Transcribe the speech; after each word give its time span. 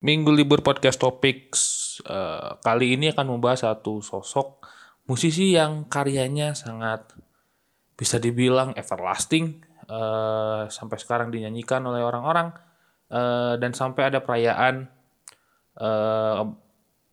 Minggu 0.00 0.32
Libur 0.32 0.64
Podcast 0.64 0.96
Topics 0.96 1.60
eh, 2.08 2.56
kali 2.64 2.96
ini 2.96 3.12
akan 3.12 3.36
membahas 3.36 3.68
satu 3.68 4.00
sosok 4.00 4.64
musisi 5.04 5.52
yang 5.52 5.92
karyanya 5.92 6.56
sangat 6.56 7.12
bisa 8.00 8.16
dibilang 8.16 8.72
everlasting 8.80 9.60
eh, 9.84 10.62
sampai 10.72 10.96
sekarang 10.96 11.28
dinyanyikan 11.28 11.84
oleh 11.84 12.00
orang-orang 12.00 12.48
eh, 13.12 13.60
dan 13.60 13.76
sampai 13.76 14.08
ada 14.08 14.24
perayaan 14.24 14.88
eh, 15.76 16.42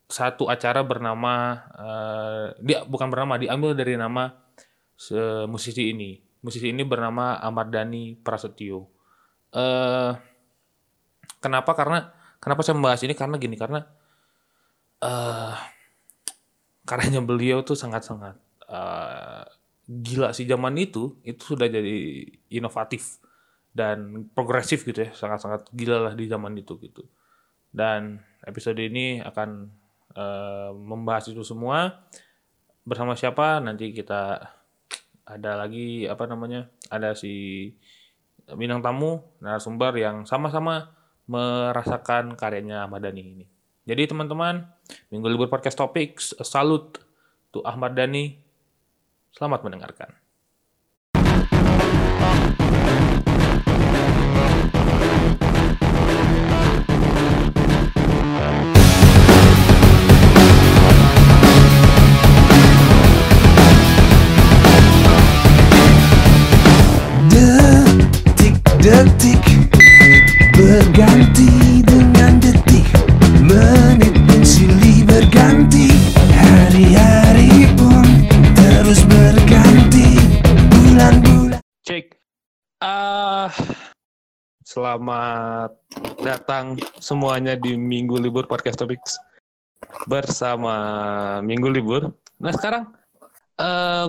satu 0.07 0.47
acara 0.47 0.79
bernama 0.88 1.33
eh, 1.75 2.45
dia 2.63 2.88
bukan 2.88 3.11
bernama 3.11 3.35
diambil 3.35 3.75
dari 3.75 3.99
nama 3.99 4.31
musisi 5.51 5.91
ini. 5.91 6.17
Musisi 6.41 6.71
ini 6.71 6.88
bernama 6.88 7.38
Ahmad 7.38 7.69
Dhani 7.69 8.15
Prasetyo. 8.15 8.88
Eh 9.51 10.11
kenapa? 11.43 11.75
Karena 11.75 12.16
kenapa 12.41 12.61
saya 12.63 12.75
membahas 12.77 13.01
ini? 13.04 13.13
Karena 13.13 13.35
gini 13.38 13.55
karena 13.57 13.85
eh 14.97 15.55
karyanya 16.87 17.21
beliau 17.21 17.61
tuh 17.61 17.75
sangat-sangat 17.75 18.36
eh, 18.71 19.46
gila 19.87 20.32
sih. 20.32 20.47
Zaman 20.47 20.73
itu 20.79 21.19
itu 21.27 21.55
sudah 21.55 21.68
jadi 21.68 22.23
inovatif 22.51 23.19
dan 23.75 24.29
progresif 24.32 24.87
gitu 24.87 25.05
ya. 25.05 25.11
Sangat-sangat 25.13 25.69
gila 25.75 26.11
lah 26.11 26.13
di 26.15 26.25
zaman 26.25 26.55
itu 26.57 26.79
gitu. 26.82 27.05
Dan 27.69 28.23
episode 28.47 28.79
ini 28.79 29.19
akan 29.21 29.49
eh, 30.15 30.71
membahas 30.74 31.29
itu 31.29 31.43
semua. 31.43 32.08
Bersama 32.88 33.19
siapa? 33.19 33.59
Nanti 33.59 33.91
kita 33.91 34.39
ada 35.27 35.52
lagi 35.59 36.08
apa 36.08 36.23
namanya? 36.23 36.72
Ada 36.88 37.11
si 37.19 37.67
bintang 38.55 38.80
tamu 38.80 39.27
narasumber 39.44 39.91
yang 39.99 40.23
sama-sama 40.23 40.97
merasakan 41.27 42.33
karyanya 42.39 42.88
Ahmad 42.88 43.03
Dhani 43.03 43.22
ini. 43.22 43.45
Jadi 43.88 44.11
teman-teman, 44.11 44.67
Minggu 45.11 45.27
Libur 45.31 45.47
Podcast 45.47 45.80
Topics, 45.80 46.35
salut 46.44 46.99
to 47.55 47.63
Ahmad 47.63 47.95
Dhani. 47.95 48.35
Selamat 49.31 49.63
mendengarkan. 49.63 50.27
Selamat 84.78 85.73
datang 86.22 86.78
semuanya 87.02 87.58
di 87.58 87.73
Minggu 87.73 88.22
Libur 88.22 88.45
Podcast 88.45 88.78
Topics 88.78 89.17
bersama 90.06 90.78
Minggu 91.42 91.66
Libur. 91.73 92.14
Nah 92.38 92.53
sekarang 92.53 92.86
eh 93.58 94.05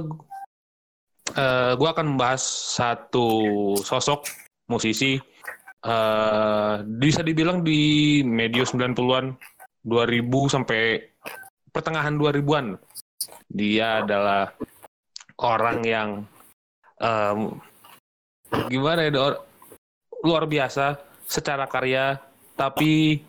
eh, 1.41 1.73
gue 1.73 1.89
akan 1.89 2.13
membahas 2.13 2.45
satu 2.77 3.29
sosok 3.81 4.29
musisi 4.69 5.17
eh 5.89 6.75
bisa 6.85 7.25
dibilang 7.25 7.65
di 7.65 8.21
medio 8.21 8.69
90-an 8.69 9.25
2000 9.89 10.53
sampai 10.53 11.01
pertengahan 11.73 12.13
2000-an 12.21 12.77
dia 13.49 14.05
adalah 14.05 14.53
orang 15.41 15.81
yang 15.81 16.09
em, 17.01 17.57
gimana 18.69 19.09
ya? 19.09 19.48
Luar 20.29 20.45
biasa 20.45 21.01
secara 21.25 21.65
karya 21.65 22.21
tapi 22.53 23.25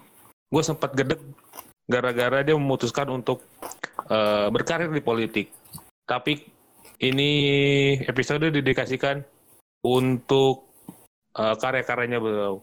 gue 0.50 0.64
sempat 0.66 0.92
gedek 0.92 1.22
gara-gara 1.90 2.44
dia 2.44 2.58
memutuskan 2.60 3.08
untuk 3.10 3.46
eh, 4.12 4.48
berkarir 4.52 4.92
di 4.92 5.02
politik. 5.02 5.48
Tapi 6.04 6.38
ini 7.00 7.32
episode 8.04 8.52
didedikasikan 8.52 9.24
untuk 9.88 10.70
eh, 11.38 11.56
karya-karyanya 11.56 12.20
beliau. 12.20 12.62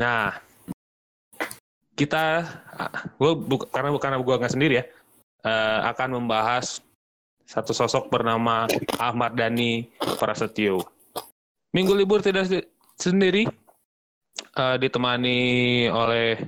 Nah 0.00 0.34
kita 1.94 2.42
gue 3.22 3.32
karena 3.70 3.94
karena 4.02 4.18
gue 4.18 4.34
nggak 4.34 4.54
sendiri 4.58 4.74
ya 4.82 4.84
eh, 5.46 5.80
akan 5.94 6.20
membahas 6.20 6.82
satu 7.44 7.76
sosok 7.76 8.08
bernama 8.08 8.66
Ahmad 8.96 9.36
Dhani 9.36 9.84
Prasetyo. 10.16 10.80
Minggu 11.76 11.92
libur 11.92 12.24
tidak 12.24 12.48
sendiri 12.98 13.46
eh, 14.54 14.76
ditemani 14.78 15.38
oleh 15.90 16.38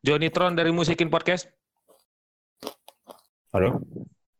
Johnny 0.00 0.28
Tron 0.32 0.56
dari 0.56 0.72
Musikin 0.72 1.12
Podcast. 1.12 1.48
Halo, 3.50 3.82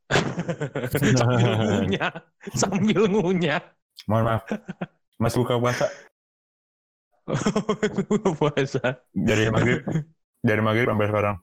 sambil 1.19 1.51
ngunyah, 1.67 2.13
sambil 2.55 3.01
ngunyah. 3.11 3.61
mohon 4.07 4.23
maaf. 4.23 4.47
Mas 5.21 5.35
buka 5.35 5.59
puasa 5.61 5.91
Puasa. 8.41 9.03
dari 9.13 9.51
maghrib, 9.51 9.83
dari 10.41 10.61
maghrib 10.63 10.89
sampai 10.89 11.09
sekarang. 11.11 11.37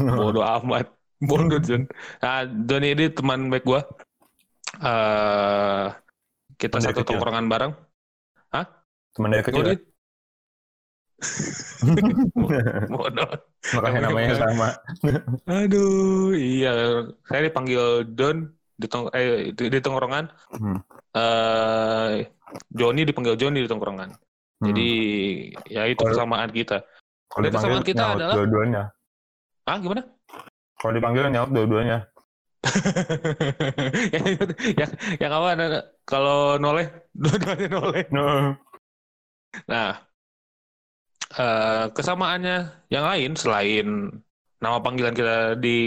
Bodoh 0.00 0.46
amat. 0.46 0.86
Bodoh 1.20 1.60
John. 1.60 1.84
Nah, 2.22 2.46
Johnny 2.46 2.96
ini 2.96 3.12
teman 3.12 3.50
baik 3.52 3.66
gua. 3.66 3.82
Eh 4.80 5.86
kita 6.56 6.78
dari 6.80 6.86
satu 6.90 7.02
kecil. 7.02 7.08
tongkrongan 7.16 7.46
bareng. 7.50 7.72
Teman 9.14 9.30
dari 9.34 9.42
kecil. 9.42 9.64
Ya? 9.66 9.76
bodoh. 12.88 13.30
Makanya 13.76 14.00
Namanya 14.08 14.34
sama. 14.40 14.68
Aduh, 15.48 16.32
iya. 16.32 17.04
Saya 17.28 17.40
dipanggil 17.50 18.08
Don 18.16 18.56
di 18.80 18.86
tong 18.88 19.12
eh 19.12 19.52
di, 19.52 19.64
di 19.68 19.78
tongkrongan. 19.80 20.24
Hmm. 20.56 20.78
Eh 21.12 22.24
Joni 22.72 23.04
dipanggil 23.04 23.36
Joni 23.36 23.60
di 23.64 23.68
tongkrongan. 23.68 24.10
Hmm. 24.10 24.66
Jadi 24.72 24.90
ya 25.68 25.84
itu 25.88 26.00
kesamaan 26.00 26.50
kita. 26.52 26.84
kalau 27.30 27.46
kesamaan 27.46 27.84
kita 27.86 28.02
nyaut 28.02 28.16
adalah- 28.18 28.36
dua-duanya. 28.42 28.82
Ah, 29.68 29.76
gimana? 29.78 30.02
Kalau 30.80 30.92
dipanggil 30.96 31.30
nyaut 31.30 31.50
dua-duanya. 31.52 31.98
yang, 34.14 34.24
yang, 34.76 34.90
yang 35.16 35.32
apa? 35.32 35.48
Nana? 35.56 35.80
Kalau 36.04 36.60
noleh, 36.60 36.90
dua-duanya 37.16 37.66
noleh. 37.72 38.04
No. 38.12 38.52
Nah, 39.66 39.98
eh, 41.38 41.84
kesamaannya 41.90 42.88
yang 42.90 43.04
lain 43.06 43.30
selain 43.34 43.86
nama 44.60 44.78
panggilan 44.82 45.14
kita 45.16 45.58
di 45.58 45.78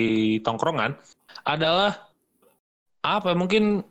tongkrongan 0.41 0.97
adalah 1.45 2.09
apa? 3.03 3.31
ya, 3.31 3.37
Mungkin 3.37 3.83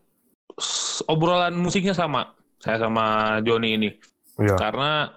obrolan 1.08 1.56
musiknya 1.56 1.96
sama. 1.96 2.32
Saya 2.62 2.78
sama 2.78 3.38
Joni 3.42 3.74
ini 3.74 3.90
Iya. 4.38 4.54
karena 4.56 5.12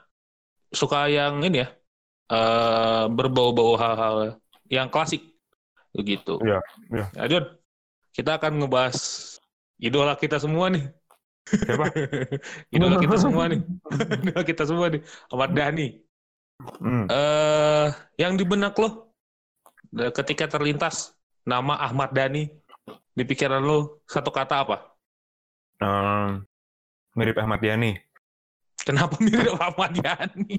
suka 0.73 1.07
yang 1.07 1.39
ini 1.45 1.61
ya 1.63 1.69
eh, 2.33 3.05
berbau-bau 3.07 3.77
hal-hal 3.77 4.41
yang 4.67 4.89
klasik 4.89 5.21
begitu. 5.93 6.41
Iya, 6.41 6.59
iya. 6.91 7.05
Nah, 7.15 7.25
Jon, 7.29 7.45
kita 8.11 8.41
akan 8.41 8.59
ngebahas 8.59 8.97
idola 9.79 10.17
kita 10.17 10.41
semua 10.41 10.67
nih. 10.73 10.89
Siapa? 11.45 11.85
idola 12.73 12.97
kita 13.05 13.17
semua 13.21 13.43
nih. 13.49 13.61
idola 14.25 14.43
kita 14.43 14.63
semua 14.65 14.87
nih. 14.89 15.01
Ahmad 15.29 15.51
Dhani. 15.53 15.87
Hmm. 16.55 17.03
eh 17.11 17.87
yang 18.15 18.39
di 18.39 18.47
benak 18.47 18.79
lo 18.79 19.11
eh, 19.99 20.07
ketika 20.15 20.47
terlintas 20.47 21.11
nama 21.43 21.75
Ahmad 21.83 22.15
Dhani 22.15 22.47
di 23.15 23.23
pikiran 23.23 23.59
lo 23.61 24.01
satu 24.07 24.31
kata 24.31 24.63
apa? 24.63 24.77
Ehm, 25.83 26.47
mirip 27.19 27.35
Ahmad 27.39 27.59
Yani. 27.59 27.99
Kenapa 28.81 29.19
mirip 29.19 29.59
Ahmad 29.59 29.91
Dhani? 29.99 30.55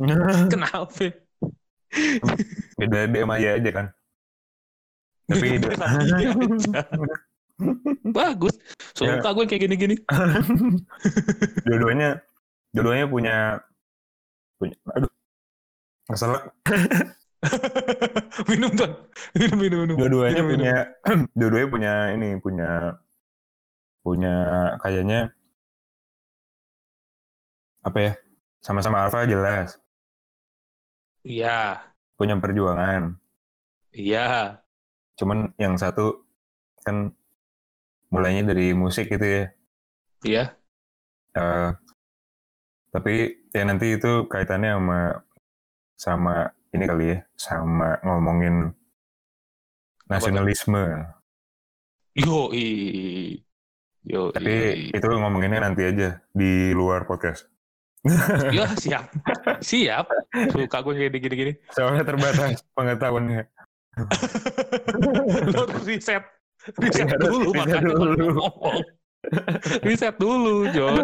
Kenapa? 0.52 1.08
Beda 2.76 3.06
DM 3.08 3.31
aja 3.32 3.49
aja 3.56 3.70
kan. 3.72 3.87
Tapi 5.31 5.58
aja. 5.58 6.31
Bagus. 8.05 8.55
Suka 8.93 9.32
gue 9.32 9.44
kayak 9.49 9.62
gini-gini. 9.69 9.97
dua-duanya 11.67 12.20
dua-duanya 12.76 13.06
punya 13.08 13.37
punya 14.61 14.76
aduh 14.93 15.12
nggak 16.08 16.19
salah 16.20 16.43
minum 18.50 18.70
tuh. 18.76 18.91
Minum, 19.37 19.58
minum, 19.58 19.79
minum. 19.85 19.97
dua-duanya 19.97 20.43
punya 20.44 20.75
dua-duanya 21.38 21.69
punya 21.73 21.93
ini 22.12 22.29
punya 22.41 22.70
punya 24.05 24.35
kayaknya 24.85 25.20
apa 27.82 27.99
ya 28.03 28.12
sama-sama 28.62 29.06
alfa 29.06 29.26
jelas 29.26 29.79
Iya. 31.26 31.82
punya 32.14 32.38
perjuangan. 32.38 33.19
Iya. 33.91 34.62
Cuman 35.19 35.50
yang 35.58 35.75
satu 35.75 36.23
kan 36.87 37.11
mulainya 38.16 38.48
dari 38.48 38.72
musik 38.72 39.12
gitu 39.12 39.26
ya. 39.28 39.44
Iya. 40.24 40.44
Eh, 41.36 41.70
tapi 42.88 43.14
ya 43.52 43.62
nanti 43.68 44.00
itu 44.00 44.24
kaitannya 44.32 44.72
sama 44.80 45.00
sama 46.00 46.34
ini 46.72 46.84
kali 46.88 47.04
ya, 47.12 47.18
sama 47.36 48.00
ngomongin 48.00 48.72
nasionalisme. 50.08 51.12
Yo 52.16 52.48
Yo 54.06 54.30
Tapi 54.30 54.88
itu 54.94 55.06
ngomonginnya 55.10 55.66
nanti 55.66 55.82
aja 55.82 56.22
di 56.30 56.70
luar 56.72 57.04
podcast. 57.04 57.50
Ya 58.54 58.70
siap. 58.78 59.10
Siap. 59.69 60.06
Suka 60.54 60.78
gue 60.86 60.94
kayak 60.94 61.19
gini-gini. 61.19 61.52
Soalnya 61.74 62.06
terbatas 62.06 62.62
pengetahuannya. 62.78 63.42
Lo 65.50 65.66
harus 65.66 65.84
riset. 65.90 66.22
Riset 66.82 67.08
dulu 67.18 67.48
makanya 67.54 67.80
dulu. 67.94 68.26
ngomong. 68.36 68.78
Riset 69.82 70.14
dulu, 70.18 70.66
John. 70.74 71.02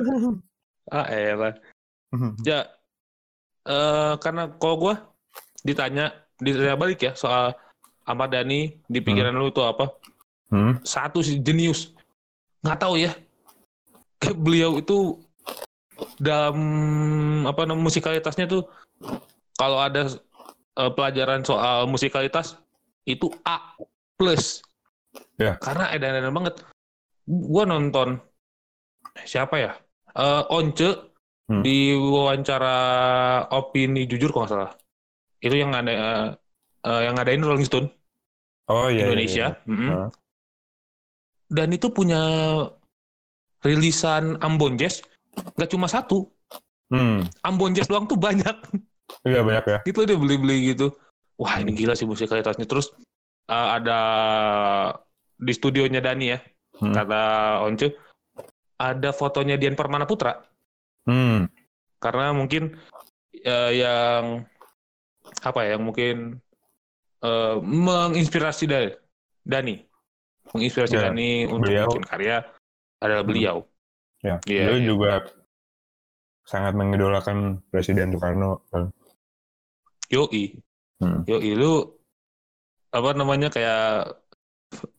Ah, 0.91 1.07
elah. 1.09 1.55
Ya, 2.45 2.67
eh 3.65 4.13
karena 4.21 4.51
kalau 4.61 4.77
gue 4.79 4.95
ditanya, 5.65 6.13
ditanya 6.43 6.75
balik 6.77 7.01
ya 7.01 7.13
soal 7.15 7.55
Ahmad 8.03 8.35
Dhani 8.35 8.83
di 8.91 8.99
pikiran 8.99 9.33
lu 9.33 9.49
itu 9.49 9.63
apa? 9.63 9.89
Hmm? 10.51 10.83
Satu 10.83 11.23
sih 11.23 11.39
jenius. 11.41 11.95
Nggak 12.67 12.79
tahu 12.83 12.95
ya. 13.01 13.15
Beliau 14.35 14.79
itu 14.79 15.19
dalam 16.19 16.57
apa 17.47 17.63
namanya 17.63 17.87
musikalitasnya 17.87 18.51
tuh 18.51 18.67
kalau 19.55 19.79
ada 19.79 20.11
eh, 20.79 20.91
pelajaran 20.93 21.47
soal 21.47 21.87
musikalitas 21.87 22.59
itu 23.07 23.31
A 23.47 23.79
plus. 24.19 24.63
Ya. 25.43 25.55
Karena 25.59 25.91
edan-edan 25.91 26.31
banget. 26.31 26.55
Gua 27.27 27.67
nonton 27.67 28.19
siapa 29.27 29.59
ya? 29.59 29.73
Eh, 30.15 30.43
Once 30.49 31.11
Hmm. 31.51 31.59
di 31.67 31.91
wawancara 31.93 32.79
opini 33.51 34.07
jujur 34.07 34.31
kalau 34.31 34.47
nggak 34.47 34.53
salah. 34.55 34.73
Itu 35.43 35.59
yang 35.59 35.75
ada 35.75 35.91
eh, 35.91 36.27
eh, 36.87 37.01
yang 37.11 37.19
ngadain 37.19 37.43
Rolling 37.43 37.67
Stone 37.67 37.91
Oh 38.71 38.87
iya. 38.87 39.03
iya, 39.03 39.05
Indonesia. 39.11 39.47
iya. 39.53 39.67
Mm-mm. 39.69 39.89
Heeh. 39.91 40.09
Dan 41.51 41.69
itu 41.75 41.91
punya 41.91 42.23
rilisan 43.61 44.39
Ambon 44.41 44.79
Jazz 44.79 45.03
nggak 45.59 45.71
cuma 45.75 45.91
satu. 45.91 46.31
Hmm. 46.95 47.27
Ambon 47.43 47.75
Jazz 47.75 47.91
doang 47.91 48.07
tuh 48.07 48.17
banyak. 48.17 48.57
Iya 49.27 49.45
banyak 49.45 49.65
ya. 49.67 49.79
gitu 49.85 50.07
dia 50.09 50.17
beli-beli 50.17 50.73
gitu. 50.73 50.95
Wah 51.37 51.59
ini 51.59 51.75
gila 51.75 51.93
sih 51.99 52.07
musikalitasnya. 52.09 52.65
Terus 52.71 52.95
eh, 53.51 53.69
ada 53.77 53.99
di 55.43 55.53
studionya 55.53 55.99
Dani 55.99 56.27
ya, 56.31 56.39
Hmm. 56.79 56.95
kata 56.95 57.23
Once, 57.63 57.91
ada 58.79 59.11
fotonya 59.11 59.59
Dian 59.59 59.75
Permana 59.75 60.07
Putra. 60.07 60.39
Hmm. 61.07 61.51
Karena 61.99 62.31
mungkin 62.31 62.79
eh, 63.35 63.71
yang 63.75 64.47
apa 65.43 65.61
ya, 65.63 65.75
yang 65.75 65.83
mungkin 65.83 66.39
eh, 67.21 67.57
menginspirasi 67.59 68.65
dari 68.67 68.91
Dani, 69.43 69.79
menginspirasi 70.51 70.95
Ya, 70.95 71.11
Dani 71.11 71.47
untuk 71.47 71.71
beliau. 71.71 71.87
bikin 71.91 72.07
karya 72.07 72.37
adalah 72.99 73.23
beliau. 73.23 73.57
Ya. 74.23 74.39
Iya, 74.47 74.71
Beliau 74.71 74.79
iya. 74.79 74.87
juga 74.87 75.13
sangat 76.43 76.75
mengidolakan 76.75 77.59
Presiden 77.71 78.15
Soekarno. 78.15 78.63
kan. 78.71 78.91
Yoi, 80.11 80.55
Hmm. 81.03 81.27
yoi 81.27 81.51
lu 81.59 81.83
apa 82.93 83.11
namanya 83.17 83.51
kayak 83.51 84.22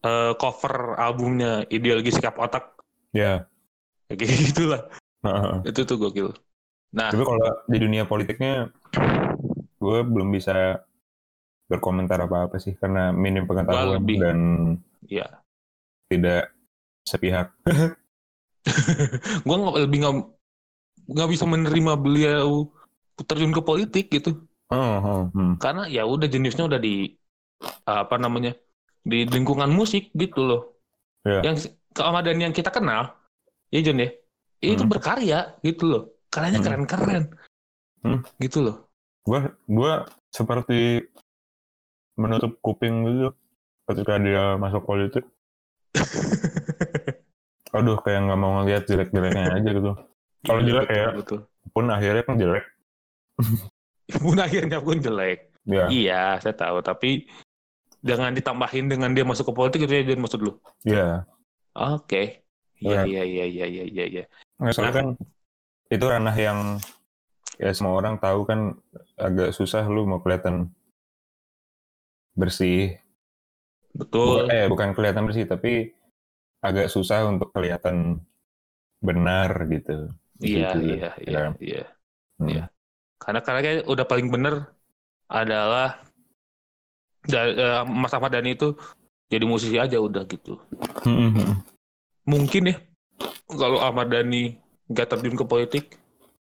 eh, 0.04 0.34
cover 0.36 0.76
albumnya 0.96 1.66
ideologi 1.68 2.10
sikap 2.10 2.38
otak 2.38 2.74
Ya. 3.14 3.46
kayak 4.10 4.20
gitulah 4.50 4.82
Heeh. 5.22 5.56
itu 5.70 5.82
tuh 5.84 5.98
gokil 5.98 6.30
nah 6.94 7.10
Tapi 7.10 7.26
kalau 7.26 7.42
di 7.66 7.78
dunia 7.82 8.06
politiknya, 8.06 8.70
gue 9.82 10.00
belum 10.06 10.30
bisa 10.30 10.78
berkomentar 11.66 12.22
apa-apa 12.22 12.62
sih 12.62 12.78
karena 12.78 13.10
minim 13.10 13.50
pengetahuan 13.50 13.98
lebih. 13.98 14.18
dan 14.22 14.38
ya 15.10 15.26
tidak 16.06 16.54
sepihak. 17.02 17.50
gue 19.44 19.56
nggak 19.58 19.76
lebih 19.82 19.98
nggak 20.06 20.16
nggak 21.18 21.30
bisa 21.34 21.44
menerima 21.44 21.94
beliau 21.98 22.70
terjun 23.26 23.52
ke 23.52 23.62
politik 23.62 24.08
gitu 24.10 24.46
Oh, 24.70 24.98
oh, 24.98 25.22
hmm. 25.34 25.62
karena 25.62 25.86
ya 25.86 26.02
udah 26.02 26.26
jenisnya 26.26 26.66
udah 26.66 26.78
di 26.78 27.14
apa 27.86 28.18
namanya 28.18 28.58
di 29.04 29.28
lingkungan 29.28 29.68
musik 29.70 30.10
gitu 30.16 30.42
loh 30.42 30.62
Iya. 31.24 31.40
yang 31.52 31.56
keamadan 31.92 32.38
yang 32.40 32.52
kita 32.52 32.68
kenal 32.68 33.16
ya 33.70 33.80
John 33.80 34.00
ya 34.00 34.10
itu 34.60 34.84
Hmm. 34.84 34.92
berkarya 34.92 35.40
gitu 35.60 35.84
loh 35.88 36.04
karyanya 36.28 36.60
Hmm. 36.60 36.68
keren-keren 36.68 37.24
Hmm. 38.02 38.20
gitu 38.40 38.60
loh 38.64 38.78
Gue 39.24 39.40
gua 39.66 40.04
seperti 40.28 41.00
menutup 42.14 42.60
kuping 42.60 43.08
gitu 43.08 43.32
ketika 43.88 44.20
dia 44.20 44.60
masuk 44.60 44.84
politik. 44.84 45.24
Aduh, 47.74 47.98
kayak 48.00 48.28
nggak 48.28 48.36
mau 48.38 48.62
ngeliat 48.62 48.84
jelek-jeleknya 48.84 49.58
aja 49.58 49.70
gitu. 49.72 49.92
Kalau 50.44 50.60
Iya, 50.60 50.68
jelek 50.68 50.86
betul, 50.86 51.00
ya. 51.00 51.08
betul 51.16 51.40
Pun 51.72 51.86
akhirnya 51.88 52.24
kan 52.24 52.36
jelek. 52.36 52.66
pun 54.20 54.38
akhirnya 54.38 54.78
pun 54.78 54.98
jelek 55.00 55.40
Ya, 55.72 55.88
Iya, 55.88 56.24
saya 56.44 56.52
tahu. 56.54 56.84
Tapi 56.84 57.24
jangan 58.04 58.36
ditambahin 58.36 58.86
dengan 58.92 59.16
dia 59.16 59.24
masuk 59.24 59.50
ke 59.50 59.54
politik 59.56 59.80
itu 59.88 59.94
ya 59.96 60.04
jangan 60.04 60.22
maksud 60.28 60.40
lu. 60.44 60.54
ya. 60.84 61.24
Oke. 61.74 62.44
Iya, 62.84 63.08
Iya. 63.08 63.24
iya, 63.24 63.24
iya, 63.24 63.46
iya, 63.48 63.66
iya, 63.66 63.84
iya, 63.88 64.06
iya. 64.06 64.24
Nggak, 64.60 64.74
soalnya 64.76 64.92
Nah. 64.92 64.98
kan 65.00 65.08
itu 65.90 66.06
ranah 66.06 66.36
yang 66.36 66.60
ya 67.56 67.72
semua 67.72 67.96
orang 67.96 68.20
tahu 68.20 68.44
kan 68.44 68.76
agak 69.16 69.56
susah 69.56 69.88
lu 69.88 70.04
mau 70.04 70.20
kelihatan 70.20 70.68
bersih. 72.36 72.98
Betul. 73.94 74.46
Bukan, 74.46 74.54
eh, 74.54 74.66
bukan 74.68 74.90
kelihatan 74.98 75.24
bersih, 75.30 75.46
tapi 75.46 75.94
agak 76.60 76.90
susah 76.90 77.30
untuk 77.30 77.54
kelihatan 77.54 78.20
benar 79.00 79.54
gitu. 79.70 80.10
Iya, 80.42 80.74
Gitu, 80.76 80.78
iya, 80.98 81.10
iya, 81.24 81.40
ya. 81.40 81.44
iya. 81.62 81.84
Hmm. 82.42 82.50
Iya. 82.50 82.64
Karena 83.22 83.40
karena 83.40 83.60
udah 83.86 84.06
paling 84.08 84.28
bener 84.28 84.68
adalah 85.30 86.02
da- 87.26 87.54
eh, 87.54 87.82
Mas 87.88 88.14
Ahmad 88.14 88.32
Dhani 88.32 88.56
itu 88.56 88.76
jadi 89.28 89.46
musisi 89.48 89.78
aja 89.80 89.98
udah 89.98 90.24
gitu. 90.28 90.60
Hmm, 91.04 91.32
hmm, 91.34 91.52
Mungkin 92.24 92.72
ya 92.72 92.76
kalau 93.48 93.80
Ahmad 93.80 94.12
Dhani 94.12 94.58
nggak 94.88 95.08
terjun 95.10 95.36
ke 95.36 95.46
politik, 95.48 95.86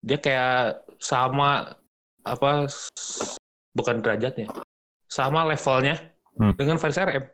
dia 0.03 0.19
kayak 0.19 0.83
sama 0.99 1.75
apa 2.23 2.67
bukan 3.73 3.99
derajatnya, 3.99 4.47
sama 5.07 5.43
levelnya 5.43 5.99
Hmm. 6.33 6.55
dengan 6.57 6.81
Faris 6.81 6.97
RM. 6.97 7.25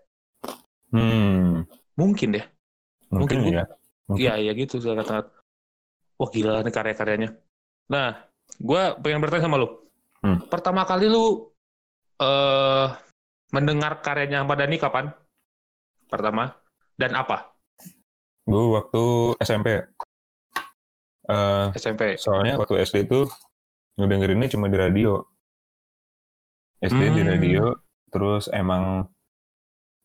hmm. 0.92 1.64
Mungkin 1.96 2.36
deh. 2.36 2.46
Mungkin, 3.10 3.38
Mungkin, 3.42 3.56
ya. 3.56 3.66
Iya, 4.10 4.34
iya 4.42 4.52
gitu 4.58 4.82
sangat-sangat. 4.82 5.30
Wah 6.20 6.30
gila 6.30 6.60
nih 6.66 6.74
karya-karyanya. 6.74 7.30
Nah, 7.88 8.28
gue 8.60 8.82
pengen 9.00 9.24
bertanya 9.24 9.48
sama 9.48 9.62
lu. 9.62 9.70
Hmm. 10.20 10.44
Pertama 10.52 10.84
kali 10.84 11.08
lu 11.08 11.48
eh 12.20 12.88
mendengar 13.50 14.02
karyanya 14.02 14.44
Ahmad 14.44 14.58
Dhani 14.60 14.78
kapan? 14.78 15.12
Pertama. 16.08 16.54
Dan 16.96 17.16
apa? 17.16 17.54
Gue 18.44 18.64
waktu 18.74 19.04
SMP. 19.40 19.68
Eh, 21.30 21.66
SMP. 21.78 22.18
soalnya 22.18 22.58
waktu 22.58 22.82
SD 22.82 23.06
itu 23.06 23.30
ngedengerinnya 23.96 24.50
cuma 24.50 24.66
di 24.66 24.78
radio. 24.78 25.22
SD 26.82 27.12
di 27.12 27.22
Hmm. 27.22 27.30
radio, 27.30 27.64
terus 28.10 28.48
emang 28.50 29.06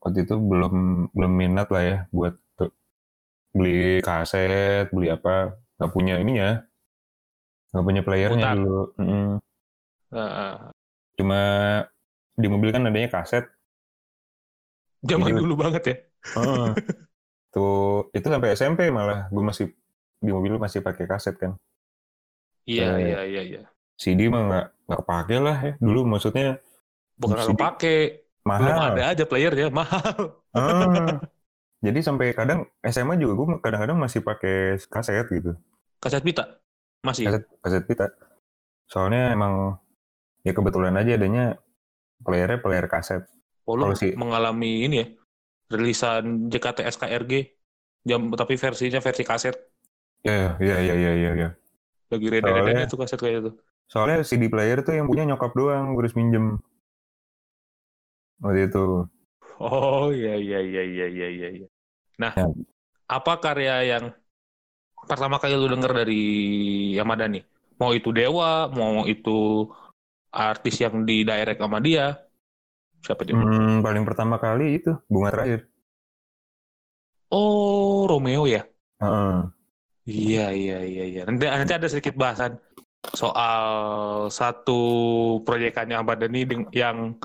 waktu 0.02 0.26
itu 0.26 0.36
belum 0.36 0.74
belum 1.14 1.32
minat 1.32 1.70
lah 1.70 1.82
ya 1.82 1.98
buat 2.10 2.34
beli 3.54 4.02
kaset, 4.02 4.90
beli 4.90 5.08
apa, 5.08 5.54
nggak 5.78 5.92
punya 5.94 6.18
ininya, 6.18 6.66
nggak 7.70 7.84
punya 7.86 8.02
playernya 8.02 8.44
Putar. 8.50 8.56
dulu. 8.58 8.82
Mm-mm. 8.98 9.28
Heeh. 10.10 10.54
Cuma 11.14 11.42
di 12.34 12.46
mobil 12.46 12.70
kan 12.70 12.82
adanya 12.82 13.10
kaset. 13.10 13.44
zaman 15.04 15.28
Jadi- 15.28 15.40
dulu 15.40 15.54
banget 15.54 15.82
ya. 15.84 15.96
Heeh. 16.34 16.68
tuh 17.54 18.10
itu 18.10 18.26
sampai 18.26 18.50
SMP 18.52 18.88
malah 18.88 19.28
gue 19.28 19.42
masih 19.42 19.66
di 20.18 20.30
mobil 20.32 20.56
masih 20.56 20.80
pakai 20.80 21.04
kaset 21.04 21.36
kan. 21.36 21.54
Iya, 22.64 22.96
Eh, 22.96 22.98
iya, 23.04 23.20
iya, 23.22 23.42
iya. 23.44 23.60
CD 23.94 24.26
mah 24.26 24.42
nggak 24.42 24.66
nggak 24.84 24.98
kepake 25.00 25.36
lah 25.38 25.56
ya 25.60 25.72
dulu 25.78 26.00
maksudnya 26.04 26.58
Bukan 27.14 27.36
kalau 27.36 27.54
pakai, 27.54 28.26
belum 28.42 28.50
mahal. 28.74 28.90
ada 28.90 29.02
aja 29.14 29.24
playernya, 29.24 29.68
mahal. 29.70 30.42
Ah. 30.50 31.22
Jadi 31.84 32.00
sampai 32.00 32.32
kadang 32.32 32.64
SMA 32.82 33.14
juga 33.14 33.32
gue 33.36 33.46
kadang-kadang 33.60 33.94
masih 33.94 34.18
pakai 34.18 34.80
kaset 34.82 35.28
gitu, 35.28 35.52
Kaset 36.00 36.24
pita. 36.24 36.58
Masih. 37.04 37.28
kaset 37.28 37.44
kaset 37.60 37.84
pita. 37.84 38.06
Soalnya 38.88 39.30
emang 39.30 39.76
ya 40.40 40.50
kebetulan 40.50 40.96
aja 40.96 41.12
adanya 41.14 41.60
playernya 42.22 42.58
player 42.62 42.86
kaset. 42.86 43.22
Oh, 43.64 43.74
lu 43.74 43.90
Kalau 43.90 43.96
si- 43.96 44.14
mengalami 44.14 44.84
ini 44.86 44.96
ya, 45.02 45.06
rilisan 45.72 46.52
JKT 46.52 46.84
SKRG, 46.84 47.32
jam 48.04 48.28
tapi 48.36 48.54
versinya 48.60 49.00
versi 49.00 49.24
kaset. 49.24 49.56
Iya, 50.24 50.56
iya, 50.60 50.76
iya, 50.84 50.94
iya, 50.94 51.12
iya. 51.16 51.30
iya. 51.34 51.48
Lagi 52.12 52.26
rede-redenya 52.28 52.84
Soalnya- 52.84 52.92
tuh 52.92 52.98
kaset 53.00 53.18
kayak 53.20 53.36
itu. 53.40 53.50
Soalnya 53.88 54.16
CD 54.24 54.48
player 54.48 54.80
tuh 54.80 54.96
yang 54.96 55.08
punya 55.08 55.24
nyokap 55.28 55.52
doang, 55.56 55.92
gue 55.96 56.00
harus 56.04 56.16
minjem. 56.16 56.56
Waktu 58.42 58.68
itu. 58.68 58.84
Oh 59.62 60.10
iya 60.10 60.34
iya 60.36 60.58
iya 60.60 60.82
iya 60.82 61.06
iya 61.08 61.28
iya. 61.30 61.48
iya. 61.62 61.66
Nah, 62.20 62.32
Ya. 62.34 62.46
apa 63.08 63.32
karya 63.38 63.74
yang 63.96 64.04
pertama 65.08 65.36
kali 65.38 65.54
lu 65.54 65.68
denger 65.70 65.92
dari 66.04 66.20
Yamadani? 66.98 67.40
Mau 67.80 67.90
itu 67.94 68.10
Dewa, 68.14 68.70
mau 68.70 69.02
itu 69.06 69.68
artis 70.34 70.82
yang 70.82 71.06
di 71.06 71.22
direct 71.22 71.62
sama 71.62 71.78
dia? 71.78 72.18
Siapa 73.00 73.22
dia? 73.22 73.38
Hmm, 73.38 73.78
paling 73.80 74.02
pertama 74.02 74.36
kali 74.36 74.82
itu 74.82 74.90
bunga 75.06 75.30
terakhir. 75.30 75.70
Oh, 77.30 78.06
Romeo 78.06 78.44
ya? 78.46 78.62
Heeh. 78.98 79.38
Iya 80.04 80.46
iya 80.52 80.78
iya 80.84 81.04
iya. 81.08 81.22
Nanti 81.24 81.48
nanti 81.48 81.72
ada 81.72 81.88
sedikit 81.88 82.12
bahasan 82.14 82.60
soal 83.16 83.66
satu 84.28 84.80
proyekannya 85.42 85.96
Ahmad 85.96 86.20
Dhani 86.20 86.44
yang 86.76 87.16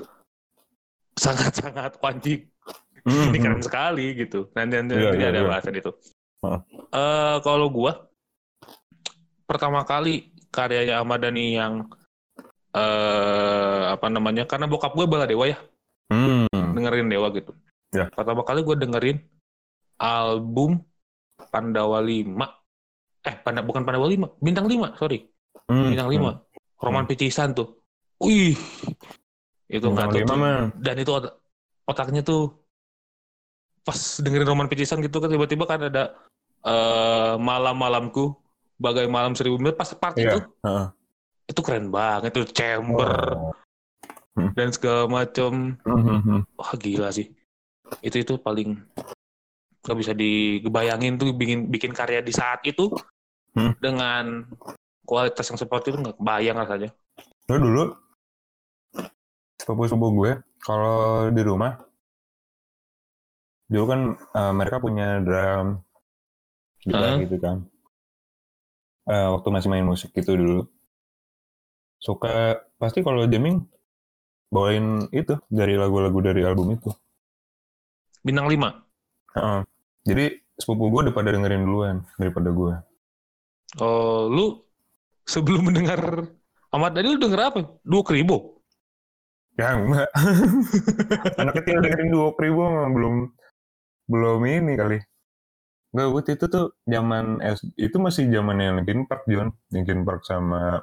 sangat-sangat 1.16 2.00
wajib. 2.00 2.48
Ini 3.04 3.32
Mhm. 3.36 3.42
keren 3.42 3.62
sekali 3.64 4.12
gitu. 4.16 4.48
Nanti 4.56 4.76
nanti, 4.80 4.92
Iya, 4.96 5.08
nanti 5.12 5.24
iya, 5.24 5.32
ada 5.32 5.40
iya. 5.40 5.48
bahasan 5.48 5.74
itu. 5.76 5.90
Heeh. 6.44 6.60
Eh 6.92 7.36
kalau 7.44 7.68
gua 7.68 7.92
pertama 9.44 9.84
kali 9.84 10.32
karyanya 10.48 11.00
Ahmad 11.04 11.20
Dhani 11.20 11.56
yang 11.56 11.84
eh 12.70 13.82
apa 13.90 14.06
namanya? 14.06 14.46
Karena 14.46 14.66
bokap 14.66 14.94
gue 14.94 15.06
bala 15.06 15.26
dewa 15.26 15.46
ya, 15.46 15.58
Hmm. 16.10 16.46
dengerin 16.50 17.10
dewa 17.10 17.30
gitu. 17.34 17.50
Ya. 17.90 18.06
Pertama 18.10 18.46
kali 18.46 18.62
gue 18.62 18.76
dengerin 18.78 19.18
album 19.98 20.80
Pandawa 21.50 21.98
5. 21.98 22.46
Eh, 23.20 23.34
Panda, 23.42 23.60
bukan 23.60 23.82
Pandawa 23.82 24.06
5, 24.06 24.32
Bintang 24.38 24.70
5, 24.70 24.94
sorry. 24.96 25.26
Hmm. 25.66 25.90
Bintang 25.92 26.08
5. 26.08 26.40
Roman 26.80 27.04
Picisan 27.04 27.52
tuh. 27.52 27.82
Wih. 28.22 28.56
Itu 29.68 29.90
nggak 29.90 30.24
tuh. 30.24 30.24
Dan 30.80 30.96
itu 30.96 31.12
otak- 31.12 31.36
otaknya 31.84 32.22
tuh 32.22 32.54
pas 33.80 33.96
dengerin 34.20 34.48
Roman 34.48 34.68
Picisan 34.68 35.00
gitu 35.00 35.18
kan 35.18 35.28
tiba-tiba 35.28 35.64
kan 35.64 35.80
ada 35.88 36.14
eh 36.60 37.34
malam-malamku 37.40 38.36
bagai 38.76 39.08
malam 39.08 39.32
seribu 39.32 39.56
mil 39.56 39.72
pas 39.72 39.88
part 39.96 40.12
Iya, 40.16 40.36
itu 40.36 40.38
heeh. 40.60 40.86
Itu 41.50 41.60
keren 41.66 41.90
banget 41.90 42.30
itu 42.30 42.46
chamber 42.54 43.10
Oh. 43.34 43.52
dan 44.54 44.70
segala 44.70 45.04
macam 45.10 45.74
Mhm. 45.82 46.46
wah 46.54 46.72
gila 46.78 47.10
sih 47.10 47.34
itu 48.00 48.22
itu 48.22 48.38
paling 48.38 48.78
nggak 49.82 49.98
bisa 49.98 50.12
dibayangin 50.14 51.18
tuh 51.18 51.34
bikin 51.34 51.66
bikin 51.66 51.90
karya 51.90 52.22
di 52.22 52.30
saat 52.30 52.62
itu 52.62 52.88
Hmm. 53.50 53.74
dengan 53.82 54.46
kualitas 55.02 55.42
yang 55.50 55.58
seperti 55.58 55.90
itu 55.90 55.98
nggak 55.98 56.16
kebayang 56.22 56.54
rasanya 56.54 56.90
Lu 57.50 57.58
dulu 57.58 57.82
sepupu-sepupu 59.58 60.08
gue 60.22 60.32
kalau 60.62 61.28
di 61.34 61.42
rumah 61.42 61.74
dulu 63.66 63.84
kan 63.90 64.00
eh, 64.14 64.52
mereka 64.54 64.78
punya 64.78 65.18
drum 65.18 65.82
gitar 66.80 67.18
Heeh. 67.18 67.26
gitu 67.26 67.36
kan 67.42 67.58
Eh, 69.10 69.26
waktu 69.26 69.48
masih 69.50 69.68
main 69.74 69.82
musik 69.82 70.14
gitu 70.14 70.38
dulu 70.38 70.60
suka 72.00 72.58
pasti 72.80 73.04
kalau 73.04 73.28
jamming 73.28 73.62
bawain 74.50 75.06
itu 75.14 75.36
dari 75.46 75.76
lagu-lagu 75.78 76.18
dari 76.24 76.42
album 76.42 76.74
itu. 76.74 76.90
Bintang 78.20 78.52
5 78.52 79.36
Heeh. 79.36 79.60
jadi 80.04 80.24
sepupu 80.60 80.92
gue 80.92 81.08
udah 81.08 81.14
pada 81.16 81.32
dengerin 81.32 81.64
duluan 81.64 82.04
daripada 82.20 82.52
gue 82.52 82.74
oh 83.80 84.28
lu 84.28 84.60
sebelum 85.24 85.72
mendengar 85.72 86.28
Ahmad 86.70 86.94
Dhani 86.94 87.08
lu 87.14 87.18
denger 87.18 87.40
apa? 87.50 87.60
Dua 87.82 88.02
kribo? 88.06 88.62
Ya 89.58 89.74
enggak. 89.74 90.06
Anak 91.42 91.54
kecil 91.58 91.82
dengerin 91.82 92.14
dua 92.14 92.30
mah 92.30 92.88
belum 92.94 93.14
belum 94.06 94.40
ini 94.46 94.78
kali. 94.78 94.98
Enggak, 95.90 96.08
waktu 96.14 96.30
itu 96.38 96.46
tuh 96.46 96.66
zaman 96.86 97.42
S 97.42 97.66
itu 97.74 97.96
masih 97.98 98.30
zaman 98.30 98.62
yang 98.62 98.78
Linkin 98.78 99.02
Park 99.10 99.26
John. 99.26 99.50
Linkin 99.74 100.06
Park 100.06 100.22
sama 100.22 100.78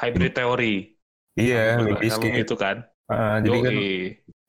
hybrid 0.00 0.32
theory. 0.32 0.96
Iya 1.36 1.78
Album 1.78 1.86
Limp 1.94 2.00
Bizkit. 2.02 2.32
itu 2.42 2.54
kan? 2.56 2.76
Ah, 3.06 3.38
jadi 3.38 3.58
kan 3.60 3.74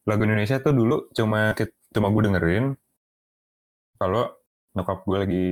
lagu 0.08 0.22
Indonesia 0.26 0.58
tuh 0.58 0.74
dulu 0.74 0.98
cuma 1.14 1.54
cuma 1.94 2.08
gue 2.10 2.24
dengerin 2.26 2.66
kalau 4.02 4.34
nyokap 4.74 5.04
gue 5.06 5.18
lagi 5.20 5.46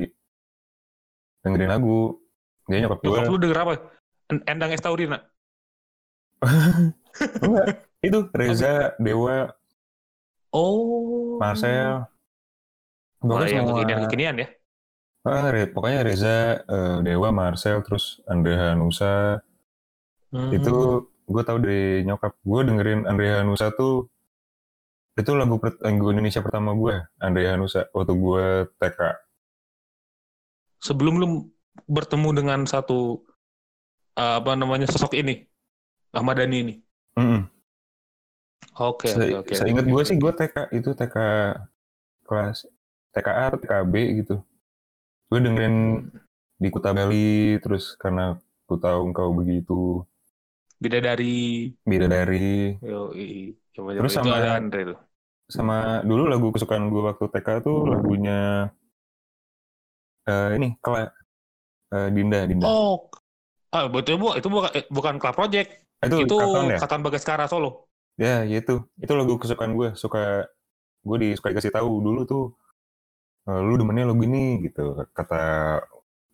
dengerin 1.45 1.69
lagu. 1.69 2.17
Dia 2.65 2.85
nyokap 2.87 2.99
gue 3.03 3.07
Nyokap 3.11 3.29
lu 3.29 3.37
denger 3.37 3.59
apa? 3.61 3.73
En- 4.29 4.45
Endang 4.45 4.71
Estaurina 4.73 5.17
enggak 7.43 7.83
itu 7.99 8.19
Reza 8.31 8.95
Dewa 8.95 9.51
oh. 10.55 11.35
Marcel. 11.35 12.07
Pokoknya 13.19 13.51
yang 13.51 13.67
semua. 13.67 13.75
kekinian-kekinian 13.75 14.35
ya? 14.39 14.47
Ah, 15.27 15.51
pokoknya 15.51 15.99
Reza 16.07 16.63
eh, 16.63 16.97
Dewa 17.03 17.29
Marcel 17.35 17.83
terus 17.83 18.23
Andre 18.23 18.55
Hanusa 18.55 19.43
Hmm. 20.29 20.53
itu 20.53 21.09
gue 21.29 21.43
tahu 21.45 21.57
dari 21.61 22.05
nyokap 22.05 22.37
gue 22.37 22.59
dengerin 22.65 23.09
Andre 23.09 23.41
Hanusa 23.41 23.73
tuh 23.73 24.09
itu 25.17 25.31
lagu 25.33 25.57
lagu 25.57 26.05
Indonesia 26.13 26.41
pertama 26.45 26.77
gue 26.77 26.95
Andre 27.17 27.49
Hanusa 27.49 27.89
waktu 27.91 28.13
gue 28.13 28.45
TK 28.77 28.99
sebelum 30.79 31.13
lu 31.19 31.27
bertemu 31.89 32.29
dengan 32.43 32.59
satu 32.69 33.25
uh, 34.15 34.35
apa 34.39 34.55
namanya 34.55 34.87
sosok 34.87 35.15
ini 35.15 35.47
Ahmad 36.09 36.41
Dhani 36.41 36.57
ini. 36.65 36.75
Oke 38.79 39.11
oke 39.11 39.43
oke. 39.43 39.53
seingat 39.53 39.85
oke, 39.85 39.91
gue 39.91 40.03
sih 40.07 40.17
gue 40.17 40.31
TK 40.33 40.55
itu 40.71 40.89
TK 40.95 41.15
kelas 42.23 42.63
TKA 43.11 43.43
atau 43.51 43.59
TKB 43.59 43.93
gitu 44.23 44.35
gue 45.29 45.39
dengerin 45.43 46.07
di 46.57 46.67
Kuta 46.71 46.95
Bali 46.95 47.59
terus 47.59 47.93
karena 47.99 48.39
ku 48.65 48.79
tahu 48.79 49.11
engkau 49.11 49.35
begitu 49.35 50.07
Bidadari. 50.83 51.25
bidadari 51.89 52.79
i, 53.23 53.25
coba 53.75 53.89
Terus 53.97 54.11
itu 54.15 54.19
sama- 54.23 54.37
ada 54.39 54.49
Andre 54.59 54.79
tuh. 54.89 54.97
sama 55.49 55.75
dulu 56.05 56.23
lagu 56.31 56.47
kesukaan 56.53 56.85
gue 56.93 57.01
waktu 57.09 57.25
TK 57.33 57.47
tuh 57.65 57.77
lagunya 57.91 58.69
eh, 60.27 60.47
ini 60.57 60.67
Kela 60.83 61.01
eh, 61.95 62.09
Dinda 62.15 62.39
Dinda 62.49 62.67
Oh, 62.69 63.09
ah 63.75 63.85
betul 63.95 64.15
bu, 64.21 64.27
itu 64.39 64.47
bukan 64.55 64.71
eh, 64.77 64.85
bukan 64.97 65.15
Club 65.21 65.35
Project, 65.39 65.69
itu, 66.05 66.15
itu 66.25 66.35
Katon 66.41 66.65
ya 66.73 66.77
Katan 66.81 67.01
Bagaskara 67.05 67.45
Solo. 67.51 67.69
ya 68.19 68.43
ya 68.51 68.57
itu 68.61 68.75
itu 68.99 69.13
lagu 69.19 69.33
kesukaan 69.41 69.73
gue 69.79 69.89
suka 69.95 70.45
gue 71.07 71.17
di 71.23 71.27
suka 71.37 71.49
dikasih 71.53 71.73
tahu 71.77 71.91
dulu 72.05 72.21
tuh 72.31 72.43
lu 73.67 73.73
demennya 73.79 74.05
lagu 74.09 74.21
ini 74.27 74.61
gitu 74.65 74.81
kata 75.17 75.41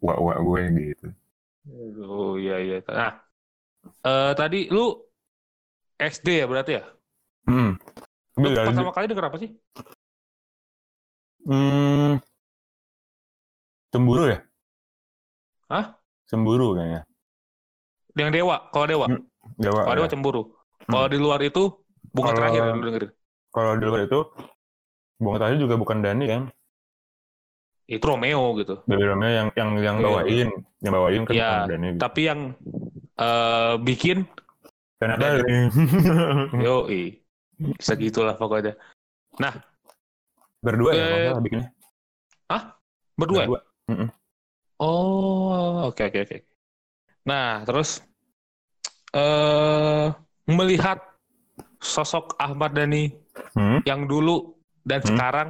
wak 0.05 0.17
wak 0.25 0.37
gue 0.47 0.61
gitu 0.79 1.07
Oh 2.09 2.37
iya 2.41 2.53
iya. 2.65 2.75
Nah, 2.97 3.11
eh, 3.85 4.31
tadi 4.35 4.67
lu 4.69 4.95
SD 5.95 6.43
ya 6.43 6.45
berarti 6.45 6.71
ya? 6.77 6.83
hmm. 7.47 7.71
Lu 8.35 8.47
Tapi 8.51 8.67
pertama 8.67 8.91
kali 8.91 9.05
denger 9.07 9.25
apa 9.31 9.37
sih? 9.39 9.49
Hmm, 11.45 12.17
cemburu 13.93 14.33
ya? 14.33 14.39
Hah? 15.69 15.85
Cemburu 16.25 16.73
kayaknya. 16.73 17.01
Yang 18.17 18.31
Dewa, 18.33 18.57
kalau 18.73 18.85
Dewa. 18.89 19.05
Hmm, 19.07 19.21
Jawa. 19.61 19.81
Kalau 19.85 19.95
Dewa 19.95 20.07
ya. 20.07 20.11
cemburu. 20.11 20.41
Kalau 20.85 21.07
di 21.09 21.17
luar 21.21 21.39
itu 21.45 21.63
bunga 22.09 22.33
Kalau- 22.33 22.37
terakhir 22.41 22.61
yang 22.65 22.77
lu 22.77 22.85
dengerin. 22.89 23.11
Kalau 23.53 23.71
di 23.79 23.85
luar 23.87 24.01
itu, 24.03 24.19
Bunga 25.15 25.47
Tadi 25.47 25.55
juga 25.63 25.79
bukan 25.79 26.03
Dani 26.03 26.25
kan? 26.27 26.41
Itu 27.87 28.03
Romeo 28.03 28.51
gitu. 28.59 28.83
Baby 28.83 29.05
Romeo 29.07 29.31
yang 29.31 29.47
yang 29.55 29.69
yang 29.79 29.95
Iya. 29.95 30.03
bawain, 30.03 30.47
yang 30.83 30.91
bawain 30.91 31.21
kan 31.23 31.31
Iya, 31.31 31.47
bukan 31.55 31.69
Dani. 31.71 31.87
Tapi 31.95 32.21
yang 32.27 32.39
eh 33.15 33.73
bikin 33.79 34.27
Ternyata 34.99 35.43
yo 36.59 36.87
segitulah 37.79 38.35
pokoknya. 38.35 38.75
berdua 40.63 40.91
ya, 40.95 41.03
Eh, 41.03 41.11
kalau 41.29 41.43
bikinnya. 41.43 41.69
Berdua. 43.15 43.41
ya? 43.43 43.47
Berdua. 43.47 43.59
Mm-mm. 43.91 44.09
Oh, 44.81 45.87
oke 45.87 46.03
oke 46.03 46.19
oke. 46.25 46.37
Nah, 47.23 47.63
terus 47.63 48.03
eh 49.15 50.07
melihat 50.51 50.99
sosok 51.79 52.35
Ahmad 52.41 52.75
Dhani 52.75 53.13
Hmm? 53.55 53.79
yang 53.87 54.03
dulu 54.03 54.55
dan 54.83 54.99
Hmm. 54.99 55.09
sekarang 55.15 55.49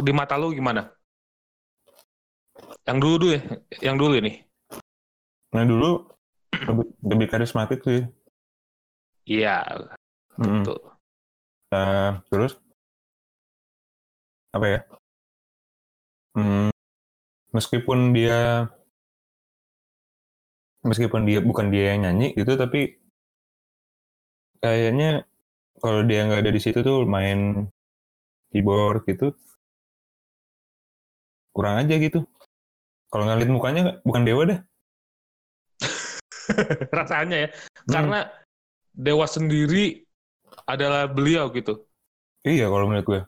di 0.00 0.12
mata 0.12 0.40
lu 0.40 0.56
gimana? 0.56 0.88
Yang 2.88 2.98
dulu 3.00 3.14
dulu 3.20 3.30
ya, 3.36 3.42
yang 3.84 3.96
dulu 4.00 4.14
ini. 4.16 4.32
Nah 5.52 5.64
dulu 5.68 6.06
lebih, 6.52 6.86
lebih 7.04 7.26
karismatik 7.30 7.80
sih. 7.86 8.02
Iya. 9.26 9.62
Mm-mm. 10.40 10.66
Tuh. 10.66 10.80
Nah, 11.70 12.22
terus 12.26 12.58
apa 14.50 14.66
ya? 14.66 14.80
Hmm, 16.34 16.70
meskipun 17.54 18.14
dia 18.14 18.66
meskipun 20.82 21.28
dia 21.28 21.38
bukan 21.44 21.68
dia 21.70 21.94
yang 21.94 22.08
nyanyi 22.08 22.34
gitu, 22.34 22.56
tapi 22.58 22.98
kayaknya 24.58 25.26
kalau 25.80 26.04
dia 26.04 26.26
nggak 26.26 26.42
ada 26.46 26.52
di 26.52 26.60
situ 26.60 26.82
tuh 26.82 27.08
main 27.08 27.68
keyboard 28.50 29.06
gitu 29.06 29.32
kurang 31.50 31.82
aja 31.82 31.94
gitu. 31.98 32.24
Kalau 33.10 33.26
ngeliat 33.26 33.50
mukanya 33.50 33.82
bukan 34.06 34.22
dewa 34.22 34.42
dah. 34.46 34.60
Rasanya 36.98 37.36
ya. 37.44 37.48
Hmm. 37.50 37.92
Karena 37.92 38.18
Dewa 38.94 39.26
sendiri 39.26 40.04
adalah 40.66 41.06
beliau 41.10 41.50
gitu. 41.54 41.86
Iya 42.46 42.66
kalau 42.72 42.86
menurut 42.88 43.06
gue. 43.10 43.20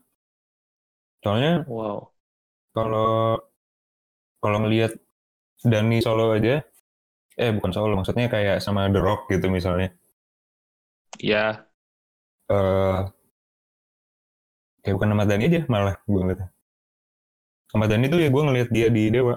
Soalnya 1.23 1.53
Wow. 1.67 2.13
kalau 2.77 3.39
kalau 4.43 4.59
ngelihat 4.65 4.93
Dani 5.63 5.99
solo 6.03 6.35
aja, 6.37 6.63
eh 7.39 7.51
bukan 7.57 7.73
solo 7.77 7.95
maksudnya 7.99 8.27
kayak 8.35 8.57
sama 8.65 8.91
The 8.95 9.01
Rock 9.03 9.31
gitu 9.33 9.47
misalnya. 9.51 9.89
Ya, 11.19 11.69
eh 12.49 13.13
kayak 14.83 14.95
bukan 14.97 15.13
Ahmad 15.15 15.27
Dhani 15.31 15.45
aja 15.51 15.61
malah 15.73 15.95
gue 16.07 16.21
ngeliatnya. 16.23 16.49
Ahmad 17.75 17.89
Dhani 17.91 18.07
tuh 18.13 18.21
ya 18.23 18.29
gue 18.35 18.43
ngelihat 18.47 18.69
dia 18.77 18.87
di 18.97 19.03
Dewa. 19.15 19.35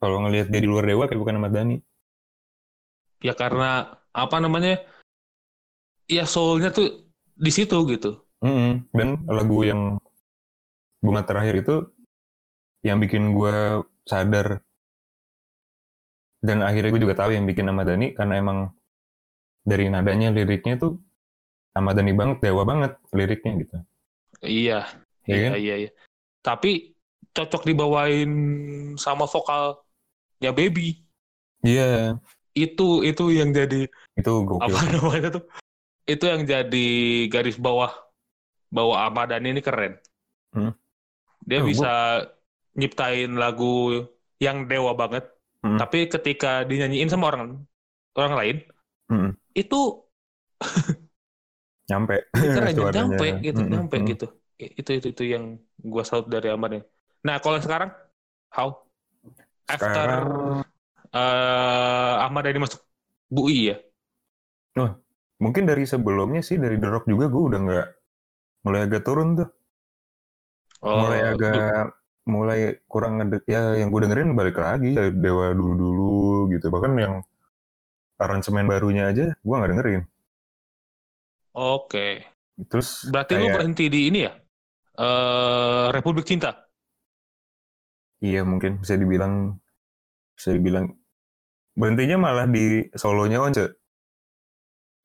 Kalau 0.00 0.16
ngelihat 0.24 0.48
dia 0.52 0.60
di 0.64 0.68
luar 0.72 0.84
Dewa 0.88 1.04
kayak 1.08 1.20
bukan 1.22 1.36
Ahmad 1.40 1.52
Dhani. 1.56 1.76
Ya 3.20 3.32
karena 3.36 4.00
apa 4.10 4.36
namanya? 4.40 4.80
Ya 6.10 6.26
soulnya 6.26 6.74
tuh 6.74 7.06
di 7.36 7.50
situ 7.54 7.76
gitu. 7.88 8.20
Mm-mm. 8.42 8.88
Dan 8.90 9.22
lagu 9.28 9.62
yang 9.62 10.00
bunga 11.00 11.22
terakhir 11.24 11.64
itu 11.64 11.76
yang 12.84 13.00
bikin 13.00 13.36
gue 13.36 13.84
sadar 14.08 14.64
dan 16.40 16.64
akhirnya 16.64 16.90
gue 16.96 17.02
juga 17.04 17.16
tahu 17.16 17.36
yang 17.36 17.44
bikin 17.44 17.68
Ahmad 17.68 17.92
Dhani 17.92 18.16
karena 18.16 18.40
emang 18.40 18.58
dari 19.60 19.92
nadanya 19.92 20.32
liriknya 20.32 20.80
tuh 20.80 20.96
Ahmad 21.76 22.00
Dhani 22.00 22.16
banget, 22.16 22.40
dewa 22.40 22.64
banget 22.64 22.96
liriknya 23.12 23.52
gitu. 23.60 23.76
Iya, 24.40 24.88
Iya 25.28 25.36
iya, 25.36 25.44
kan? 25.44 25.52
iya, 25.60 25.74
iya. 25.86 25.90
Tapi 26.40 26.96
cocok 27.36 27.62
dibawain 27.68 28.30
sama 28.96 29.28
vokalnya 29.28 30.50
Baby. 30.56 31.04
Iya, 31.60 32.16
Itu 32.60 33.00
itu 33.06 33.24
yang 33.32 33.50
jadi 33.56 33.88
itu 34.18 34.32
gokil. 34.44 34.74
apa 34.76 34.78
namanya 34.94 35.28
tuh? 35.40 35.44
Itu 36.04 36.24
yang 36.28 36.42
jadi 36.44 36.86
garis 37.32 37.56
bawah 37.56 37.92
bahwa 38.68 38.94
Ahmad 39.06 39.32
ini 39.40 39.60
keren. 39.64 39.96
Hmm. 40.52 40.72
Dia 41.48 41.58
Oh, 41.62 41.66
bisa 41.66 41.92
nyiptain 42.76 43.30
lagu 43.34 44.04
yang 44.38 44.68
dewa 44.70 44.92
banget, 44.96 45.24
Hmm. 45.60 45.76
tapi 45.76 46.08
ketika 46.08 46.64
dinyanyiin 46.64 47.12
sama 47.12 47.28
orang 47.28 47.60
orang 48.16 48.34
lain, 48.38 48.56
Mm-mm. 49.12 49.30
itu 49.62 49.80
Nyampe. 51.90 52.16
keren 52.32 52.72
nyampe 52.76 53.26
gitu, 53.44 53.60
Mm-mm. 53.60 53.72
nyampe 53.72 53.96
Mm. 54.00 54.06
gitu. 54.14 54.26
Itu 54.60 54.90
itu 55.00 55.06
itu 55.12 55.22
yang 55.26 55.44
gua 55.82 56.04
salut 56.06 56.28
dari 56.30 56.48
Ahmad. 56.52 56.80
Nah, 57.26 57.36
kalau 57.42 57.58
sekarang 57.60 57.90
how 58.54 58.68
after 59.68 59.90
Sekarang 59.90 60.24
eh 61.14 62.14
Ahmad 62.24 62.42
Dhani 62.46 62.60
masuk 62.62 62.80
Bui 63.30 63.70
ya? 63.70 63.76
mungkin 65.40 65.64
dari 65.64 65.84
sebelumnya 65.88 66.42
sih 66.44 66.60
dari 66.60 66.76
The 66.76 66.88
Rock 66.92 67.04
juga 67.08 67.24
gue 67.32 67.42
udah 67.48 67.60
nggak 67.64 67.86
mulai 68.64 68.80
agak 68.86 69.02
turun 69.08 69.28
tuh. 69.40 69.48
mulai 70.80 71.20
Oh, 71.24 71.30
agak 71.32 71.84
mulai 72.34 72.60
kurang 72.88 73.12
ngedek 73.20 73.44
ya 73.48 73.76
yang 73.80 73.88
gue 73.92 74.00
dengerin 74.04 74.32
balik 74.38 74.56
lagi 74.60 74.92
dari 74.96 75.10
Dewa 75.12 75.52
dulu-dulu 75.52 76.48
gitu 76.52 76.66
bahkan 76.72 76.92
yang 76.96 77.14
aransemen 78.20 78.68
barunya 78.68 79.04
aja 79.10 79.24
gue 79.32 79.54
nggak 79.58 79.70
dengerin 79.72 80.02
Oke. 81.54 82.22
terus 82.70 82.88
Berarti 83.12 83.32
lu 83.36 83.46
kayak- 83.48 83.54
berhenti 83.56 83.84
di 83.94 84.00
ini 84.08 84.18
ya? 84.26 84.32
Eh 85.00 85.86
Republik 85.94 86.26
Cinta. 86.28 86.50
iya 88.26 88.40
mungkin 88.50 88.72
bisa 88.82 88.94
dibilang 89.00 89.34
bisa 90.36 90.50
dibilang 90.56 90.86
berhentinya 91.80 92.16
malah 92.20 92.44
di 92.44 92.84
solonya 92.92 93.40
Once 93.40 93.64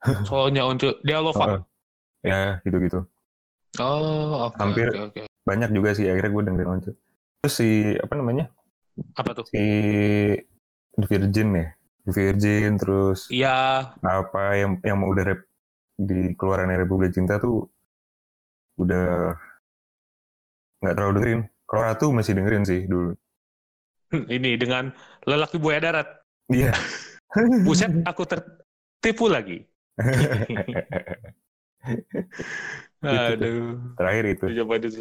Soalnya 0.30 0.68
untuk 0.68 1.00
Dialova. 1.02 1.46
Heeh. 1.48 1.62
ya 2.26 2.40
gitu-gitu 2.62 3.00
Oh, 3.80 4.48
oke. 4.48 4.56
Hampir. 4.60 4.88
oke, 4.88 5.00
oke. 5.12 5.22
banyak 5.44 5.70
juga 5.72 5.92
sih 5.92 6.08
akhirnya 6.08 6.32
gue 6.32 6.44
dengerin 6.46 6.70
Once 6.70 6.92
terus 7.40 7.54
si 7.54 7.70
apa 7.96 8.14
namanya 8.16 8.48
Apa 9.16 9.36
tuh? 9.36 9.46
si 9.48 9.64
The 10.96 11.06
Virgin 11.06 11.50
ya 11.54 11.68
The 12.06 12.12
Virgin 12.12 12.72
terus 12.80 13.28
Iya, 13.28 13.92
apa 14.00 14.42
yang 14.56 14.80
yang 14.80 15.04
udah 15.04 15.24
rap 15.26 15.42
di 15.96 16.36
keluaran 16.36 16.72
Republik 16.72 17.12
Cinta 17.12 17.40
tuh 17.40 17.68
udah 18.76 19.32
nggak 20.80 20.96
terlalu 20.96 21.14
dengerin. 21.16 21.42
Kalau 21.66 21.82
Ratu 21.82 22.06
masih 22.12 22.36
dengerin 22.36 22.64
sih 22.64 22.82
dulu. 22.86 23.12
ini 24.30 24.54
dengan 24.56 24.92
lelaki 25.24 25.58
buaya 25.58 25.80
darat. 25.82 26.08
Iya. 26.52 26.72
Buset, 27.66 27.92
aku 28.06 28.24
tertipu 28.30 29.26
lagi. 29.28 29.66
Aduh. 33.06 33.78
Terakhir 33.98 34.26
itu. 34.34 34.46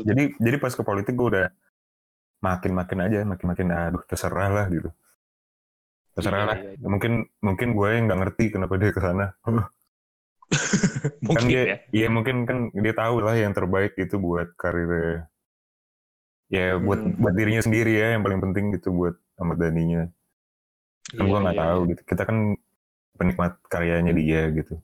Jadi 0.04 0.22
jadi 0.36 0.56
pas 0.60 0.74
ke 0.76 0.82
politik 0.84 1.16
gue 1.16 1.28
udah 1.32 1.46
makin 2.44 2.76
makin 2.76 2.98
aja 3.00 3.24
makin 3.24 3.46
makin 3.48 3.66
aduh 3.72 4.02
terserah 4.04 4.50
lah 4.52 4.66
gitu. 4.68 4.92
Terserah 6.14 6.40
Iya, 6.44 6.48
lah. 6.48 6.56
iya, 6.60 6.84
Mungkin 6.84 7.12
mungkin 7.40 7.68
gue 7.72 7.88
yang 7.88 8.04
nggak 8.06 8.20
ngerti 8.20 8.44
kenapa 8.52 8.74
dia 8.76 8.90
ke 8.92 9.00
sana. 9.00 9.26
Mungkin 11.24 11.34
kan 11.34 11.44
dia, 11.48 11.62
ya. 11.64 11.76
Iya 11.90 12.08
mungkin 12.12 12.36
kan 12.44 12.68
dia 12.70 12.94
tahu 12.94 13.24
lah 13.24 13.34
yang 13.34 13.56
terbaik 13.56 13.96
itu 13.96 14.20
buat 14.20 14.52
karirnya. 14.60 15.26
Ya 16.52 16.76
buat 16.76 17.00
Hmm. 17.00 17.16
buat 17.18 17.34
dirinya 17.34 17.64
sendiri 17.64 17.96
ya 17.96 18.14
yang 18.14 18.22
paling 18.22 18.38
penting 18.44 18.76
gitu 18.76 18.92
buat 18.92 19.16
Ahmad 19.40 19.58
Dhani-nya. 19.58 20.12
Kan 21.12 21.24
Iya, 21.24 21.30
gua 21.30 21.38
nggak 21.44 21.56
iya, 21.56 21.64
tahu 21.68 21.80
gitu. 21.92 22.02
Kita 22.08 22.22
kan 22.24 22.36
penikmat 23.14 23.52
karyanya 23.68 24.12
dia 24.16 24.48
gitu. 24.50 24.74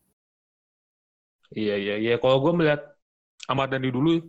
Iya, 1.50 1.74
iya, 1.80 1.94
iya. 1.98 2.14
Kalau 2.22 2.38
gue 2.38 2.52
melihat 2.54 2.80
Ahmad 3.50 3.74
Dhani 3.74 3.90
dulu, 3.90 4.22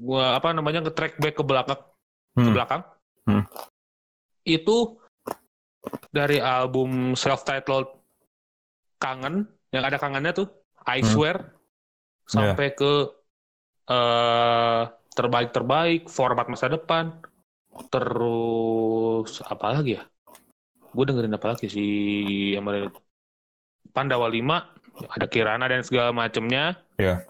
gua 0.00 0.38
apa 0.40 0.56
namanya 0.56 0.80
nge-track 0.88 1.20
back 1.20 1.36
ke 1.36 1.44
belakang, 1.44 1.80
ke 2.32 2.40
Hmm. 2.40 2.54
belakang. 2.56 2.82
Hmm. 3.28 3.44
Itu 4.48 4.96
dari 6.12 6.40
album 6.40 7.12
self-titled 7.12 8.00
Kangen, 9.02 9.50
yang 9.74 9.82
ada 9.82 9.98
kangennya 9.98 10.32
tuh, 10.32 10.48
I 10.86 11.02
Hmm. 11.02 11.10
Swear, 11.10 11.36
sampai 12.24 12.70
ke 12.72 12.92
eh 13.90 14.82
terbaik-terbaik, 15.12 16.08
format 16.08 16.46
masa 16.48 16.70
depan, 16.72 17.18
terus 17.92 19.42
apa 19.44 19.66
lagi 19.76 19.98
ya? 20.00 20.02
Gue 20.92 21.04
dengerin 21.08 21.32
apa 21.32 21.56
lagi 21.56 21.66
sih 21.66 21.92
yang 22.52 22.64
mana 22.64 22.92
Pandawa 23.92 24.28
5, 24.28 24.44
ada 25.08 25.26
Kirana 25.26 25.66
dan 25.68 25.80
segala 25.80 26.12
macemnya. 26.12 26.76
Iya. 26.96 27.24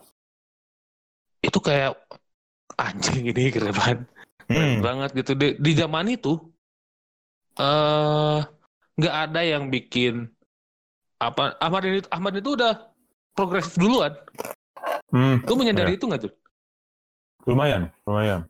Itu 1.43 1.59
kayak 1.59 1.95
anjing 2.75 3.31
ini 3.31 3.51
keren 3.51 3.75
banget. 3.75 3.99
Keren 4.03 4.11
Hmm. 4.53 4.83
banget 4.85 5.11
gitu 5.17 5.33
di, 5.39 5.55
di 5.57 5.73
zaman 5.73 6.13
itu 6.13 6.37
eh 7.57 8.39
nggak 8.99 9.15
ada 9.31 9.41
yang 9.41 9.71
bikin 9.71 10.29
apa 11.17 11.57
Ahmad 11.57 11.87
itu 11.87 12.09
Ahmad 12.11 12.35
itu 12.37 12.59
udah 12.59 12.91
progresif 13.33 13.79
duluan. 13.79 14.13
Hmm. 15.09 15.41
Lu 15.47 15.55
menyadari 15.57 15.95
Iya. 15.95 15.99
itu 16.01 16.05
nggak 16.05 16.23
tuh? 16.27 16.33
Lumayan, 17.47 17.89
lumayan. 18.05 18.45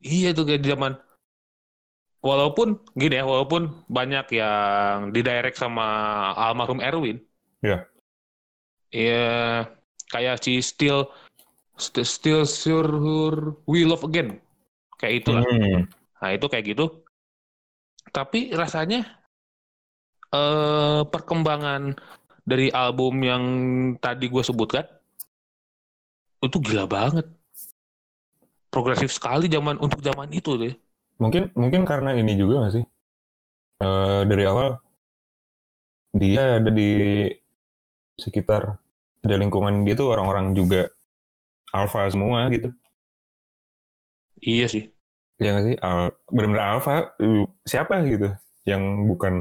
Iya 0.00 0.32
tuh 0.32 0.46
kayak 0.46 0.62
di 0.62 0.68
zaman 0.70 0.92
walaupun 2.24 2.80
gini 2.96 3.20
ya, 3.20 3.24
walaupun 3.28 3.84
banyak 3.92 4.40
yang 4.40 5.12
didirect 5.12 5.60
sama 5.60 5.84
almarhum 6.34 6.80
Erwin. 6.80 7.20
Iya. 7.60 7.84
Iya, 8.94 9.68
kayak 10.08 10.40
si 10.40 10.64
Still 10.64 11.12
Still, 11.74 12.06
still 12.06 12.42
Sure 12.46 12.94
We 13.66 13.82
Love 13.82 14.06
Again. 14.06 14.38
Kayak 14.94 15.26
itulah. 15.26 15.42
Hmm. 15.42 15.90
Nah, 16.22 16.30
itu 16.30 16.46
kayak 16.46 16.64
gitu. 16.70 16.86
Tapi 18.14 18.54
rasanya 18.54 19.02
eh 20.34 21.02
perkembangan 21.06 21.98
dari 22.46 22.70
album 22.70 23.22
yang 23.22 23.44
tadi 23.98 24.30
gue 24.30 24.42
sebutkan 24.42 24.86
itu 26.42 26.56
gila 26.62 26.86
banget. 26.86 27.26
Progresif 28.70 29.10
sekali 29.10 29.50
zaman 29.50 29.78
untuk 29.82 29.98
zaman 29.98 30.30
itu 30.30 30.54
deh. 30.54 30.74
Mungkin 31.22 31.54
mungkin 31.54 31.82
karena 31.86 32.10
ini 32.18 32.34
juga 32.34 32.54
nggak 32.64 32.74
sih? 32.76 32.84
Eh, 33.84 34.22
dari 34.30 34.44
awal 34.50 34.78
dia 36.14 36.62
ada 36.62 36.70
di 36.70 36.90
sekitar 38.14 38.78
ada 39.26 39.36
lingkungan 39.42 39.82
dia 39.82 39.94
tuh 39.98 40.14
orang-orang 40.14 40.54
juga 40.54 40.90
alpha 41.74 42.06
semua 42.10 42.46
gitu. 42.54 42.70
Iya 44.42 44.64
sih. 44.72 44.82
Ya 45.42 45.48
nggak 45.52 45.64
sih? 45.68 45.76
Al 45.82 46.14
benar-benar 46.34 46.78
uh, 47.18 47.44
siapa 47.66 47.94
gitu 48.06 48.30
yang 48.70 48.82
bukan 49.10 49.34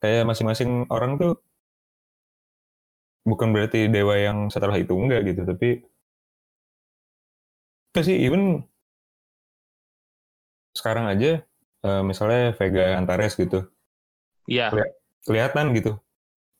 kayak 0.00 0.24
masing-masing 0.28 0.88
orang 0.88 1.12
tuh 1.20 1.32
bukan 3.28 3.48
berarti 3.54 3.88
dewa 3.92 4.16
yang 4.16 4.48
setelah 4.48 4.76
itu 4.80 4.92
enggak 4.96 5.20
gitu, 5.28 5.44
tapi 5.44 5.84
itu 7.94 8.00
sih 8.06 8.16
even 8.26 8.42
sekarang 10.76 11.06
aja 11.10 11.42
eh, 11.86 12.02
misalnya 12.06 12.52
Vega 12.58 12.96
Antares 12.98 13.34
gitu 13.38 13.66
Iya. 14.50 14.72
kelihatan 15.26 15.72
gitu 15.76 15.96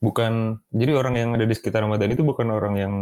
bukan 0.01 0.61
jadi 0.73 0.93
orang 0.97 1.15
yang 1.21 1.31
ada 1.37 1.45
di 1.45 1.55
sekitar 1.57 1.85
Ramadan 1.85 2.13
itu 2.15 2.23
bukan 2.25 2.49
orang 2.53 2.75
yang 2.81 2.95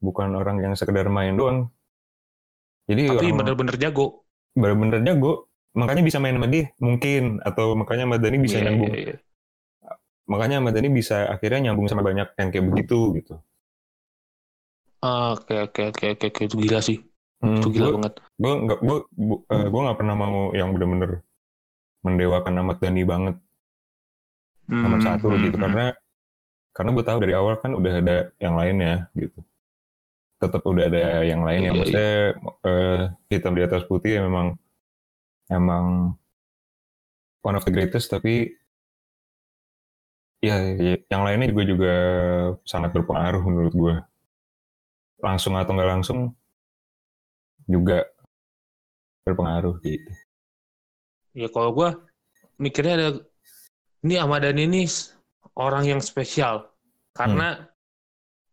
bukan 0.00 0.32
orang 0.36 0.56
yang 0.64 0.72
sekedar 0.76 1.06
main 1.12 1.36
doang 1.36 1.68
jadi 2.88 3.04
Tapi 3.06 3.30
bener-bener 3.36 3.76
jago. 3.78 4.24
bener-bener 4.56 4.98
jago 5.06 5.46
makanya 5.78 6.02
bisa 6.02 6.18
main 6.18 6.34
sama 6.34 6.48
dia 6.50 6.64
mungkin 6.82 7.38
atau 7.46 7.78
makanya 7.78 8.04
Madani 8.10 8.38
bisa 8.42 8.58
Iya, 8.58 8.64
nyambung 8.66 8.90
iya, 8.90 9.00
iya. 9.14 9.16
makanya 10.26 10.58
Madani 10.64 10.88
bisa 10.90 11.16
akhirnya 11.30 11.70
nyambung 11.70 11.86
sama 11.86 12.02
banyak 12.02 12.28
yang 12.38 12.48
kayak 12.50 12.66
begitu 12.70 12.98
gitu 13.18 13.34
Oke 15.00 15.54
oke 15.64 15.80
oke 15.90 16.04
oke 16.12 16.26
oke. 16.28 16.40
itu 16.44 16.56
gila 16.60 16.80
sih. 16.84 16.98
Hmm, 17.40 17.56
Itu 17.56 17.68
gila 17.72 17.86
gua- 17.88 17.94
banget. 18.00 18.12
gue 18.36 18.52
nggak 18.64 18.78
gue 18.80 18.98
gue 19.72 19.80
nggak 19.84 19.98
pernah 19.98 20.14
mau 20.14 20.52
yang 20.52 20.68
bener-bener 20.76 21.24
mendewakan 22.00 22.54
Ahmad 22.56 22.76
Dhani 22.80 23.02
banget 23.04 23.36
nomor 24.70 25.00
Hmm, 25.00 25.06
satu 25.08 25.26
hmm, 25.28 25.42
gitu 25.44 25.56
hmm. 25.56 25.64
karena 25.64 25.84
karena 26.70 26.90
gue 26.94 27.04
tahu 27.04 27.18
dari 27.20 27.34
awal 27.34 27.54
kan 27.58 27.72
udah 27.74 27.92
ada 27.98 28.16
yang 28.38 28.54
lainnya 28.54 29.08
gitu 29.12 29.40
tetap 30.40 30.62
udah 30.64 30.84
ada 30.88 31.02
yang 31.20 31.42
lain 31.44 31.60
yang 31.68 31.74
Iya, 31.76 31.80
maksudnya 31.80 32.10
eh, 32.64 33.00
hitam 33.28 33.52
di 33.52 33.62
atas 33.64 33.82
putih 33.84 34.16
ya 34.16 34.20
memang 34.24 34.56
emang 35.50 36.14
one 37.42 37.56
of 37.56 37.64
the 37.64 37.72
greatest 37.72 38.08
tapi 38.08 38.54
ya, 40.40 40.56
ya, 40.80 40.96
yang 41.12 41.22
lainnya 41.24 41.52
juga 41.52 41.64
juga 41.66 41.94
sangat 42.64 42.96
berpengaruh 42.96 43.42
menurut 43.44 43.74
gue 43.74 43.94
langsung 45.20 45.52
atau 45.56 45.72
nggak 45.76 45.90
langsung 45.98 46.32
juga 47.70 48.04
berpengaruh 49.24 49.78
gitu 49.80 50.10
Ya 51.30 51.46
kalau 51.46 51.70
gua 51.70 51.94
mikirnya 52.58 52.94
ada 52.98 53.08
ini 54.02 54.18
Ahmad 54.18 54.42
Dhani 54.42 54.66
ini 54.66 54.82
orang 55.54 55.86
yang 55.86 56.00
spesial 56.02 56.66
karena 57.14 57.70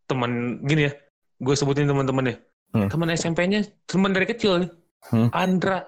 teman 0.06 0.62
gini 0.64 0.88
ya, 0.88 0.94
gue 1.42 1.56
sebutin 1.58 1.90
teman-temannya, 1.90 2.38
Hmm. 2.72 2.88
teman 2.88 3.12
SMP-nya 3.12 3.66
teman 3.90 4.14
dari 4.14 4.28
kecil 4.30 4.62
nih, 4.62 4.72
Hmm. 5.10 5.30
Andra, 5.34 5.84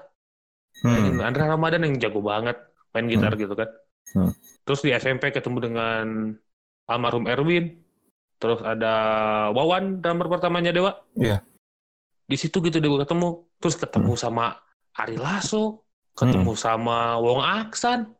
Hmm. 0.82 1.20
Andra 1.20 1.46
Ramadan 1.56 1.86
yang 1.88 1.96
jago 2.00 2.24
banget 2.24 2.56
main 2.96 3.06
gitar 3.08 3.36
gitu 3.36 3.54
kan. 3.54 3.70
Hmm. 4.16 4.32
Terus 4.66 4.80
di 4.82 4.90
SMP 4.96 5.30
ketemu 5.30 5.58
dengan 5.72 6.06
almarhum 6.88 7.30
Erwin, 7.30 7.80
terus 8.42 8.64
ada 8.66 8.94
Wawan 9.54 10.02
drummer 10.02 10.28
pertamanya 10.32 10.74
Dewa. 10.74 10.98
Iya. 11.20 11.44
Di 12.30 12.38
situ 12.38 12.62
gitu 12.62 12.78
Dewa 12.78 13.02
ketemu, 13.02 13.50
terus 13.58 13.74
ketemu 13.74 14.14
sama 14.14 14.54
Ari 14.94 15.18
Lasso, 15.18 15.82
ketemu 16.14 16.54
sama 16.54 17.18
Wong 17.18 17.42
Aksan, 17.42 18.14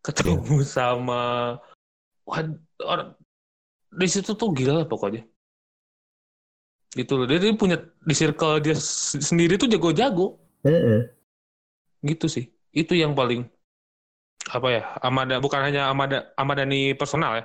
ketemu 0.00 0.64
sama 0.76 1.20
wah 2.24 2.40
orang 2.88 3.12
di 3.90 4.08
situ 4.08 4.32
tuh 4.32 4.48
gila 4.56 4.80
lah 4.80 4.86
pokoknya. 4.88 5.28
Gitu 6.96 7.12
loh. 7.20 7.26
Dia, 7.28 7.38
dia 7.38 7.52
punya 7.52 7.76
di 7.78 8.14
circle 8.16 8.64
dia 8.64 8.74
sendiri 9.20 9.60
tuh 9.60 9.68
jago-jago. 9.68 10.40
Gitu 12.00 12.26
sih. 12.32 12.48
Itu 12.72 12.96
yang 12.96 13.12
paling 13.12 13.44
apa 14.50 14.68
ya 14.72 14.82
Amada 15.04 15.36
bukan 15.36 15.60
hanya 15.62 15.92
Amada 15.92 16.32
Amadani 16.34 16.96
personal 16.96 17.44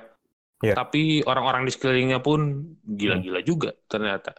Iya. 0.64 0.72
tapi 0.72 1.20
orang-orang 1.28 1.68
di 1.68 1.72
sekelilingnya 1.76 2.24
pun 2.24 2.64
gila-gila 2.80 3.44
juga 3.44 3.76
ternyata. 3.92 4.32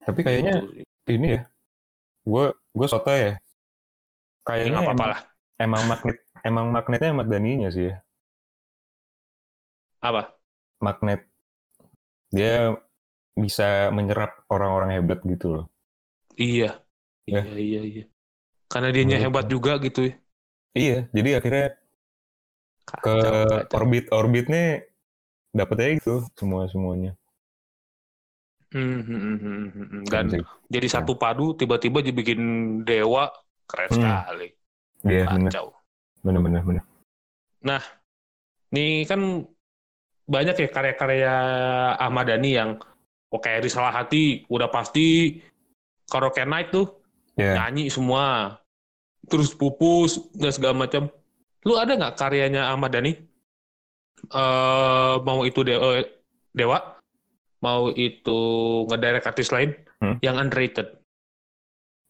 Tapi 0.00 0.24
kayaknya 0.24 0.64
Gitu. 0.64 0.93
Ini 1.08 1.36
ya 1.36 1.42
gue 2.24 2.46
gue 2.56 2.86
soto 2.88 3.12
ya. 3.12 3.36
Ya 3.36 3.36
kayaknya 4.44 4.80
nggak 4.80 4.96
apa-apa 4.96 5.04
emang, 5.04 5.20
emang 5.60 5.82
magnet 5.88 6.16
emang 6.44 6.66
magnetnya 6.72 7.10
Ahmad 7.12 7.28
Dhaninya 7.28 7.68
sih 7.72 7.92
ya. 7.92 7.96
Apa? 10.04 10.36
Magnet. 10.84 11.24
Dia 12.28 12.76
bisa 13.36 13.88
menyerap 13.88 14.44
orang-orang 14.52 15.00
hebat 15.00 15.24
gitu 15.24 15.60
loh. 15.60 15.66
Iya. 16.36 16.80
Ya. 17.24 17.40
iya 17.40 17.56
iya 17.56 17.82
iya. 17.84 18.04
Karena 18.68 18.92
dianya 18.92 19.16
Menurut 19.16 19.24
hebat 19.32 19.46
juga 19.48 19.72
gitu 19.80 20.00
ya. 20.08 20.14
Iya 20.74 20.98
jadi 21.14 21.30
akhirnya 21.40 21.66
ke 22.84 23.16
Kacau, 23.16 23.76
orbit 23.80 24.04
orbitnya 24.12 24.84
dapet 25.56 25.76
aja 25.80 25.90
gitu 25.96 26.14
semua 26.36 26.68
semuanya 26.68 27.16
Hmm, 28.74 29.06
hmm, 29.06 29.06
hmm, 29.06 29.36
hmm, 29.38 29.66
hmm, 29.70 29.86
hmm. 29.86 30.02
dan 30.10 30.26
sih. 30.26 30.42
jadi 30.66 30.86
satu 30.90 31.14
padu 31.14 31.54
tiba-tiba 31.54 32.02
dibikin 32.02 32.40
dewa 32.82 33.30
keren 33.70 33.86
Hmm. 33.86 33.96
sekali. 34.02 34.48
Bener. 35.06 35.46
Kacau. 35.46 35.66
Bener 36.26 36.40
bener 36.42 36.62
bener. 36.66 36.84
Nih 38.74 39.06
kan 39.06 39.46
banyak 40.26 40.56
ya 40.58 40.68
karya-karya 40.68 41.34
Ahmad 42.00 42.26
Dhani 42.26 42.50
yang 42.56 42.70
oh, 43.30 43.38
kayak 43.38 43.62
Risalah 43.62 43.94
Hati 43.94 44.42
udah 44.50 44.66
pasti 44.72 45.38
Karaoke 46.10 46.42
Night 46.42 46.74
tuh 46.74 46.90
ya 47.38 47.54
nyanyi 47.54 47.86
semua 47.92 48.58
terus 49.30 49.54
pupus 49.54 50.18
dan 50.34 50.50
segala 50.50 50.74
macam. 50.84 51.06
Lu 51.64 51.78
ada 51.78 51.94
nggak 51.94 52.18
karyanya 52.18 52.74
Ahmad 52.74 52.90
Dhani? 52.90 53.12
Eh 54.34 55.14
mau 55.22 55.44
itu 55.44 55.60
de- 55.62 55.78
eh, 55.78 56.04
Dewa 56.50 56.93
mau 57.64 57.88
itu 57.90 58.38
ngedirect 58.86 59.24
artis 59.24 59.48
lain 59.48 59.72
Hmm. 59.98 60.20
yang 60.20 60.36
underrated. 60.36 61.00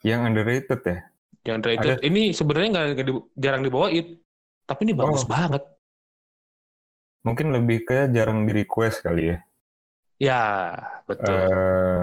Yang 0.03 0.21
underrated 0.27 0.81
ya? 0.83 0.99
Yang 1.47 1.55
underrated. 1.55 1.97
Ini 2.03 2.23
sebenarnya 2.35 2.69
nggak 2.75 2.87
jarang 3.39 3.63
dibawain 3.63 4.19
tapi 4.67 4.81
ini 4.83 4.93
bagus 4.93 5.23
Oh. 5.23 5.31
banget. 5.31 5.63
Mungkin 7.23 7.55
lebih 7.55 7.87
ke 7.87 8.11
jarang 8.11 8.45
di 8.45 8.53
request 8.53 9.01
kali 9.01 9.33
ya. 9.33 9.39
Ya 10.19 10.43
betul. 11.05 11.33
Eh 11.33 11.99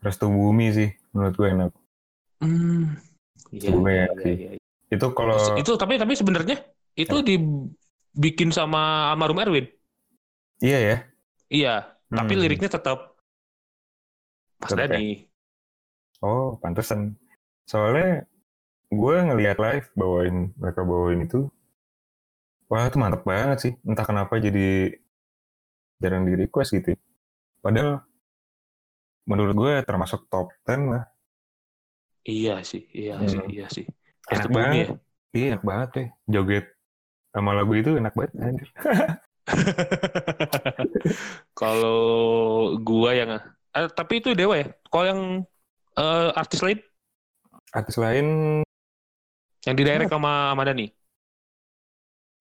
Restu 0.00 0.28
Bumi 0.28 0.70
sih 0.70 0.88
menurut 1.10 1.34
gue 1.34 1.48
enak. 1.48 1.70
Hmm. 2.40 2.94
Iya, 3.48 3.70
iya, 3.70 4.04
ya 4.04 4.06
iya, 4.26 4.32
iya. 4.50 4.60
itu 4.90 5.06
kalau 5.14 5.38
Itu 5.54 5.74
tapi 5.74 5.94
tapi 5.94 6.12
sebenarnya 6.12 6.58
itu 6.94 7.22
dibikin 7.22 8.50
sama 8.50 9.10
almarhum 9.10 9.38
Erwin. 9.40 9.66
iya 10.58 10.78
ya. 10.80 10.96
Iya, 11.46 11.74
tapi 12.18 12.32
Hmm. 12.32 12.40
liriknya 12.40 12.70
tetap 12.76 12.98
Mas 14.60 14.74
Tetap 14.76 14.90
ya? 14.90 15.00
Oh, 16.28 16.46
pantesan. 16.62 17.00
Soalnya 17.70 18.10
gue 19.00 19.16
ngelihat 19.28 19.58
live 19.64 19.88
bawain 20.00 20.36
mereka 20.60 20.80
bawain 20.90 21.20
itu, 21.26 21.40
wah 22.70 22.84
itu 22.88 22.96
mantep 23.02 23.22
banget 23.30 23.58
sih. 23.64 23.72
Entah 23.88 24.04
kenapa 24.08 24.34
jadi 24.46 24.60
jarang 26.02 26.22
di 26.28 26.34
request 26.42 26.70
gitu. 26.78 26.90
Padahal 27.64 28.04
menurut 29.30 29.54
gue 29.60 29.72
termasuk 29.88 30.20
top 30.32 30.46
10 30.64 30.80
lah. 30.92 31.04
Iya 32.30 32.50
sih, 32.70 32.80
iya 32.98 33.12
Hmm. 33.18 33.28
sih, 33.32 33.42
iya 33.52 33.64
sih. 33.76 33.84
Enak 34.34 34.48
Bumi 34.48 34.56
banget. 34.56 34.76
ya. 34.84 34.88
Iya 35.34 35.44
enak 35.50 35.62
banget 35.70 35.88
deh. 35.96 36.06
Joget 36.34 36.64
sama 37.34 37.50
lagu 37.58 37.72
itu 37.80 37.90
enak 38.00 38.14
banget. 38.20 38.34
Kalau 41.60 42.00
gua 42.80 43.10
yang 43.12 43.30
eh, 43.76 43.86
tapi 43.92 44.24
itu 44.24 44.32
Dewa 44.32 44.56
ya. 44.58 44.66
Kalau 44.88 45.04
yang 45.04 45.20
eh, 45.98 46.28
artis 46.34 46.64
lain 46.64 46.78
Artis 47.74 47.98
lain 47.98 48.26
yang 49.66 49.74
di 49.74 49.82
direct 49.82 50.12
sama 50.12 50.52
sama 50.52 50.62
Dani. 50.68 50.86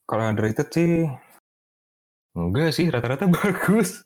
kalau 0.04 0.28
underrated 0.28 0.68
sih 0.68 1.08
enggak 2.36 2.76
sih 2.76 2.92
rata-rata 2.92 3.24
bagus. 3.40 4.04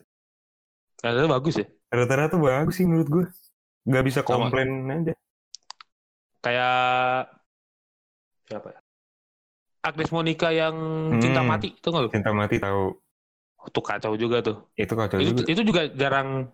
Ada 1.02 1.26
bagus 1.26 1.58
ya. 1.58 1.66
Rata-rata 1.90 2.38
bagus 2.38 2.78
sih 2.78 2.86
menurut 2.86 3.08
gue. 3.10 3.26
Nggak 3.88 4.04
bisa 4.06 4.20
Sama. 4.22 4.48
komplain 4.48 4.70
aja. 4.88 5.14
Kayak 6.38 6.78
siapa 8.46 8.68
ya? 8.72 8.80
Agnes 9.82 10.10
Monica 10.10 10.48
yang 10.50 10.74
cinta 11.22 11.40
Hmm. 11.42 11.50
mati 11.50 11.68
itu 11.74 11.86
nggak 11.88 12.02
lu? 12.04 12.10
Cinta 12.12 12.30
mati 12.34 12.56
tahu. 12.58 12.84
Tuh 13.68 13.84
kacau 13.84 14.12
juga 14.16 14.40
tuh. 14.40 14.56
Itu 14.74 14.94
kacau 14.94 15.18
itu, 15.20 15.30
juga. 15.34 15.46
itu 15.50 15.60
juga 15.66 15.82
jarang 15.92 16.48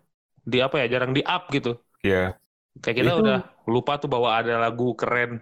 di 0.44 0.58
apa 0.60 0.76
ya 0.84 0.86
jarang 0.98 1.16
di 1.16 1.24
up 1.24 1.48
gitu 1.48 1.72
Iya. 2.04 2.36
kayak 2.84 2.96
kita 3.00 3.12
Itu- 3.16 3.22
udah 3.24 3.38
lupa 3.64 3.96
tuh 3.96 4.12
bahwa 4.12 4.28
ada 4.36 4.60
lagu 4.60 4.92
keren 4.92 5.40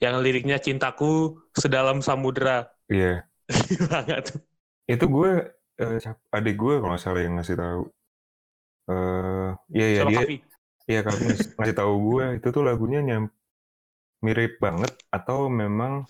yang 0.00 0.24
liriknya 0.24 0.56
cintaku 0.56 1.36
sedalam 1.52 2.00
samudera 2.00 2.72
Iya. 2.88 3.28
banget 3.92 4.32
tuh 4.32 4.40
itu 4.88 5.04
gue 5.06 5.30
eh, 5.76 5.96
siapa- 6.00 6.24
adik 6.32 6.56
gue 6.56 6.74
kalau 6.80 6.92
nggak 6.96 7.02
salah 7.04 7.20
yang 7.20 7.36
ngasih 7.36 7.56
tahu. 7.60 7.82
Eh, 8.90 9.48
iya 9.76 9.86
iya 9.86 10.02
dia, 10.08 10.20
iya 10.88 11.00
kalau 11.04 11.18
ngasih 11.60 11.76
tahu 11.76 11.92
gue 12.10 12.24
itu 12.40 12.48
tuh 12.50 12.62
lagunya 12.64 13.00
nyam 13.04 13.24
mirip 14.24 14.56
banget 14.58 14.92
atau 15.12 15.46
memang 15.46 16.08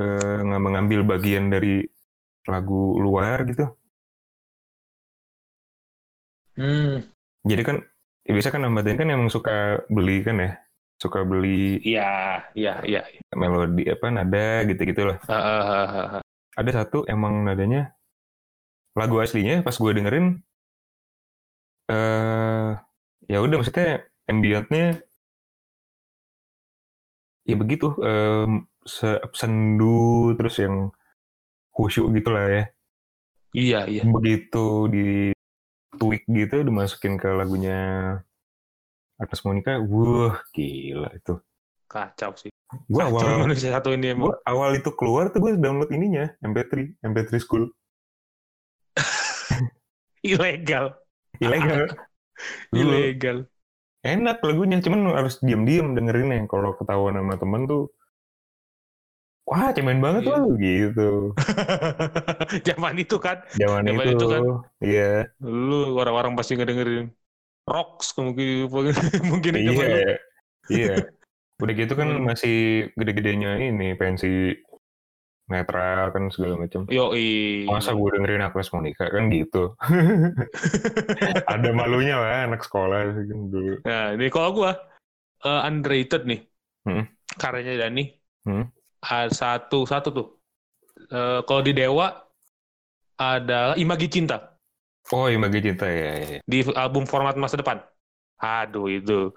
eh, 0.00 0.40
mengambil 0.66 1.00
bagian 1.10 1.44
dari 1.54 1.84
lagu 2.52 2.98
luar 3.04 3.38
gitu. 3.50 3.64
Hmm, 6.56 7.12
Jadi 7.42 7.62
kan 7.66 7.76
ya 8.26 8.32
biasa 8.38 8.50
kan 8.54 8.62
Ahmad 8.66 8.86
kan 8.86 9.08
emang 9.10 9.30
suka 9.30 9.82
beli 9.90 10.22
kan 10.26 10.36
ya, 10.38 10.50
suka 11.02 11.18
beli 11.26 11.82
iya, 11.82 12.02
iya, 12.54 12.72
iya. 12.86 13.00
melodi 13.34 13.82
apa 13.90 14.06
nada 14.14 14.62
gitu-gitu 14.70 15.02
lah. 15.10 15.18
Ah, 15.28 15.34
ah, 15.34 15.62
ah, 15.66 15.86
ah, 15.98 16.06
ah. 16.18 16.22
Ada 16.60 16.70
satu 16.84 17.04
emang 17.08 17.44
nadanya 17.48 17.92
lagu 18.98 19.16
aslinya 19.24 19.56
pas 19.66 19.76
gue 19.82 19.92
dengerin 19.96 20.26
eh 21.94 22.70
ya 23.32 23.36
udah 23.44 23.56
maksudnya 23.58 23.86
ambientnya 24.30 24.84
ya 27.48 27.54
begitu 27.60 27.86
se- 27.98 28.62
sendu 29.32 30.32
terus 30.36 30.58
yang 30.58 30.90
khusyuk 31.72 32.12
gitu 32.14 32.30
lah 32.34 32.46
ya. 32.48 32.64
Iya, 33.52 33.80
iya. 33.88 34.02
Begitu 34.08 34.64
di 34.88 35.06
tweak 35.96 36.24
gitu 36.28 36.64
dimasukin 36.64 37.20
ke 37.20 37.28
lagunya 37.32 37.78
Atas 39.20 39.44
Monica, 39.46 39.78
wah 39.78 40.40
gila 40.50 41.12
itu. 41.14 41.36
Kacau 41.86 42.32
sih. 42.34 42.48
Kacau 42.88 43.04
awal 43.12 43.44
manusia 43.44 43.68
satu 43.76 43.92
ini 43.92 44.16
emang. 44.16 44.32
Gua 44.32 44.36
awal 44.48 44.80
itu 44.80 44.88
keluar 44.96 45.28
tuh 45.28 45.44
gue 45.44 45.60
download 45.60 45.92
ininya 45.92 46.32
MP3 46.40 47.04
MP3 47.04 47.28
School 47.36 47.68
Ilegal. 50.24 50.96
ilegal 51.40 51.88
Ilegal. 52.76 53.48
enak 54.02 54.42
lagunya 54.42 54.82
cuman 54.82 55.14
harus 55.14 55.38
diam-diam 55.44 55.94
dengerin 55.94 56.34
yang 56.34 56.46
kalau 56.50 56.74
ketahuan 56.74 57.14
sama 57.14 57.38
temen 57.38 57.68
tuh 57.70 57.92
wah 59.52 59.68
cemen 59.70 60.00
banget 60.00 60.24
Iya. 60.24 60.32
loh 60.32 60.48
gitu 60.56 61.10
Zaman 62.72 62.94
itu 62.96 63.16
kan, 63.20 63.44
zaman 63.52 63.84
Zaman 63.84 64.04
itu, 64.08 64.16
itu 64.16 64.26
kan. 64.26 64.42
iya 64.80 65.28
lu 65.44 65.92
orang-orang 65.94 66.32
pasti 66.32 66.56
ngedengerin 66.56 67.12
rocks 67.68 68.16
mungkin 68.16 68.66
mungkin 69.30 69.52
itu 69.54 69.72
iya 69.76 69.86
lu. 69.86 70.00
iya 70.72 70.94
udah 71.62 71.74
gitu 71.76 71.92
kan 71.94 72.08
Hmm. 72.08 72.26
masih 72.26 72.56
gede-gedenya 72.96 73.60
ini 73.60 73.92
pensi 73.94 74.56
netral 75.46 76.10
kan 76.10 76.32
segala 76.32 76.56
macam 76.56 76.88
Yoi. 76.88 77.68
masa 77.68 77.92
gue 77.92 78.08
dengerin 78.08 78.40
Agnes 78.40 78.72
Monica 78.72 79.04
kan 79.06 79.28
gitu 79.28 79.76
ada 81.44 81.68
malunya 81.70 82.16
lah 82.16 82.48
anak 82.48 82.64
sekolah 82.64 83.04
kan 83.14 83.40
dulu 83.52 83.78
Nah, 83.84 84.16
ini 84.16 84.26
kalau 84.26 84.50
gua 84.56 84.72
eh, 85.42 85.60
underrated 85.66 86.22
nih. 86.24 86.40
Hmm. 86.82 87.04
Karyanya 87.34 87.86
Dani. 87.86 88.04
Hmm. 88.42 88.64
Satu 89.02 89.84
satu 89.84 90.08
tuh. 90.14 90.26
Eh, 91.10 91.40
kalau 91.44 91.60
di 91.60 91.74
Dewa 91.74 92.08
ada 93.18 93.74
Imagi 93.76 94.08
Cinta 94.08 94.54
oh 95.10 95.26
Imagi 95.26 95.58
Cinta 95.60 95.84
ya, 95.90 96.12
ya, 96.14 96.26
ya. 96.38 96.40
di 96.46 96.58
album 96.78 97.04
format 97.04 97.34
masa 97.34 97.58
depan. 97.58 97.82
Aduh 98.38 98.86
itu 98.86 99.34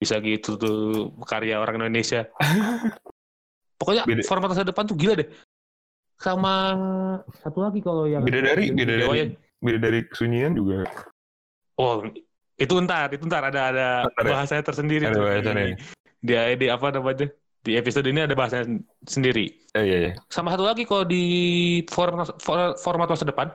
bisa 0.00 0.18
gitu 0.18 0.56
tuh 0.58 1.12
karya 1.28 1.60
orang 1.60 1.78
Indonesia. 1.78 2.26
Pokoknya 3.78 4.02
Beda- 4.08 4.26
format 4.26 4.48
masa 4.50 4.64
depan 4.64 4.88
tuh 4.88 4.96
gila 4.96 5.20
deh. 5.20 5.28
Sama 6.18 6.78
satu 7.42 7.66
lagi 7.66 7.82
kalau 7.82 8.06
yang 8.06 8.22
Bidadari, 8.24 8.70
yang 8.70 8.78
di 8.78 8.82
Bidadari. 8.86 9.02
Dewa 9.04 9.14
ya. 9.14 9.26
beda 9.62 9.78
dari 9.78 10.00
kesunyian 10.10 10.58
juga 10.58 10.82
Oh, 11.78 12.02
itu 12.58 12.74
ntar, 12.82 13.10
itu 13.14 13.24
ntar 13.26 13.42
ada 13.46 13.60
ada 13.74 13.88
Ntar 14.06 14.22
ya? 14.26 14.30
bahasanya 14.34 14.62
tersendiri. 14.64 15.02
Ada 15.06 15.18
bahasanya. 15.18 15.64
Di, 16.22 16.32
di, 16.34 16.34
di 16.62 16.66
apa 16.70 16.86
namanya? 16.94 17.26
Di 17.62 17.78
episode 17.78 18.10
ini 18.10 18.26
ada 18.26 18.34
bahasanya 18.34 18.82
sendiri. 19.06 19.46
eh, 19.78 19.82
iya 19.86 19.96
iya 20.04 20.12
Sama 20.28 20.50
satu 20.52 20.66
lagi 20.66 20.82
kalau 20.82 21.06
di 21.06 21.24
format, 21.88 22.26
for- 22.42 22.74
format 22.76 23.06
masa 23.06 23.22
depan 23.24 23.48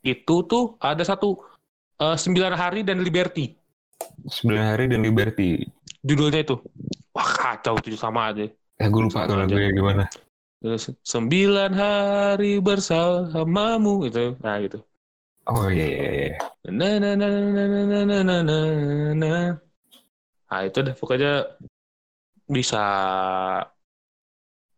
itu 0.00 0.36
tuh 0.46 0.78
ada 0.80 1.02
satu 1.02 1.36
eh, 1.98 2.16
sembilan 2.16 2.54
hari 2.54 2.80
dan 2.86 3.02
Liberty 3.02 3.52
sembilan 4.30 4.64
hari 4.64 4.84
dan 4.88 5.04
Liberty 5.04 5.60
judulnya 6.00 6.40
itu. 6.40 6.56
Wah 7.12 7.30
kacau 7.36 7.76
itu 7.82 7.98
sama 7.98 8.32
aja. 8.32 8.46
eh 8.80 8.88
gue 8.88 9.02
lupa 9.04 9.28
tuh 9.28 9.36
lagunya 9.36 9.68
gimana 9.74 10.04
Terus, 10.60 10.92
sembilan 11.04 11.72
hari 11.72 12.60
bersamamu 12.60 14.04
itu. 14.08 14.36
Nah 14.40 14.56
gitu. 14.60 14.78
oh 15.48 15.68
iya 15.68 15.86
iya 15.88 16.08
iya 16.12 16.36
Na 16.70 16.96
na 17.02 17.12
na 17.16 17.28
na 17.28 17.40
na 17.50 17.64
na 17.66 17.80
na 17.84 18.00
na 18.04 18.18
na 18.24 18.36
na 18.40 18.58
na. 19.16 19.32
Nah 20.48 20.60
itu 20.64 20.78
deh 20.80 20.94
pokoknya 20.96 21.44
bisa 22.50 22.82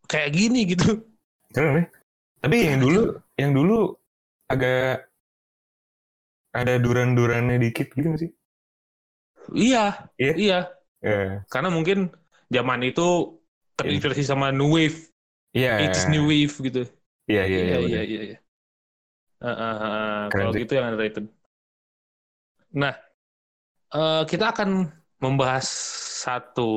kayak 0.07 0.31
gini 0.37 0.69
gitu. 0.77 1.03
keren 1.57 1.81
ya 1.81 1.85
tapi 2.43 2.57
yang 2.69 2.81
dulu 2.85 3.01
yang 3.41 3.53
dulu 3.57 3.79
agak 4.51 5.09
ada 6.53 6.75
duran-durannya 6.77 7.57
dikit 7.65 7.89
gitu 7.97 8.07
gak 8.13 8.21
sih 8.29 8.33
Iya, 9.53 10.09
Iya. 10.17 10.33
iya. 10.39 10.59
Eh, 11.03 11.43
Karena 11.51 11.69
mungkin 11.69 12.09
zaman 12.49 12.81
itu 12.87 13.37
terinspirasi 13.75 14.23
sama 14.23 14.55
new 14.55 14.71
wave, 14.79 15.11
iya 15.51 15.83
it's 15.83 16.07
new 16.07 16.31
wave 16.31 16.55
gitu. 16.63 16.87
iya 17.27 17.43
iya 17.49 17.59
iya 17.59 17.79
iya, 17.83 18.01
iya. 18.07 18.21
iya. 18.33 18.39
Kalau 20.31 20.55
gitu 20.55 20.73
yang 20.79 20.95
underrated. 20.95 21.27
Nah, 22.73 22.95
eh, 23.93 24.23
kita 24.31 24.55
akan 24.55 25.02
membahas 25.23 25.65
satu 26.27 26.71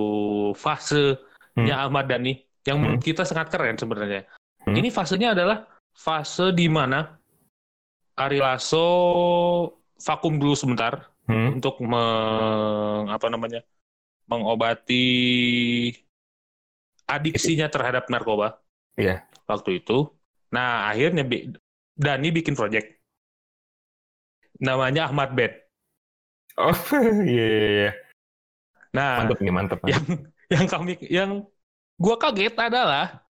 fasenya 0.54 1.76
Ahmad 1.82 2.06
Dhani 2.06 2.38
yang 2.66 2.78
menurut 2.82 3.02
kita 3.02 3.26
sangat 3.26 3.50
keren 3.50 3.76
sebenarnya. 3.78 4.26
Hmm. 4.64 4.78
Ini 4.78 4.90
fasenya 4.90 5.34
adalah 5.34 5.66
fase 5.94 6.54
di 6.54 6.70
mana 6.70 7.18
Ari 8.16 8.40
Lasso 8.40 8.86
vakum 9.98 10.38
dulu 10.38 10.54
sebentar 10.54 11.10
Hmm, 11.26 11.58
untuk 11.58 11.82
meng, 11.82 13.10
apa 13.10 13.34
namanya 13.34 13.66
mengobati 14.30 15.90
adiksinya 17.10 17.66
terhadap 17.66 18.06
narkoba. 18.14 18.62
Iya. 18.94 19.26
Waktu 19.50 19.82
itu. 19.82 20.06
Nah 20.54 20.86
akhirnya 20.86 21.26
Bi- 21.26 21.50
Dani 21.98 22.30
bikin 22.30 22.54
project 22.54 23.02
namanya 24.62 25.10
Ahmad 25.10 25.34
Band. 25.34 25.54
oh 26.56 26.72
iya 27.28 27.46
iya 27.50 27.68
iya 27.68 27.92
Nah 28.96 29.20
mantep 29.22 29.40
nih 29.44 29.54
mantep 29.54 29.80
yang 29.92 30.04
yang 30.48 30.66
kami 30.72 30.94
yang 31.12 31.32
gua 32.00 32.16
kaget 32.16 32.56
adalah 32.56 33.22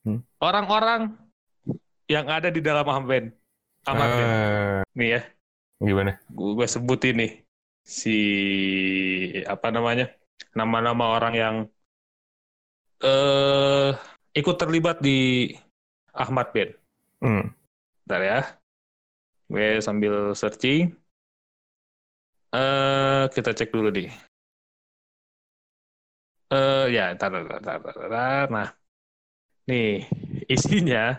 Hmm. 0.00 0.24
orang-orang 0.40 1.12
yang 2.08 2.24
ada 2.24 2.48
di 2.48 2.64
dalam. 2.64 2.88
Ahmad 2.88 3.04
Band. 3.04 3.26
Eh, 3.84 4.80
Nih 4.96 5.08
ya. 5.16 5.20
gimana 5.80 6.20
gue 6.28 6.66
sebutin 6.68 7.16
nih 7.16 7.32
si 7.80 8.16
apa 9.48 9.72
namanya 9.72 10.12
nama-nama 10.52 11.16
orang 11.16 11.34
yang 11.36 11.56
eh 13.00 13.92
ikut 14.36 14.56
terlibat 14.60 15.00
di 15.00 15.52
Ahmad 16.12 16.52
Band. 16.52 16.72
hmm. 17.24 17.44
Bentar 18.04 18.20
ya. 18.20 18.40
Gue 19.48 19.80
sambil 19.84 20.32
searching. 20.36 20.92
Eh 22.52 23.24
kita 23.32 23.52
cek 23.52 23.72
dulu 23.72 23.88
nih. 23.92 24.08
Eh 26.50 26.84
ya, 26.90 27.14
ntar, 27.14 27.30
ntar, 27.30 27.62
ntar, 27.62 27.78
ntar, 27.78 27.94
ntar. 28.10 28.46
Nah, 28.50 28.68
nih 29.70 30.02
isinya 30.50 31.14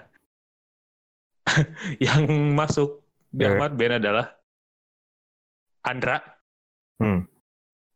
yang 2.04 2.28
masuk 2.52 3.00
di 3.32 3.48
Eh. 3.48 3.50
Ahmad 3.56 3.80
Band 3.80 4.04
adalah 4.04 4.28
Andra, 5.82 6.22
Hmm. 7.02 7.26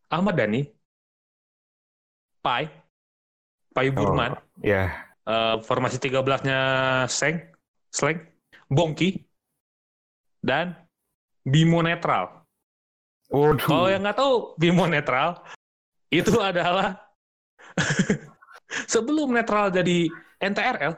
Ahmad 0.09 0.33
Dhani, 0.33 0.65
Pai, 2.41 2.65
Pai 3.69 3.93
Burman, 3.93 4.33
ya 4.65 4.89
eh, 5.21 5.55
formasi 5.61 6.01
13-nya 6.01 6.59
Seng, 7.05 7.53
Sleng, 7.93 8.25
Bongki, 8.65 9.21
dan 10.41 10.73
Bimo 11.45 11.85
Netral. 11.85 12.41
Kalau 13.29 13.93
yang 13.93 14.01
nggak 14.01 14.17
tahu 14.17 14.57
Bimo 14.57 14.89
Netral, 14.89 15.37
itu 16.09 16.33
adalah 16.49 17.04
sebelum 18.93 19.35
Netral 19.35 19.71
jadi 19.71 20.09
NTRL, 20.39 20.93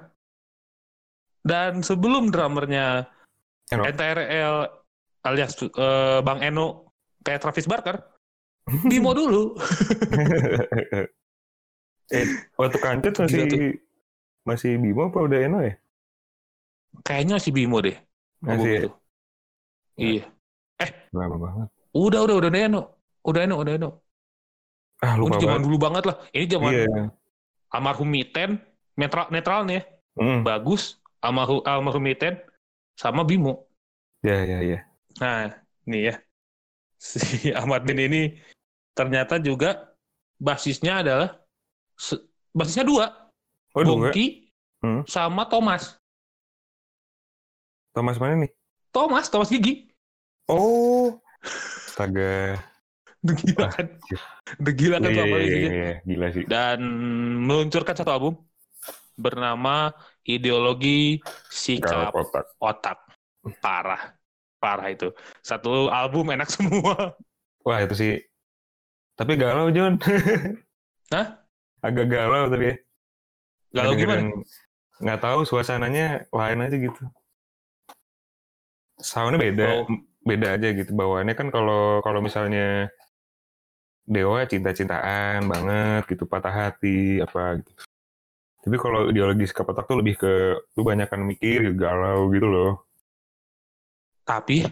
dan 1.45 1.81
sebelum 1.81 2.29
drummernya 2.29 3.07
Eno. 3.71 3.83
NTRL 3.87 4.55
alias 5.27 5.53
eh, 5.59 6.19
Bang 6.23 6.39
Eno 6.43 6.93
kayak 7.23 7.41
Travis 7.43 7.67
Barker, 7.67 7.97
Bimo 8.91 9.11
dulu. 9.15 9.55
eh 12.07 12.23
waktu 12.55 12.77
kancut 12.79 13.19
masih 13.19 13.75
masih 14.47 14.79
Bimo 14.79 15.11
apa 15.11 15.19
udah 15.27 15.39
Eno 15.43 15.59
ya 15.59 15.75
Kayaknya 17.03 17.35
si 17.37 17.49
Bimo 17.53 17.83
deh. 17.83 17.97
Masih 18.41 18.71
itu. 18.85 18.89
Iya. 19.97 20.25
lama 21.13 21.35
banget. 21.41 21.67
Udah, 21.93 22.19
udah, 22.25 22.35
udah 22.37 22.49
Eno. 22.53 22.81
Udah 23.25 23.41
Eno, 23.43 23.55
udah 23.61 23.73
Eno. 23.73 23.89
Ah 24.97 25.13
lupa 25.13 25.37
ini 25.37 25.43
zaman 25.45 25.61
dulu 25.61 25.77
banget 25.77 26.03
lah. 26.09 26.17
Ini 26.33 26.45
zaman 26.49 26.71
Iya. 26.73 27.03
almarhum 27.69 28.09
Miten, 28.09 28.57
netral, 28.97 29.29
netral 29.29 29.61
nih 29.67 29.77
ya. 29.77 29.83
Hmm. 30.17 30.41
Bagus, 30.41 30.97
almarhum, 31.21 31.61
almarhum 31.61 32.01
Miten, 32.01 32.41
sama 32.97 33.21
Bimo. 33.21 33.69
Ya 34.25 34.41
ya 34.41 34.59
ya. 34.65 34.79
Nah, 35.21 35.53
nih 35.85 36.01
ya. 36.09 36.13
Si 36.97 37.19
Ahmad 37.59 37.85
Ben 37.85 38.01
ini 38.01 38.41
ternyata 38.97 39.37
juga 39.37 39.93
basisnya 40.41 41.05
adalah 41.05 41.37
basisnya 42.51 42.85
dua, 42.85 43.05
Oh. 43.77 43.85
Bongki 43.85 44.49
Hmm. 44.81 45.05
sama 45.05 45.45
Thomas. 45.45 45.97
Thomas 47.93 48.17
mana 48.17 48.45
nih? 48.45 48.51
Thomas, 48.93 49.29
Thomas 49.29 49.49
Gigi. 49.49 49.89
Oh. 50.49 51.17
Astaga. 51.85 52.57
Udah 53.27 53.35
gila 53.43 53.59
Ah, 53.59 53.69
kan? 53.75 53.85
anjir. 53.91 54.19
Udah 54.57 54.73
gila 54.73 54.95
kan 54.97 55.09
Iya 55.11 55.19
tuh 55.19 55.27
iya 55.27 55.43
iya, 55.43 55.69
iya, 55.69 55.93
gila 56.07 56.27
sih. 56.31 56.43
Dan 56.47 56.79
meluncurkan 57.43 57.95
satu 57.95 58.11
album 58.15 58.33
bernama 59.19 59.91
Ideologi 60.23 61.19
Sikap 61.51 62.15
kotak. 62.15 62.45
Otak. 62.63 62.97
Parah. 63.59 64.15
Parah 64.57 64.87
itu. 64.87 65.11
Satu 65.43 65.91
album 65.91 66.31
enak 66.31 66.47
semua. 66.55 67.13
Wah 67.61 67.79
itu 67.83 67.93
sih. 67.93 68.13
Tapi 69.19 69.35
galau 69.35 69.67
John. 69.69 69.99
Hah? 71.13 71.27
Agak 71.83 72.07
galau 72.07 72.47
tapi. 72.47 72.71
ya. 72.71 72.75
Galau 73.75 73.93
gimana? 73.93 74.31
Nggak 74.97 75.19
tahu 75.21 75.39
suasananya 75.45 76.25
lain 76.31 76.59
aja 76.63 76.75
gitu. 76.79 77.03
Soundnya 78.97 79.37
beda, 79.37 79.65
Oh. 79.77 79.85
beda 80.25 80.57
aja 80.57 80.67
gitu 80.73 80.91
bawaannya 80.91 81.37
kan 81.37 81.47
kalau 81.53 82.01
kalau 82.01 82.19
misalnya 82.19 82.89
Dewa 84.07 84.47
cinta-cintaan 84.47 85.43
banget 85.51 86.07
gitu 86.07 86.23
patah 86.23 86.71
hati 86.71 87.19
apa 87.19 87.59
gitu. 87.59 87.71
Tapi 88.63 88.75
kalau 88.79 89.11
ideologi 89.11 89.43
sikap 89.47 89.67
otak 89.67 89.83
tuh 89.87 89.99
lebih 89.99 90.15
ke 90.15 90.55
lu 90.79 90.81
banyakan 90.87 91.27
mikir 91.27 91.75
galau 91.75 92.31
gitu 92.31 92.47
loh. 92.47 92.71
Tapi 94.23 94.63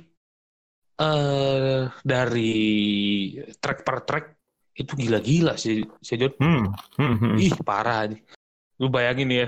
eh 0.95 1.83
dari 1.99 2.55
track 3.59 3.83
per 3.83 3.97
track 4.07 4.25
itu 4.75 4.91
gila-gila 4.95 5.55
sih, 5.55 5.83
si. 6.03 6.15
Hmm. 6.15 6.71
hmm, 6.99 7.15
hmm. 7.19 7.35
Ih, 7.39 7.55
parah 7.63 8.07
nih. 8.11 8.19
Lu 8.79 8.91
bayangin 8.91 9.31
ya. 9.31 9.47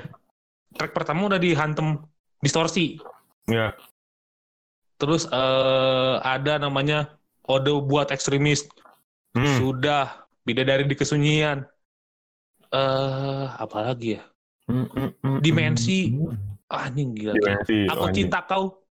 Track 0.76 0.95
pertama 0.95 1.28
udah 1.28 1.39
dihantem 1.39 2.00
distorsi. 2.39 3.00
Ya. 3.47 3.76
Terus 5.00 5.28
eh 5.32 6.15
ada 6.23 6.60
namanya 6.60 7.19
Ode 7.47 7.71
buat 7.84 8.12
ekstremis. 8.12 8.67
Hmm. 9.35 9.57
Sudah 9.59 10.27
bidadari 10.47 10.87
di 10.87 10.95
kesunyian. 10.95 11.65
Eh 12.71 13.45
apa 13.51 13.77
lagi 13.91 14.19
ya? 14.19 14.23
Hmm, 14.67 14.87
hmm, 14.91 15.11
hmm, 15.23 15.37
Dimensi. 15.39 16.11
hmm. 16.11 16.35
Ah, 16.67 16.91
gila. 16.91 17.31
Dimensi. 17.31 17.87
Aku 17.87 18.01
oh, 18.03 18.07
anjing. 18.11 18.27
cinta 18.27 18.39
kau. 18.43 18.83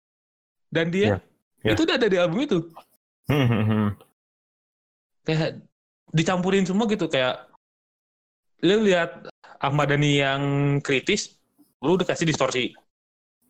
Dan 0.70 0.90
dia 0.90 1.18
Ya, 1.64 1.70
ya. 1.70 1.72
itu 1.74 1.82
udah 1.86 1.96
ada 1.98 2.08
di 2.10 2.18
album 2.18 2.38
itu. 2.42 2.58
Hmm, 3.30 3.46
hmm, 3.46 3.64
hmm. 3.66 3.88
Kayak 5.26 5.50
dicampurin 6.14 6.66
semua 6.66 6.86
gitu 6.86 7.10
kayak 7.10 7.50
lu 8.62 8.86
lihat 8.86 9.26
Ahmad 9.58 9.90
Dhani 9.90 10.20
yang 10.20 10.42
kritis, 10.80 11.36
lu 11.82 11.96
udah 11.96 12.06
kasih 12.06 12.28
distorsi. 12.28 12.72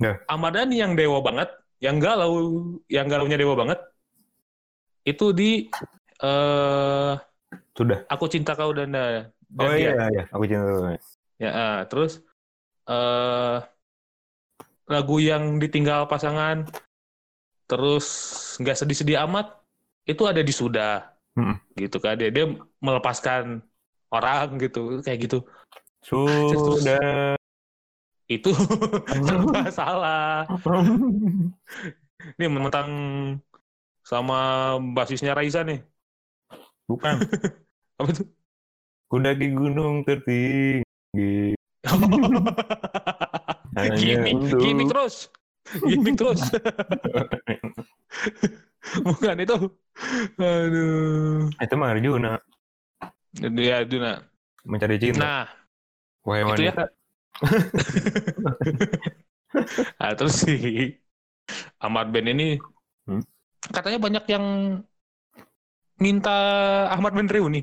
Ya. 0.01 0.19
Ahmad 0.31 0.55
Dhani 0.57 0.79
yang 0.81 0.95
dewa 0.95 1.21
banget, 1.21 1.51
yang 1.83 1.99
galau, 1.99 2.33
yang 2.91 3.07
galaunya 3.11 3.39
dewa 3.39 3.55
banget, 3.59 3.79
itu 5.05 5.31
di 5.35 5.51
eh 6.25 7.13
Sudah. 7.75 8.01
Aku 8.13 8.25
Cinta 8.33 8.53
Kau 8.59 8.71
dan 8.79 8.91
dan 9.59 9.71
Oh 9.71 9.73
dia. 9.79 9.93
iya, 9.93 10.11
iya. 10.15 10.23
Aku 10.35 10.45
cinta 10.49 10.65
lu. 10.67 10.81
Ya, 11.43 11.51
ah, 11.51 11.77
terus 11.91 12.13
eh 12.91 13.57
lagu 14.85 15.17
yang 15.21 15.57
ditinggal 15.63 16.07
pasangan, 16.11 16.69
terus 17.69 18.07
nggak 18.61 18.77
sedih-sedih 18.77 19.17
amat, 19.25 19.47
itu 20.05 20.23
ada 20.31 20.41
di 20.45 20.53
sudah, 20.53 20.91
Mm-mm. 21.37 21.57
gitu 21.81 21.99
kan 22.05 22.15
dia 22.21 22.31
dia 22.35 22.45
melepaskan 22.87 23.63
orang 24.13 24.47
gitu, 24.63 25.01
kayak 25.05 25.19
gitu. 25.29 25.39
Sudah. 26.05 27.37
Itu 28.29 28.51
serba 29.29 29.61
salah. 29.69 30.49
Ini 32.39 32.47
mentang 32.49 32.91
sama 34.11 34.35
basisnya 34.97 35.33
Raisa 35.39 35.61
nih. 35.69 35.79
Bukan. 36.89 37.15
Apa 38.01 38.11
tuh? 38.13 38.27
Kudaki 39.09 39.55
gunung 39.55 40.03
tertinggi. 40.03 41.55
Untuk- 43.75 44.63
gimmick 44.63 44.89
terus. 44.91 45.31
Gimmick 45.85 46.17
terus. 46.19 46.41
Bukan 49.07 49.37
itu. 49.43 49.57
Aduh. 50.39 51.51
Itu 51.51 51.75
mah 51.75 51.91
Arjuna. 51.95 52.33
Ya, 53.41 53.83
nah. 53.83 54.19
Mencari 54.65 54.97
cinta. 54.97 55.21
Nah, 55.21 55.45
Wahai 56.25 56.47
itu 56.57 56.63
ya. 56.71 56.75
nah, 60.01 60.11
terus 60.17 60.35
si 60.41 60.55
Ahmad 61.83 62.09
Ben 62.15 62.31
ini 62.31 62.57
Hmm? 63.05 63.21
katanya 63.69 64.01
banyak 64.01 64.25
yang 64.33 64.45
minta 66.01 66.35
Ahmad 66.91 67.15
Ben 67.15 67.29
reuni. 67.31 67.63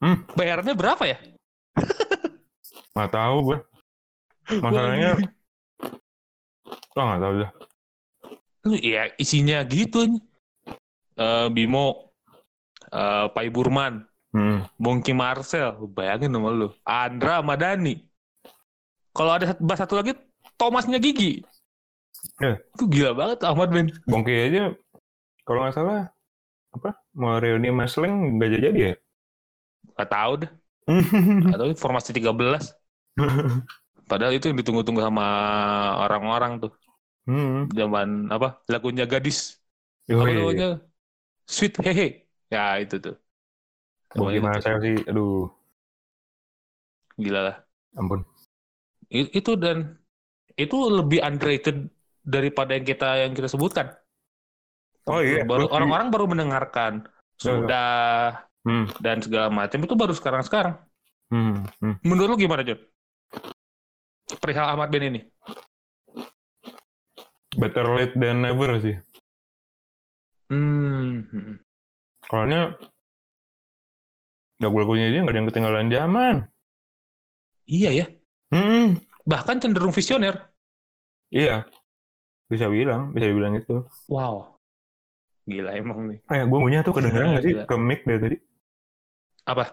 Hmm. 0.00 0.24
Bayarnya 0.32 0.72
berapa 0.72 1.04
ya? 1.04 1.18
Nggak 2.96 3.10
tahu 3.12 3.36
gue. 3.52 3.58
Masalahnya. 4.58 5.14
Oh 6.98 7.04
nggak 7.06 7.22
tahu 7.22 7.34
dah. 7.38 7.50
Lu 8.66 8.76
ya 8.82 9.06
isinya 9.14 9.62
gitu 9.62 10.10
nih. 10.10 10.22
Eh, 11.20 11.46
Bimo, 11.54 12.10
eh, 12.90 13.26
Pai 13.30 13.46
Burman, 13.52 14.10
Hmm. 14.30 14.62
Bongki 14.78 15.10
Marcel, 15.10 15.74
bayangin 15.90 16.30
sama 16.30 16.54
lu. 16.54 16.70
Andra 16.86 17.42
Madani. 17.42 17.98
Kalau 19.10 19.34
ada 19.34 19.50
satu 19.74 19.98
lagi, 19.98 20.14
Thomasnya 20.54 21.02
Gigi. 21.02 21.42
Eh. 22.38 22.54
Itu 22.78 22.86
gila 22.86 23.10
banget 23.10 23.42
Ahmad 23.42 23.74
Ben. 23.74 23.90
Bongki 24.06 24.30
aja. 24.30 24.70
Kalau 25.42 25.66
nggak 25.66 25.74
salah. 25.74 26.14
Apa? 26.70 26.94
Mau 27.18 27.36
reuni 27.42 27.68
Mas 27.74 27.94
Leng 27.98 28.38
nggak 28.38 28.50
jadi 28.56 28.78
ya? 28.78 28.94
Gak 29.98 30.10
tahu 30.10 30.32
deh. 30.46 30.50
Gak 31.50 31.58
tahu 31.60 31.70
formasi 31.76 32.10
13. 32.14 32.30
Padahal 34.10 34.34
itu 34.34 34.50
yang 34.50 34.58
ditunggu-tunggu 34.58 35.02
sama 35.06 35.26
orang-orang 36.02 36.58
tuh. 36.58 36.72
hmm. 37.30 37.70
Zaman 37.70 38.26
apa? 38.32 38.58
Lagunya 38.66 39.06
gadis. 39.06 39.62
Oh, 40.10 40.18
apa 40.18 40.34
namanya? 40.34 40.68
Sweet 41.46 41.78
Hehe. 41.82 42.26
Ya 42.50 42.78
itu 42.82 42.98
tuh. 42.98 43.14
Bongki 44.18 44.42
Namanya 44.42 44.58
Marcel 44.58 44.76
sih. 44.82 44.96
Aduh. 45.06 45.46
Gila 47.14 47.40
lah. 47.46 47.56
Ampun. 47.94 48.26
Itu 49.10 49.54
dan 49.54 49.98
itu 50.58 50.76
lebih 50.90 51.22
underrated 51.22 51.86
daripada 52.26 52.74
yang 52.74 52.86
kita 52.86 53.08
yang 53.22 53.32
kita 53.34 53.46
sebutkan. 53.46 53.94
Oh 55.08 55.20
iya. 55.24 55.46
Baru 55.46 55.70
orang-orang 55.72 56.08
baru 56.12 56.24
mendengarkan 56.28 57.08
sudah 57.40 58.36
Hmm. 58.60 58.84
dan 59.00 59.24
segala 59.24 59.48
macam 59.48 59.80
itu 59.80 59.94
baru 59.96 60.12
sekarang-sekarang. 60.12 60.76
Hmm. 61.32 61.64
Hmm. 61.80 61.96
Menurut 62.04 62.36
lu 62.36 62.44
gimana, 62.44 62.60
John? 62.60 62.80
Perihal 64.36 64.76
Ahmad 64.76 64.92
Ben 64.92 65.08
ini. 65.08 65.20
Better 67.56 67.86
late 67.88 68.14
than 68.20 68.44
never 68.44 68.76
sih. 68.84 68.96
Hmm. 70.52 71.24
hmm. 71.24 71.56
Soalnya 72.28 72.76
lagu-lagunya 74.60 75.08
dia 75.08 75.24
nggak 75.24 75.32
ada 75.32 75.40
yang 75.40 75.48
ketinggalan 75.48 75.88
zaman. 75.88 76.36
Iya 77.64 77.90
ya. 77.96 78.06
Hmm. 78.52 79.00
Bahkan 79.24 79.56
cenderung 79.62 79.94
visioner. 79.94 80.36
Iya. 81.32 81.64
Bisa 82.50 82.66
bilang, 82.68 83.14
bisa 83.14 83.30
dibilang 83.30 83.56
itu. 83.56 83.86
Wow. 84.10 84.59
Gila 85.50 85.70
emang 85.74 85.98
nih. 86.06 86.18
Eh, 86.30 86.46
gue 86.46 86.58
ngunyah 86.62 86.80
tuh 86.86 86.94
kedengeran 86.94 87.26
nggak 87.34 87.44
sih 87.44 87.54
ke 87.66 87.74
mic 87.74 88.00
dari 88.06 88.18
tadi? 88.22 88.36
Apa? 89.50 89.64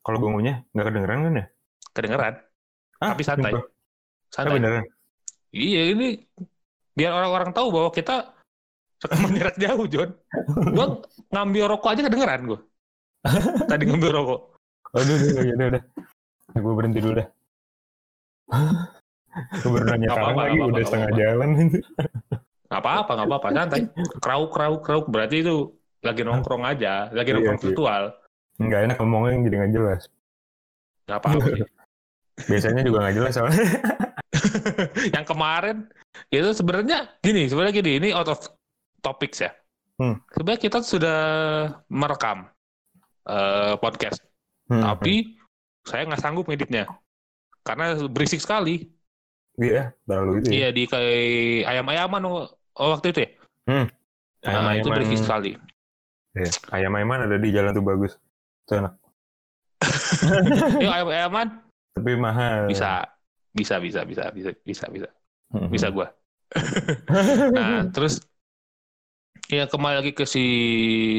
Kalau 0.00 0.16
gue 0.24 0.30
ngunyah, 0.32 0.56
nggak 0.72 0.86
kedengeran 0.88 1.18
kan 1.20 1.32
ya? 1.36 1.46
Kedengeran. 1.92 2.34
Ah, 2.98 3.12
Tapi 3.12 3.22
santai. 3.22 3.52
sumpah. 3.52 3.62
Ah, 3.62 4.32
Santai. 4.32 4.56
beneran. 4.56 4.84
Iya 5.52 5.82
ini 5.92 6.08
biar 6.96 7.12
orang-orang 7.12 7.50
tahu 7.52 7.68
bahwa 7.72 7.90
kita 7.92 8.36
rekaman 9.04 9.32
jarak 9.36 9.56
jauh, 9.60 9.86
John. 9.86 10.10
Gua 10.74 10.86
ngambil 11.30 11.64
rokok 11.76 11.90
aja 11.92 12.02
kedengeran 12.08 12.40
gua. 12.48 12.58
Tadi 13.70 13.82
ngambil 13.84 14.10
rokok. 14.16 14.40
Aduh, 14.96 15.14
udah, 15.20 15.44
udah, 15.44 15.66
udah. 15.76 15.82
gue 16.48 16.74
berhenti 16.74 16.98
dulu 17.04 17.14
dah. 17.20 17.28
gue 19.60 19.70
baru 19.70 19.84
nanya 19.92 20.08
sekarang 20.08 20.24
apa-apa, 20.32 20.40
lagi, 20.40 20.56
nggak 20.56 20.56
udah 20.56 20.72
apa-apa, 20.72 20.88
setengah 20.88 21.08
nggak 21.08 21.20
jalan. 21.20 21.48
Nggak 22.68 22.80
apa-apa, 22.84 23.10
nggak 23.16 23.28
apa-apa, 23.32 23.48
santai. 23.56 23.80
Krauk, 24.20 24.50
krauk, 24.52 24.80
krauk. 24.84 25.06
Berarti 25.08 25.40
itu 25.40 25.72
lagi 26.04 26.22
nongkrong 26.22 26.62
aja, 26.68 27.08
lagi 27.10 27.32
Iya, 27.32 27.36
nongkrong 27.40 27.58
iya. 27.58 27.64
virtual. 27.64 28.02
Nggak 28.60 28.80
enak 28.84 28.96
ngomongnya 29.00 29.40
jadi 29.48 29.56
nggak 29.56 29.72
jelas. 29.72 30.02
Nggak 31.08 31.18
apa-apa. 31.24 31.46
Biasanya 32.50 32.82
juga 32.84 32.98
nggak 33.02 33.16
jelas 33.16 33.32
soalnya. 33.34 33.66
yang 35.16 35.24
kemarin 35.26 35.76
itu 36.30 36.48
sebenarnya 36.54 36.98
gini, 37.24 37.48
sebenarnya 37.48 37.74
gini, 37.82 37.90
ini 37.98 38.08
out 38.12 38.28
of 38.28 38.38
topics 39.00 39.42
ya. 39.42 39.50
Hmm. 39.98 40.20
Sebenarnya 40.30 40.60
kita 40.62 40.78
sudah 40.84 41.20
merekam 41.90 42.46
eh, 43.26 43.74
podcast, 43.82 44.22
Hmm, 44.68 44.84
tapi 44.84 45.40
saya 45.88 46.04
nggak 46.04 46.20
sanggup 46.20 46.44
ngeditnya 46.44 46.84
karena 47.64 47.96
berisik 48.12 48.44
sekali. 48.44 48.84
Iya, 49.56 49.96
terlalu 50.04 50.44
itu 50.44 50.48
ya. 50.52 50.54
Iya 50.54 50.68
di 50.76 50.82
kayak 50.84 51.72
ayam-ayaman 51.72 52.22
oh, 52.78 52.94
waktu 52.94 53.06
itu 53.10 53.18
ya. 53.20 53.30
Nah, 53.66 53.84
itu 54.40 54.48
Ayam-ayaman- 54.48 54.94
berisik 54.94 55.18
sekali. 55.18 55.50
Iya, 56.32 56.50
Ayam-ayaman 56.70 57.26
ada 57.26 57.36
di 57.36 57.48
jalan 57.50 57.72
tuh 57.72 57.82
bagus. 57.82 58.12
Itu 58.64 58.78
enak. 58.78 58.94
Yuk 60.82 60.90
ayam-ayaman 60.90 61.48
Tapi 61.94 62.10
mahal. 62.14 62.66
bisa, 62.66 63.02
bisa, 63.50 63.78
bisa, 63.78 64.00
bisa, 64.02 64.24
bisa, 64.30 64.50
bisa, 64.62 64.86
bisa, 64.88 65.08
Hmm. 65.48 65.68
bisa 65.68 65.88
gua. 65.88 66.12
Nah, 67.56 67.88
terus 67.88 68.20
ya 69.48 69.64
kembali 69.64 69.96
lagi 69.98 70.12
ke 70.12 70.24
si 70.24 70.44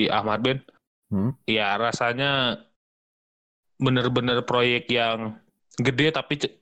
Ahmad 0.08 0.40
Ben. 0.40 0.60
Hmm. 1.10 1.34
Ya 1.44 1.74
rasanya 1.76 2.62
bener-bener 3.76 4.44
proyek 4.44 4.86
yang 4.88 5.40
gede 5.76 6.12
tapi 6.12 6.38
ce- 6.38 6.56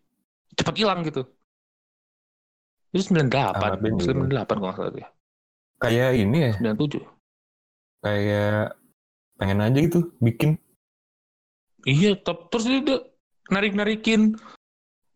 cepat 0.53 0.75
hilang 0.75 1.03
gitu. 1.03 1.25
Itu 2.95 3.03
98, 3.11 3.57
Ahmad 3.57 3.79
Ben 3.83 3.93
juga. 3.99 4.25
98 4.31 4.47
kalau 4.47 4.67
nggak 4.67 4.77
salah 4.79 4.93
ya. 4.95 5.07
Kayak 5.77 6.09
ini 6.17 6.37
ya, 6.41 6.51
97. 6.57 7.05
kayak 8.01 8.63
pengen 9.37 9.59
aja 9.61 9.77
gitu 9.77 9.99
bikin. 10.23 10.57
Iya, 11.85 12.17
tep- 12.17 12.49
terus 12.49 12.65
dia, 12.65 12.81
dia 12.81 12.99
narik-narikin 13.53 14.35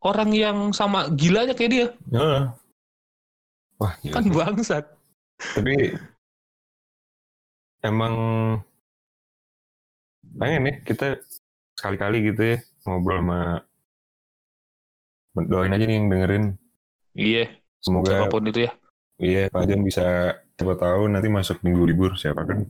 orang 0.02 0.30
yang 0.32 0.58
sama 0.72 1.10
gilanya 1.14 1.58
kayak 1.58 1.72
dia. 1.72 1.88
Heeh. 2.14 2.44
Wah, 3.82 3.94
gila 4.06 4.14
Kan 4.14 4.26
bangsat. 4.30 4.86
Tapi 5.58 5.98
emang 7.82 8.14
pengen 10.38 10.62
nih 10.70 10.76
kita 10.86 11.18
sekali-kali 11.74 12.30
gitu 12.30 12.42
ya 12.56 12.58
ngobrol 12.86 13.20
sama 13.26 13.40
doain 15.50 15.74
aja 15.74 15.86
nih 15.90 15.96
yang 15.98 16.08
dengerin. 16.14 16.46
Iya, 17.18 17.46
Semoga 17.82 18.14
siapa 18.14 18.30
pun 18.30 18.46
itu 18.46 18.70
ya. 18.70 18.72
iya 19.18 19.44
Pak 19.50 19.66
Jan 19.66 19.82
bisa 19.82 20.06
siapa 20.56 20.74
tahu 20.78 21.10
nanti 21.10 21.28
masuk 21.28 21.62
minggu 21.62 21.84
libur 21.86 22.12
siapa 22.16 22.46
kan 22.46 22.66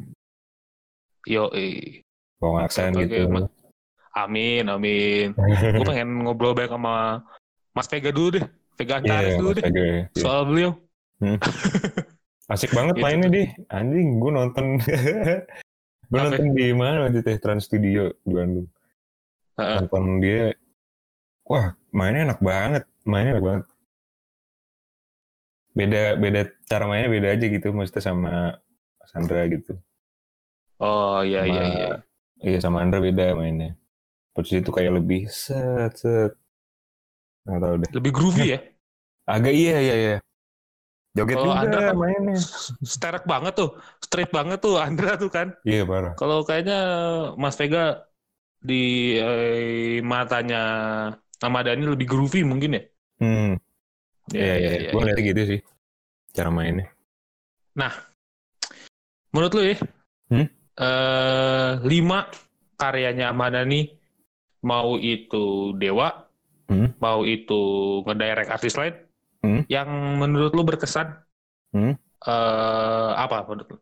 Yo, 1.24 1.54
eh. 1.54 2.02
mau 2.42 2.58
aksen 2.58 2.98
gitu. 2.98 3.30
Ma- 3.30 3.46
Amin, 4.12 4.68
amin. 4.68 5.32
Gue 5.78 5.86
pengen 5.86 6.26
ngobrol 6.26 6.52
baik 6.52 6.74
sama 6.74 7.24
Mas 7.72 7.88
Vega 7.88 8.12
dulu 8.12 8.36
deh. 8.36 8.46
Vega 8.76 9.00
Antares 9.00 9.32
Iya, 9.32 9.40
dulu 9.40 9.50
Mas 9.52 9.56
deh. 9.56 9.64
Vega, 9.70 9.82
iya. 9.86 10.02
Soal 10.18 10.42
beliau. 10.50 10.72
Asik 12.52 12.76
banget 12.76 13.00
Gitu 13.00 13.04
mainnya 13.06 13.30
di 13.32 13.44
anjing 13.72 14.20
gue 14.20 14.32
nonton 14.34 14.66
gue 16.12 16.20
nonton 16.20 16.52
di 16.52 16.68
mana 16.76 17.08
itu 17.08 17.24
ya? 17.24 17.38
Trans 17.40 17.64
Studio 17.64 18.12
di 18.28 18.34
Bandung 18.36 18.68
Heeh. 19.56 19.78
nonton 19.80 20.04
dia 20.20 20.52
wah 21.48 21.72
mainnya 21.96 22.34
enak 22.34 22.40
banget 22.44 22.84
mainnya 23.08 23.40
enak 23.40 23.46
banget 23.46 23.64
beda 25.78 26.02
beda 26.24 26.42
cara 26.70 26.84
mainnya 26.90 27.10
beda 27.16 27.28
aja 27.36 27.46
gitu 27.56 27.68
maksudnya 27.78 28.04
sama 28.10 28.32
Sandra 29.12 29.42
gitu 29.54 29.72
Oh, 30.80 31.22
iya, 31.28 31.40
Sama- 31.40 31.52
iya, 31.52 31.62
iya. 31.74 31.88
iya 32.48 32.58
sama 32.66 32.78
Andra 32.84 33.00
beda 33.08 33.26
mainnya 33.40 33.70
terus 34.34 34.52
itu 34.60 34.72
kayak 34.78 34.94
lebih 35.00 35.22
set 35.44 35.94
set 36.02 36.32
nggak 37.46 37.60
tahu 37.64 37.76
deh 37.84 37.92
Lebih 37.96 38.12
groovy 38.16 38.46
ya. 38.54 38.60
agak 39.36 39.54
iya 39.62 39.76
iya 39.86 39.96
iya 40.04 40.16
joget 41.18 41.40
Kalau 41.40 41.46
juga 41.46 41.60
Andra 41.62 41.80
kan 41.88 41.96
mainnya 42.04 42.38
Sterek 42.94 43.24
banget 43.32 43.54
tuh. 43.60 43.70
Straight 44.06 44.32
banget 44.38 44.58
tuh 44.66 44.74
Andra 44.86 45.10
tuh 45.22 45.30
kan. 45.38 45.48
iya 45.68 45.82
parah 45.90 46.16
Kalau 46.18 46.38
kayaknya 46.48 46.74
Mas 47.44 47.56
Vega 47.60 47.80
di 48.70 48.76
eh, 49.26 50.02
matanya 50.14 50.58
Ahmad 51.46 51.64
Dhani 51.68 51.84
lebih 51.94 52.08
groovy 52.12 52.40
mungkin 52.52 52.72
ya. 52.78 52.82
hmm 53.20 53.56
iya 54.30 54.54
iya, 54.58 54.70
iya, 54.78 54.90
gue 54.94 55.02
iya. 55.02 55.08
lihat 55.10 55.20
gitu 55.26 55.42
sih 55.58 55.60
cara 56.38 56.54
mainnya 56.54 56.88
Menurut 59.32 59.52
lu 59.56 59.64
ya, 59.64 59.78
Hmm? 60.28 60.48
eh, 60.76 61.72
lima 61.88 62.28
karyanya 62.76 63.32
Ahmad 63.32 63.56
Dhani, 63.56 63.96
mau 64.68 65.00
itu 65.00 65.72
Dewa, 65.80 66.28
Hmm? 66.68 66.92
mau 67.00 67.24
itu 67.24 67.62
ngedirect 68.04 68.52
artis 68.52 68.76
lain, 68.76 68.96
Hmm? 69.40 69.64
yang 69.72 69.88
menurut 70.20 70.52
lu 70.52 70.68
berkesan, 70.68 71.16
Hmm? 71.72 71.96
eh, 72.28 73.12
apa 73.16 73.48
menurut 73.48 73.68
lu? 73.72 73.78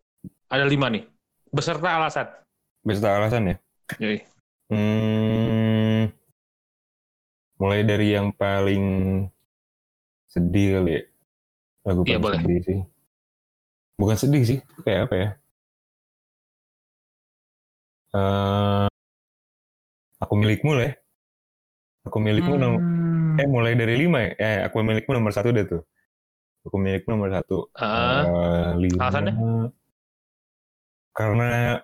Ada 0.53 0.69
lima 0.69 0.89
nih, 0.93 1.05
beserta 1.49 1.97
alasan. 1.97 2.29
beserta 2.79 3.17
alasan 3.19 3.43
ya 3.49 3.55
Yoi. 3.99 4.17
Hmm, 4.71 6.07
mulai 7.59 7.81
dari 7.83 8.13
yang 8.15 8.29
paling 8.31 8.85
sedih 10.33 10.67
kali 10.79 10.91
ya. 10.97 11.01
Lagu 11.87 12.01
paling 12.07 12.21
boleh. 12.23 12.39
sedih 12.41 12.59
sih. 12.67 12.79
Bukan 13.99 14.17
sedih 14.21 14.43
sih, 14.49 14.59
kayak 14.85 15.01
apa 15.09 15.15
ya? 15.23 15.29
Eh, 18.13 18.87
aku 20.23 20.33
milikmu 20.39 20.71
lah 20.77 20.83
ya. 20.89 20.93
Aku 22.07 22.17
milikmu 22.23 22.55
Hmm. 22.57 23.39
eh 23.39 23.47
mulai 23.47 23.73
dari 23.79 23.95
lima 24.01 24.17
ya. 24.25 24.31
Eh, 24.39 24.57
aku 24.67 24.75
milikmu 24.83 25.11
nomor 25.15 25.31
satu 25.35 25.49
deh 25.55 25.65
tuh. 25.67 25.81
Aku 26.67 26.75
milikmu 26.79 27.09
nomor 27.15 27.29
satu. 27.35 27.67
Ah, 27.75 28.23
Eh, 28.25 28.69
lima. 28.83 28.97
alasannya? 29.03 29.33
Karena 31.13 31.79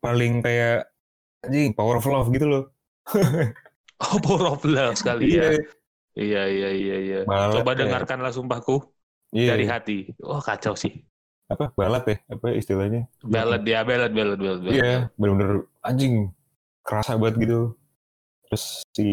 paling 0.00 0.32
kayak 0.40 0.88
anjing 1.44 1.72
power 1.76 1.96
of 2.00 2.06
love 2.08 2.28
gitu 2.34 2.46
loh. 2.48 2.64
oh, 4.04 4.18
power 4.24 4.44
of 4.56 4.62
love 4.64 4.96
sekali 4.98 5.36
ya. 5.38 5.54
Iya. 6.18 6.42
Iya, 6.44 6.68
iya, 6.68 6.68
iya, 6.74 6.96
iya. 6.98 7.18
Balat 7.22 7.54
Coba 7.54 7.70
ya. 7.72 7.78
dengarkanlah 7.78 8.32
sumpahku 8.34 8.76
Iya. 9.30 9.54
dari 9.54 9.64
hati. 9.64 9.98
Oh, 10.20 10.42
kacau 10.42 10.74
sih. 10.74 11.06
apa 11.48 11.72
balat 11.72 12.04
ya 12.04 12.16
apa 12.28 12.52
istilahnya 12.52 13.08
Ballad 13.24 13.64
ya, 13.64 13.80
ballad, 13.80 14.12
ballad. 14.12 14.36
ballad. 14.36 14.68
iya 14.68 15.08
bener-bener 15.16 15.64
anjing 15.80 16.28
kerasa 16.84 17.16
banget 17.16 17.40
gitu 17.40 17.72
terus 18.44 18.84
si 18.92 19.08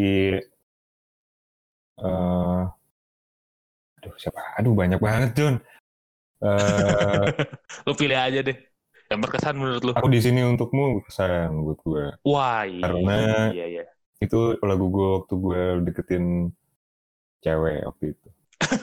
eh 1.95 2.63
aduh 3.95 4.15
siapa 4.19 4.41
aduh 4.59 4.75
banyak 4.75 4.99
banget 4.99 5.31
John 5.31 5.55
Eh 6.43 7.23
Lu 7.87 7.95
pilih 7.95 8.19
aja 8.19 8.43
deh. 8.43 8.57
Yang 9.07 9.19
berkesan 9.23 9.55
menurut 9.55 9.83
lu. 9.87 9.91
aku 9.95 10.11
di 10.11 10.19
sini 10.19 10.43
untukmu 10.43 10.99
kesan 11.07 11.63
buat 11.63 11.79
gue 11.79 12.05
Wah, 12.27 12.67
iya. 12.67 12.83
Karena- 12.83 13.47
iya, 13.55 13.65
iya. 13.71 13.83
itu 14.19 14.59
lagu 14.59 14.91
gue 14.91 15.07
waktu 15.23 15.33
gue 15.33 15.61
deketin 15.87 16.51
cewek 17.45 17.85
waktu 17.85 18.05
itu 18.11 18.27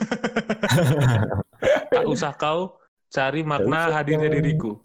Tak 1.91 2.03
usah 2.05 2.31
kau 2.33 2.77
cari 3.07 3.41
makna 3.41 3.91
hadirnya 3.91 4.29
diriku. 4.31 4.79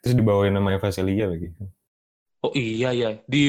Terus 0.00 0.14
dibawain 0.14 0.50
nama 0.50 0.72
Eva 0.72 0.88
Celia 0.88 1.28
lagi 1.28 1.50
Oh 2.40 2.50
iya 2.52 2.90
ya, 2.90 3.10
di 3.24 3.42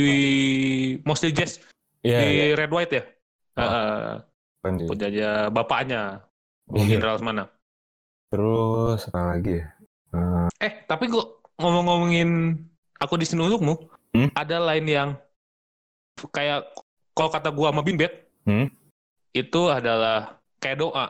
Mostly 1.02 1.32
Jazz 1.32 1.58
iya 2.02 2.20
di 2.20 2.28
iya 2.44 2.46
Red 2.54 2.70
White 2.70 2.92
ya. 2.92 3.04
Oh. 3.58 4.16
Punyanya 4.62 5.48
bapaknya 5.48 6.22
Iya. 6.70 6.96
General 6.96 7.18
mana? 7.20 7.44
terus 8.32 9.04
apa 9.12 9.36
lagi 9.36 9.60
ya 9.60 9.66
Eh, 10.12 10.48
Eh, 10.62 10.74
tapi 10.86 11.08
kok 11.08 11.40
ngomong-ngomongin 11.56 12.60
aku 12.96 13.16
di 13.16 13.24
sini 13.24 13.44
untukmu, 13.44 13.76
Hmm? 14.12 14.28
ada 14.36 14.60
lain 14.60 14.86
yang 14.86 15.10
kayak 16.30 16.68
kalau 17.12 17.28
kata 17.28 17.48
gua 17.48 17.72
sama 17.72 17.80
Bimbet, 17.80 18.28
Hmm? 18.42 18.68
itu 19.32 19.62
adalah 19.72 20.44
kayak 20.60 20.84
doa, 20.84 21.08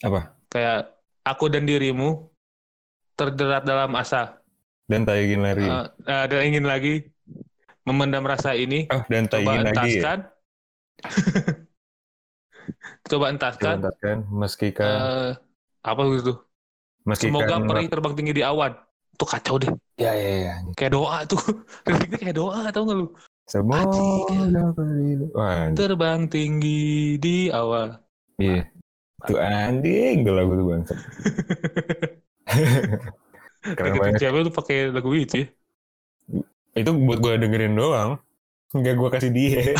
apa? 0.00 0.20
Kayak 0.48 0.96
aku 1.24 1.52
dan 1.52 1.68
dirimu 1.68 2.32
terjerat 3.16 3.62
dalam 3.68 3.92
asa, 3.92 4.40
dan 4.88 5.04
tak 5.04 5.20
ingin 5.20 5.40
lari. 5.44 5.68
Eh, 5.68 5.86
eh, 6.08 6.24
dan 6.28 6.40
ingin 6.48 6.64
lagi 6.64 6.94
memendam 7.84 8.24
rasa 8.24 8.56
ini, 8.56 8.88
oh 8.88 9.04
dan 9.06 9.28
tak 9.28 9.44
coba 9.44 9.50
ingin 9.52 9.64
lagi 9.68 9.76
ya? 9.76 9.84
entaskan, 9.84 10.18
coba 13.10 13.24
entaskan, 13.30 13.76
meskikan 14.32 14.86
eh, 14.88 15.32
apa 15.84 16.00
gitu, 16.16 16.32
meskikan 17.04 17.36
semoga 17.36 17.56
peri 17.68 17.84
terbang 17.92 18.14
tinggi 18.16 18.32
di 18.40 18.42
awan, 18.42 18.72
tuh 19.20 19.28
kacau 19.28 19.60
deh, 19.60 19.72
ya 20.00 20.16
ya 20.16 20.30
ya 20.48 20.54
kayak 20.72 20.92
doa 20.96 21.28
tuh, 21.28 21.42
liriknya 21.90 22.18
kayak 22.18 22.36
doa, 22.40 22.72
tau 22.72 22.88
gak 22.88 22.96
lu? 22.96 23.06
Wah 25.34 25.72
Terbang 25.74 26.28
tinggi 26.28 27.16
di 27.18 27.50
awan. 27.50 27.98
iya 28.38 28.66
Tuh 29.22 29.38
anjing 29.38 30.26
tuh 30.26 30.34
lagu 30.34 30.50
tuh 30.58 30.66
bangsat. 30.66 30.98
Keren 33.78 33.94
banget. 33.94 34.18
cewek 34.18 34.50
tuh 34.50 34.54
pakai 34.54 34.90
lagu 34.90 35.14
itu 35.14 35.34
ya. 35.38 35.46
Itu 36.74 36.90
buat 36.98 37.22
gue 37.22 37.38
dengerin 37.38 37.78
doang. 37.78 38.18
Enggak 38.74 38.98
gue 38.98 39.08
kasih 39.14 39.30
dia. 39.30 39.78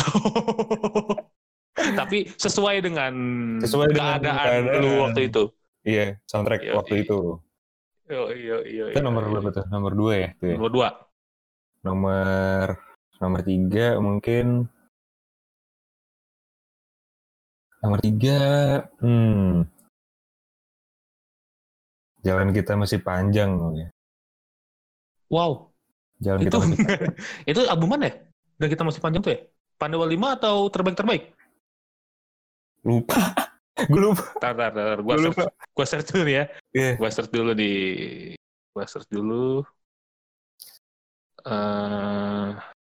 Tapi 1.99 2.31
sesuai 2.39 2.79
dengan 2.79 3.11
Sesuai 3.59 3.91
dengan 3.91 4.23
keadaan 4.23 4.63
keadaan. 4.63 4.79
lu 4.79 4.89
waktu 5.03 5.27
itu. 5.27 5.43
iya, 5.83 6.15
soundtrack 6.23 6.63
Yoi. 6.63 6.75
waktu 6.79 6.93
itu. 7.03 7.35
Yo 8.07 8.31
yo 8.31 8.63
yo. 8.63 8.85
Itu 8.95 9.03
nomor 9.03 9.27
berapa 9.27 9.51
tuh? 9.51 9.67
Nomor 9.67 9.91
dua 9.91 10.13
ya? 10.15 10.29
Tuh 10.39 10.47
ya? 10.47 10.55
Nomor 10.55 10.71
dua. 10.71 10.87
Nomor 11.83 12.79
nomor 13.21 13.41
tiga 13.45 13.97
mungkin. 14.01 14.69
Nomor 17.83 17.99
tiga, 17.99 18.39
hmm. 19.03 19.67
Jalan 22.23 22.55
kita 22.55 22.79
masih 22.79 23.03
panjang. 23.03 23.51
ya. 23.75 23.87
Wow. 25.27 25.75
Jalan 26.23 26.47
Itu 26.47 26.47
kita 26.47 26.57
masih 26.63 26.79
itu 27.51 27.59
album 27.67 27.89
mana 27.91 28.07
ya? 28.07 28.15
Dan 28.55 28.67
kita 28.71 28.83
masih 28.87 29.01
panjang 29.03 29.21
tuh 29.21 29.33
ya? 29.35 29.39
Pandawa 29.75 30.07
5 30.07 30.37
atau 30.39 30.55
terbaik 30.71 30.95
terbaik? 30.95 31.23
lupa. 32.83 33.15
Gue 33.91 34.01
lupa. 34.11 34.23
Tar 34.37 34.53
tar 34.53 34.71
tar. 34.71 34.99
Gua 35.01 35.15
Gue 35.17 35.31
search, 35.33 35.51
gua 35.73 35.85
search 35.87 36.09
dulu 36.13 36.29
ya. 36.29 36.45
Iya. 36.71 36.91
Gua 36.99 37.09
search 37.09 37.31
dulu 37.33 37.51
di 37.57 37.73
gua 38.71 38.85
search 38.85 39.09
dulu. 39.09 39.65
Eh 41.43 42.72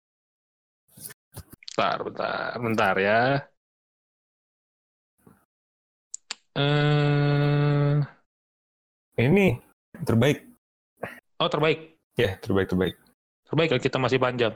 bentar, 1.73 1.99
bentar, 2.05 2.53
bentar 2.61 2.95
ya. 3.01 3.21
Eh 6.53 7.97
Ini 9.17 9.57
terbaik. 10.05 10.45
oh 11.41 11.49
terbaik. 11.49 11.97
Ya, 12.21 12.37
terbaik 12.45 12.69
terbaik. 12.69 12.95
Terbaik 13.49 13.69
kalau 13.73 13.83
kita 13.83 13.97
masih 13.97 14.21
panjang. 14.21 14.53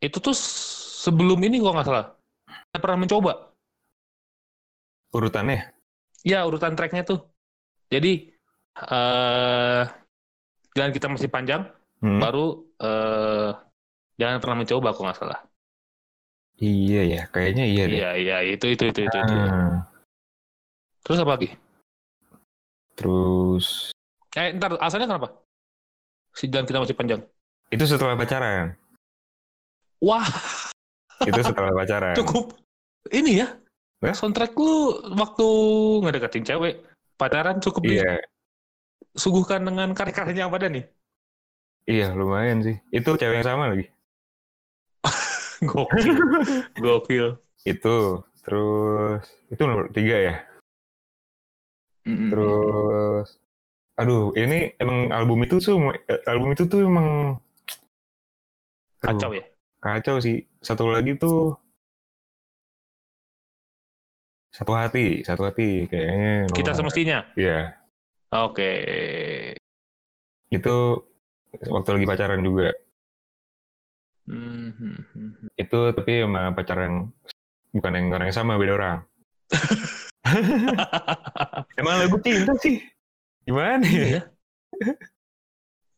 Itu 0.00 0.20
tuh 0.20 0.36
sebelum 1.00 1.40
ini 1.44 1.56
gua 1.60 1.80
nggak 1.80 1.88
salah. 1.88 2.06
Saya 2.44 2.80
pernah 2.80 3.08
mencoba. 3.08 3.32
Urutannya. 5.16 5.72
Ya, 6.28 6.44
urutan 6.44 6.76
tracknya 6.76 7.08
tuh. 7.08 7.24
Jadi, 7.88 8.28
eh 8.76 9.84
jalan 10.76 10.92
kita 10.92 11.08
masih 11.08 11.32
panjang, 11.32 11.64
Hmm. 12.04 12.20
baru 12.20 12.60
eh 12.76 13.50
jangan 14.20 14.38
pernah 14.44 14.56
mencoba 14.60 14.92
kok 14.92 15.04
nggak 15.08 15.18
salah. 15.24 15.40
Iya 16.56 17.02
ya, 17.04 17.22
kayaknya 17.28 17.64
iya 17.68 17.82
deh. 17.84 17.96
Iya, 18.00 18.10
iya, 18.16 18.36
itu, 18.48 18.64
itu, 18.72 18.84
itu, 18.88 19.00
itu. 19.04 19.16
itu. 19.16 19.34
Ah, 19.36 19.84
Terus 21.04 21.20
apa 21.20 21.32
lagi? 21.36 21.48
terus 22.96 23.92
Eh, 24.32 24.52
ntar, 24.56 24.76
asalnya 24.80 25.08
kenapa? 25.08 25.28
Si 26.32 26.48
jalan 26.48 26.64
kita 26.64 26.80
masih 26.80 26.96
panjang. 26.96 27.20
itu 27.68 27.84
setelah 27.84 28.16
pacaran. 28.16 28.72
Wah, 30.00 30.28
Itu 31.24 31.40
setelah 31.40 31.72
pacaran. 31.72 32.16
cukup. 32.20 32.56
Ini 33.08 33.32
ya, 33.44 33.48
Hah? 34.04 34.12
soundtrack 34.16 34.52
lu 34.56 34.96
waktu 35.16 35.46
ngedeketin 36.04 36.44
cewek, 36.44 36.84
pacaran 37.16 37.60
cukup 37.60 37.80
Iya, 37.84 38.20
disuguhkan 39.14 39.64
dengan 39.64 39.92
karya-karyanya 39.92 40.48
apa 40.52 40.68
nih? 40.68 40.84
iya 41.86 42.10
lumayan 42.12 42.60
sih. 42.66 42.76
Itu 42.92 43.14
cewek 43.16 43.40
yang 43.40 43.46
sama 43.46 43.72
lagi. 43.72 43.88
Gokil, 45.72 46.14
gokil. 46.84 47.26
Itu, 47.66 48.22
terus 48.46 49.22
itu 49.50 49.62
nomor 49.66 49.90
tiga 49.90 50.16
ya. 50.16 50.36
Mm-mm. 52.06 52.30
Terus, 52.30 53.26
aduh, 53.98 54.30
ini 54.38 54.70
emang 54.78 55.10
album 55.10 55.42
itu 55.42 55.58
tuh, 55.58 55.90
album 56.30 56.54
itu 56.54 56.64
tuh 56.70 56.86
emang 56.86 57.42
aduh, 59.02 59.18
Kacau 59.18 59.30
ya? 59.34 59.44
Kacau 59.82 60.16
sih. 60.22 60.46
Satu 60.62 60.86
lagi 60.90 61.18
tuh 61.18 61.58
satu 64.54 64.72
hati, 64.72 65.20
satu 65.20 65.44
hati 65.44 65.84
kayaknya. 65.90 66.48
Kita 66.48 66.72
nomor- 66.72 66.78
semestinya. 66.88 67.18
Iya, 67.36 67.76
Oke. 68.32 68.72
itu 70.48 70.76
waktu 71.68 71.90
lagi 71.92 72.06
pacaran 72.08 72.40
juga. 72.40 72.72
Mhm. 74.26 75.54
Itu 75.54 75.94
tapi 75.94 76.26
sama 76.26 76.50
pacaran 76.50 77.14
bukan 77.70 77.92
yang 77.94 78.06
orang 78.10 78.26
yang 78.30 78.36
sama, 78.36 78.58
beda 78.58 78.74
orang. 78.74 78.98
Emang 81.80 81.94
lagu 82.02 82.18
cinta 82.18 82.52
sih. 82.58 82.82
Gimana 83.46 83.86
ya? 83.86 84.02
Iya. 84.02 84.22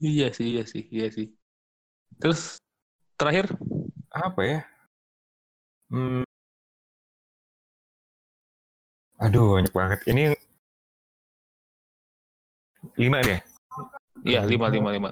iya 0.05 0.27
sih, 0.37 0.47
iya 0.53 0.63
sih, 0.69 0.85
iya 0.93 1.09
sih. 1.09 1.33
Terus 2.21 2.61
terakhir, 3.17 3.57
Apa 4.09 4.41
ya? 4.45 4.61
Hmm. 5.93 6.25
Aduh, 9.21 9.61
banyak 9.61 9.73
banget. 9.73 10.01
Ini 10.09 10.33
lima 12.97 13.19
deh. 13.25 13.41
iya 14.27 14.43
lima 14.45 14.67
lima 14.73 14.91
lima. 14.95 15.11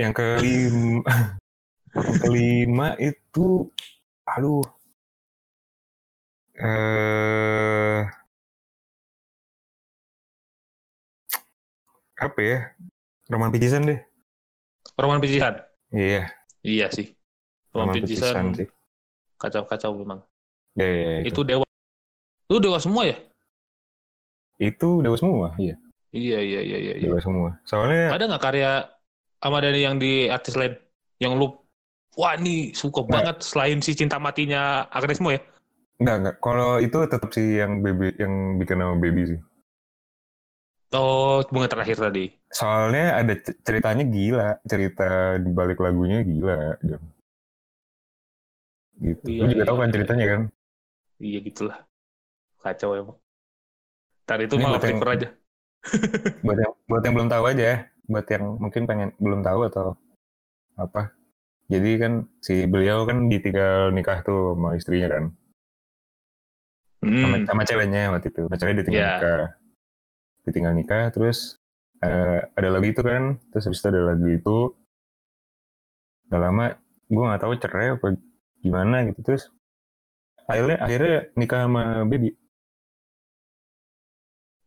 Yang 0.00 0.12
kelima, 0.16 1.36
yang 1.90 2.16
kelima 2.22 2.88
itu, 3.02 3.66
aduh, 4.26 4.62
eh, 6.54 8.02
apa 12.20 12.38
ya? 12.44 12.58
Roman 13.30 13.50
Picisan 13.50 13.86
deh. 13.88 14.00
Roman 14.98 15.18
Picisan. 15.22 15.62
Iya, 15.90 16.28
Iya 16.60 16.86
sih. 16.92 17.16
Roman, 17.72 17.96
Picisan 17.96 18.52
sih. 18.52 18.68
kacau-kacau 19.40 19.96
memang. 19.96 20.20
Ya, 20.76 20.84
ya, 20.86 20.98
ya, 21.00 21.18
itu. 21.24 21.28
Itu 21.32 21.40
dewa. 21.46 21.66
Itu 22.50 22.58
dewa 22.60 22.78
semua 22.82 23.02
ya? 23.08 23.16
Itu 24.60 25.00
dewa 25.00 25.16
semua, 25.16 25.56
iya, 25.56 25.78
Iya 26.12 26.38
iya 26.42 26.60
iya 26.60 26.78
iya. 26.78 26.94
iya. 27.00 27.06
dewa 27.08 27.22
semua. 27.22 27.56
Soalnya 27.64 28.12
Ada 28.12 28.28
nggak 28.28 28.42
karya 28.42 28.70
Ahmad 29.40 29.64
Dhani 29.64 29.80
yang 29.80 29.96
di 29.96 30.28
artis 30.28 30.52
lain 30.58 30.76
yang 31.16 31.38
lu 31.40 31.59
wah 32.18 32.34
ini 32.38 32.72
suka 32.74 33.06
banget 33.06 33.42
selain 33.44 33.78
si 33.84 33.94
cinta 33.94 34.18
matinya 34.18 34.86
Agnesmo 34.90 35.30
ya? 35.30 35.40
enggak 36.00 36.16
enggak. 36.16 36.36
Kalau 36.40 36.80
itu 36.80 36.96
tetap 37.04 37.30
sih 37.36 37.60
yang 37.60 37.84
baby 37.84 38.16
yang 38.16 38.56
bikin 38.56 38.80
nama 38.80 38.96
baby 38.96 39.36
sih. 39.36 39.40
Oh 40.90 41.44
bunga 41.52 41.70
terakhir 41.70 42.00
tadi. 42.00 42.34
Soalnya 42.50 43.20
ada 43.20 43.34
ceritanya 43.62 44.02
gila, 44.08 44.58
cerita 44.66 45.38
di 45.38 45.50
balik 45.54 45.78
lagunya 45.78 46.24
gila. 46.24 46.74
Gitu. 48.98 49.24
Iya, 49.28 49.40
Lu 49.44 49.48
juga 49.52 49.62
iya, 49.62 49.68
tahu 49.68 49.76
kan 49.78 49.88
iya. 49.88 49.94
ceritanya 49.94 50.26
kan? 50.26 50.40
Iya 51.20 51.38
gitulah. 51.46 51.78
Kacau 52.60 52.90
emang. 52.96 53.18
Tadi 54.24 54.42
itu 54.48 54.54
Ini 54.56 54.64
malah 54.64 54.80
yang- 54.82 55.04
aja. 55.04 55.28
Buat 56.44 56.58
yang 56.60 56.72
buat 56.84 57.02
yang 57.06 57.14
belum 57.16 57.30
tahu 57.32 57.44
aja, 57.48 57.64
ya. 57.64 57.76
buat 58.04 58.26
yang 58.28 58.44
mungkin 58.60 58.82
pengen 58.84 59.08
belum 59.16 59.40
tahu 59.40 59.60
atau 59.70 59.96
apa. 60.76 61.08
Jadi 61.70 61.90
kan 62.02 62.12
si 62.42 62.66
beliau 62.66 63.06
kan 63.06 63.30
ditinggal 63.30 63.94
nikah 63.94 64.26
tuh 64.26 64.58
sama 64.58 64.74
istrinya 64.74 65.08
kan. 65.08 65.24
Sama, 67.00 67.36
Hmm. 67.40 67.46
sama 67.46 67.62
ceweknya 67.64 68.10
waktu 68.12 68.28
itu. 68.28 68.40
Sama 68.44 68.56
ceweknya 68.58 68.78
ditinggal 68.82 69.00
Iya. 69.00 69.12
nikah. 69.16 69.44
Ditinggal 70.44 70.72
nikah 70.74 71.04
terus 71.14 71.38
eh, 72.00 72.40
ada 72.56 72.68
lagu 72.68 72.86
itu 72.88 73.00
kan. 73.00 73.38
Terus 73.52 73.64
habis 73.70 73.80
itu 73.80 73.88
ada 73.88 74.02
lagu 74.02 74.26
itu. 74.26 74.58
Udah 76.26 76.40
lama 76.42 76.64
gue 77.06 77.24
nggak 77.26 77.42
tahu 77.42 77.52
cerai 77.58 77.88
apa 77.90 78.14
gimana 78.62 79.02
gitu 79.10 79.18
terus 79.26 79.50
akhirnya 80.46 80.78
akhirnya 80.78 81.16
nikah 81.34 81.66
sama 81.66 81.82
baby 82.06 82.38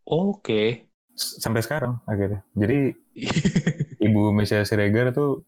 Oke. 0.03 0.91
S- 1.15 1.39
sampai 1.39 1.63
sekarang 1.63 2.03
akhirnya 2.03 2.43
jadi 2.51 2.91
ibu 4.05 4.35
Mesia 4.35 4.67
Siregar 4.67 5.15
tuh 5.15 5.47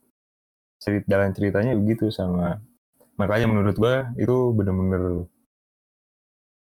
cerit 0.86 1.04
jalan 1.10 1.34
ceritanya 1.34 1.74
begitu 1.74 2.14
sama 2.14 2.62
makanya 3.18 3.50
menurut 3.50 3.74
gua 3.76 4.14
itu 4.22 4.54
bener-bener 4.54 5.26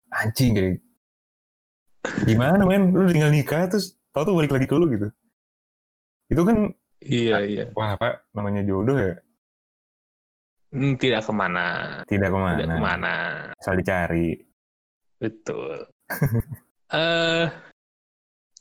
anjing 0.10 0.52
kayak 0.58 0.76
gimana 2.26 2.64
men 2.66 2.90
lu 2.90 3.06
tinggal 3.12 3.30
nikah 3.30 3.70
terus 3.70 3.94
tau 4.10 4.26
tuh 4.26 4.34
balik 4.34 4.50
lagi 4.50 4.66
ke 4.66 4.74
lu 4.74 4.88
gitu 4.90 5.08
itu 6.28 6.42
kan 6.42 6.58
iya 7.04 7.38
iya. 7.46 7.64
wah 7.78 7.94
apa 7.94 8.26
namanya 8.34 8.66
jodoh 8.66 8.98
ya 8.98 9.16
Hmm, 10.68 11.00
tidak 11.00 11.24
ke 11.24 11.32
mana. 11.32 12.04
tidak 12.12 12.28
ke 12.28 12.36
mana, 12.38 12.60
Tidak 12.60 12.76
ke 12.76 12.84
mana. 12.84 13.16
asal 13.56 13.80
dicari 13.80 14.36
Betul. 15.16 15.88
Eh 16.92 17.48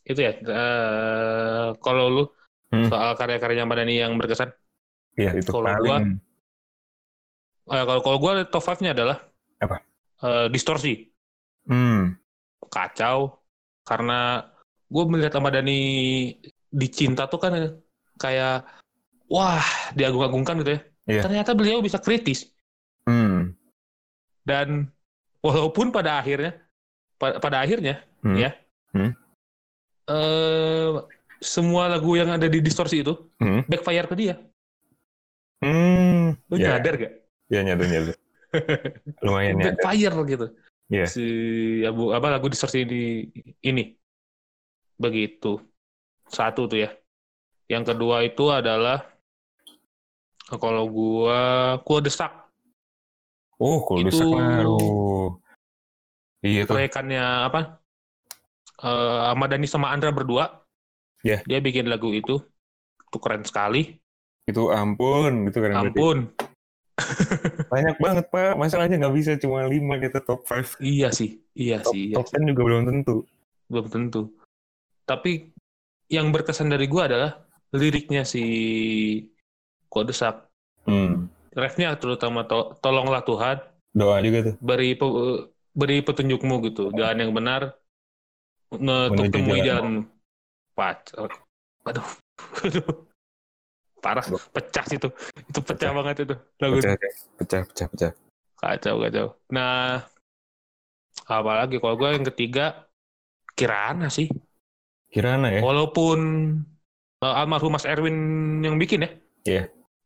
itu 0.06 0.20
ya. 0.22 0.32
eh 0.38 1.66
kalau 1.82 2.04
lu 2.06 2.24
Hmm. 2.70 2.86
soal 2.90 3.14
karya-karyanya 3.14 3.62
Ahmad 3.62 3.78
Dhani 3.82 3.94
yang 4.02 4.14
berkesan, 4.18 4.50
iya 5.16 5.32
itu 5.34 5.50
Kalau 5.50 5.64
paling 5.66 6.20
eh, 7.66 7.84
kalau 7.84 8.00
kalau 8.00 8.18
gua 8.20 8.32
top 8.46 8.62
5-nya 8.62 8.94
adalah 8.94 9.18
Apa? 9.58 9.76
eh, 10.22 10.46
distorsi. 10.48 11.08
hmm 11.66 12.14
kacau 12.66 13.42
karena 13.82 14.42
gue 14.86 15.04
melihat 15.06 15.38
Ahmad 15.38 15.54
Dhani 15.54 15.80
di 16.66 16.88
cinta 16.90 17.26
tuh 17.26 17.38
kan 17.38 17.54
kayak 18.18 18.66
wah 19.26 19.62
diagung-agungkan 19.94 20.62
gitu 20.62 20.70
ya. 20.74 20.80
Iya. 21.06 21.22
Ternyata 21.22 21.54
beliau 21.54 21.78
bisa 21.78 21.98
kritis 21.98 22.50
Hmm. 23.06 23.54
dan 24.42 24.90
walaupun 25.38 25.94
pada 25.94 26.18
akhirnya 26.18 26.58
pa- 27.18 27.38
pada 27.38 27.62
akhirnya 27.62 28.02
Hmm. 28.22 28.34
ya 28.34 28.50
Hmm. 28.90 29.14
eh, 30.06 30.90
semua 31.38 31.86
lagu 31.86 32.18
yang 32.18 32.30
ada 32.30 32.46
di 32.46 32.58
distorsi 32.58 33.02
itu 33.06 33.14
Hmm. 33.38 33.62
backfire 33.66 34.06
ke 34.06 34.14
dia. 34.18 34.34
Hmm. 35.66 36.38
Lu 36.46 36.54
Ya, 36.56 36.78
nyadar 36.78 36.94
gak? 36.94 37.12
ya 37.50 37.60
nyadar 37.66 37.86
nyadar. 37.90 38.16
Lumayan 39.26 39.54
nyadar. 39.58 39.74
backfire 39.82 40.18
gitu. 40.30 40.46
Iya. 40.86 41.06
Si 41.10 41.24
abu 41.82 42.14
apa 42.14 42.30
lagu 42.30 42.46
distorsi 42.46 42.86
di 42.86 43.02
ini. 43.60 43.90
Begitu. 44.94 45.58
Satu 46.26 46.70
tuh 46.70 46.86
ya. 46.86 46.90
Yang 47.66 47.84
kedua 47.90 48.22
itu 48.22 48.46
adalah 48.46 49.02
kalau 50.46 50.86
gua 50.86 51.38
gua 51.82 51.98
desak 51.98 52.30
Oh, 53.58 53.82
Itu- 53.98 54.12
desak 54.12 54.28
aduh. 54.30 55.34
Iya 56.44 56.62
tuh. 56.62 56.76
proyekannya 56.76 57.24
apa? 57.50 57.80
Eh 58.78 59.20
Ahmad 59.32 59.48
Dhani 59.50 59.66
sama 59.66 59.90
Andra 59.90 60.12
berdua. 60.12 60.62
Iya. 61.24 61.42
Dia 61.42 61.58
bikin 61.58 61.88
lagu 61.88 62.12
itu. 62.12 62.38
Itu 63.02 63.16
keren 63.18 63.42
sekali. 63.42 63.96
Itu 64.46 64.70
ampun, 64.70 65.50
gitu 65.50 65.58
kan. 65.60 65.72
Ampun. 65.82 66.30
Banyak 67.68 67.96
banget, 68.00 68.24
Pak. 68.30 68.54
Masalahnya 68.56 68.96
nggak 68.96 69.14
bisa 69.14 69.32
cuma 69.36 69.66
5 69.66 70.00
gitu 70.00 70.18
top 70.22 70.46
5. 70.46 70.78
Iya 70.80 71.12
sih. 71.12 71.42
Iya 71.52 71.82
Top, 71.82 71.92
sih. 71.92 72.02
Iya. 72.10 72.14
top 72.16 72.26
10 72.30 72.50
juga 72.54 72.62
belum 72.64 72.82
tentu. 72.86 73.16
belum 73.66 73.86
tentu. 73.90 74.22
Tapi 75.04 75.50
yang 76.06 76.30
berkesan 76.30 76.70
dari 76.70 76.86
gua 76.86 77.10
adalah 77.10 77.42
liriknya 77.74 78.22
si 78.22 78.42
Kodesak. 79.90 80.46
Hmm. 80.86 81.26
Refnya 81.50 81.98
terutama 81.98 82.46
to- 82.46 82.78
tolonglah 82.78 83.26
Tuhan 83.26 83.58
Doa 83.90 84.20
juga 84.20 84.52
tuh. 84.52 84.54
beri 84.62 84.92
pe- 84.92 85.48
beri 85.72 86.04
petunjukmu 86.04 86.62
gitu 86.68 86.92
jalan 86.92 87.16
yang 87.16 87.32
benar 87.32 87.74
untuk 88.70 89.32
temui 89.32 89.64
jalan. 89.64 89.64
jalan 89.64 89.86
pac 90.76 91.16
aduh 91.16 91.40
aduh 92.60 92.86
parah 94.06 94.22
pecah 94.54 94.86
situ 94.86 95.08
itu 95.50 95.58
pecah, 95.58 95.90
Pecah. 95.90 95.96
banget 95.98 96.16
itu 96.22 96.34
lagu 96.62 96.74
Pecah, 96.78 96.94
pecah, 97.42 97.62
pecah, 97.66 97.86
pecah. 97.90 98.12
kacau 98.56 98.94
kacau 99.02 99.26
nah 99.50 100.06
apalagi 101.26 101.82
kalau 101.82 101.98
gue 101.98 102.08
yang 102.14 102.26
ketiga 102.30 102.86
Kirana 103.58 104.06
sih 104.06 104.30
Kirana 105.10 105.48
ya? 105.50 105.60
walaupun 105.64 106.18
uh, 107.24 107.34
almarhum 107.40 107.74
Mas 107.74 107.88
Erwin 107.88 108.14
yang 108.60 108.76
bikin 108.76 109.06
ya. 109.06 109.10
Iya. 109.46 109.62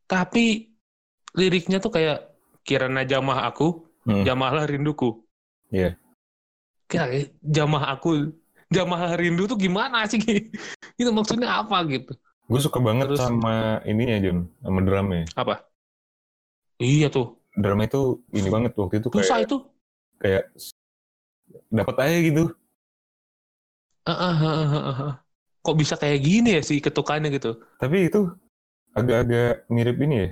Tapi 0.07 0.70
liriknya 1.34 1.82
tuh 1.82 1.90
kayak 1.90 2.30
kirana 2.62 3.03
jamah 3.03 3.48
aku, 3.48 3.88
Hmm. 4.01 4.22
jamahlah 4.24 4.64
rinduku. 4.64 5.20
Iya. 5.68 5.98
Kayak 6.86 7.34
jamah 7.42 7.92
aku, 7.92 8.32
jamah 8.72 9.12
rindu 9.18 9.44
tuh 9.44 9.59
gimana 9.59 10.07
sih? 10.09 10.20
itu 11.01 11.11
maksudnya 11.11 11.61
apa 11.61 11.84
gitu? 11.84 12.14
Gue 12.51 12.59
suka 12.59 12.82
banget 12.82 13.14
Terus- 13.14 13.22
sama 13.22 13.78
ininya, 13.86 14.18
Jun. 14.18 14.38
Sama 14.59 14.78
drumnya. 14.82 15.22
Apa? 15.38 15.62
Iya 16.80 17.07
tuh, 17.12 17.36
Drumnya 17.55 17.86
itu 17.86 18.03
ini 18.32 18.48
banget 18.48 18.72
waktu 18.74 18.98
itu 18.98 19.09
susah 19.12 19.36
kayak, 19.36 19.46
itu. 19.46 19.57
kayak 20.18 20.44
dapat 21.68 21.94
aja 21.98 22.18
gitu. 22.24 22.44
Ah, 24.09 24.12
ah, 24.16 24.34
ah, 24.34 24.55
ah, 24.57 24.74
ah, 24.74 24.98
ah. 25.07 25.14
Kok 25.61 25.76
bisa 25.76 25.94
kayak 25.94 26.24
gini 26.24 26.57
ya 26.57 26.62
sih 26.64 26.80
ketukannya 26.80 27.28
gitu? 27.36 27.61
Tapi 27.76 28.09
itu 28.09 28.32
agak-agak 28.96 29.68
mirip 29.68 29.96
ini 30.01 30.16
ya. 30.16 30.28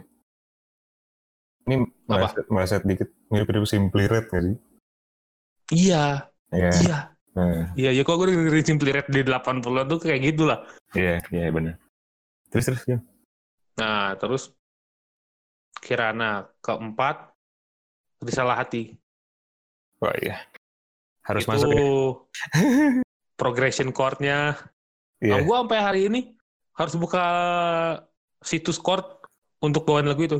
Ini 1.69 1.75
meleset, 2.09 2.47
meleset 2.49 2.83
dikit. 2.89 3.13
Mirip-mirip 3.29 3.69
Simply 3.69 4.09
Red 4.09 4.33
nggak 4.33 4.43
sih? 4.49 4.57
Iya, 5.69 6.33
Iya. 6.49 6.71
iya, 6.81 6.99
Nah, 7.37 7.77
iya, 7.77 7.91
ya 7.93 8.03
kok 8.03 8.17
gue 8.17 8.33
dengerin 8.33 8.65
Simply 8.65 8.89
Red 8.89 9.07
di 9.13 9.21
80 9.21 9.85
tuh 9.85 10.01
kayak 10.01 10.33
gitu 10.33 10.49
lah. 10.49 10.65
Iya, 10.97 11.21
iya 11.29 11.53
benar. 11.53 11.77
Terus 12.49 12.65
terus 12.69 12.83
ya. 12.89 12.99
Nah, 13.79 14.17
terus 14.19 14.51
Kirana 15.79 16.51
keempat 16.59 17.31
Risalah 18.19 18.59
Hati. 18.59 18.99
Wah 20.03 20.15
iya. 20.19 20.43
Harus 21.23 21.47
itu 21.47 21.51
masuk 21.55 21.69
ya. 21.71 21.83
progression 23.41 23.95
chord-nya. 23.95 24.59
Iya. 25.23 25.39
Nah, 25.39 25.41
gua 25.47 25.63
sampai 25.63 25.79
hari 25.79 26.01
ini 26.11 26.21
harus 26.75 26.95
buka 26.99 27.25
situs 28.43 28.79
chord 28.79 29.07
untuk 29.63 29.87
bawaan 29.87 30.11
lagu 30.11 30.23
itu. 30.27 30.39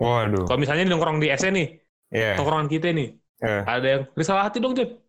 Waduh. 0.00 0.48
Kalau 0.48 0.60
misalnya 0.60 0.88
nongkrong 0.88 1.20
di 1.20 1.28
SN 1.32 1.52
nih, 1.56 1.68
Iya. 2.12 2.36
nongkrongan 2.40 2.68
kita 2.68 2.92
nih, 2.92 3.08
Eh. 3.40 3.62
ada 3.64 3.86
yang 3.88 4.02
Risalah 4.16 4.48
Hati 4.48 4.60
dong, 4.60 4.76
Jep. 4.76 5.00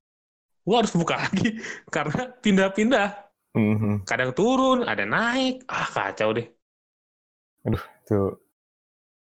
Gua 0.64 0.84
harus 0.84 0.92
buka 0.96 1.20
lagi 1.24 1.60
karena 1.92 2.32
pindah-pindah. 2.40 3.08
Mhm. 3.54 4.04
Kadang 4.10 4.34
turun, 4.34 4.82
ada 4.84 5.06
naik. 5.06 5.62
Ah, 5.70 5.86
kacau 5.86 6.34
deh. 6.34 6.48
Itu 7.64 8.42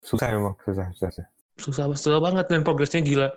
susah 0.01 0.33
emang, 0.33 0.55
susah, 0.65 0.89
susah. 0.93 1.09
susah. 1.13 1.25
Susah, 1.57 1.83
susah 1.93 2.21
banget 2.21 2.45
dan 2.49 2.61
progresnya 2.61 3.01
gila. 3.01 3.29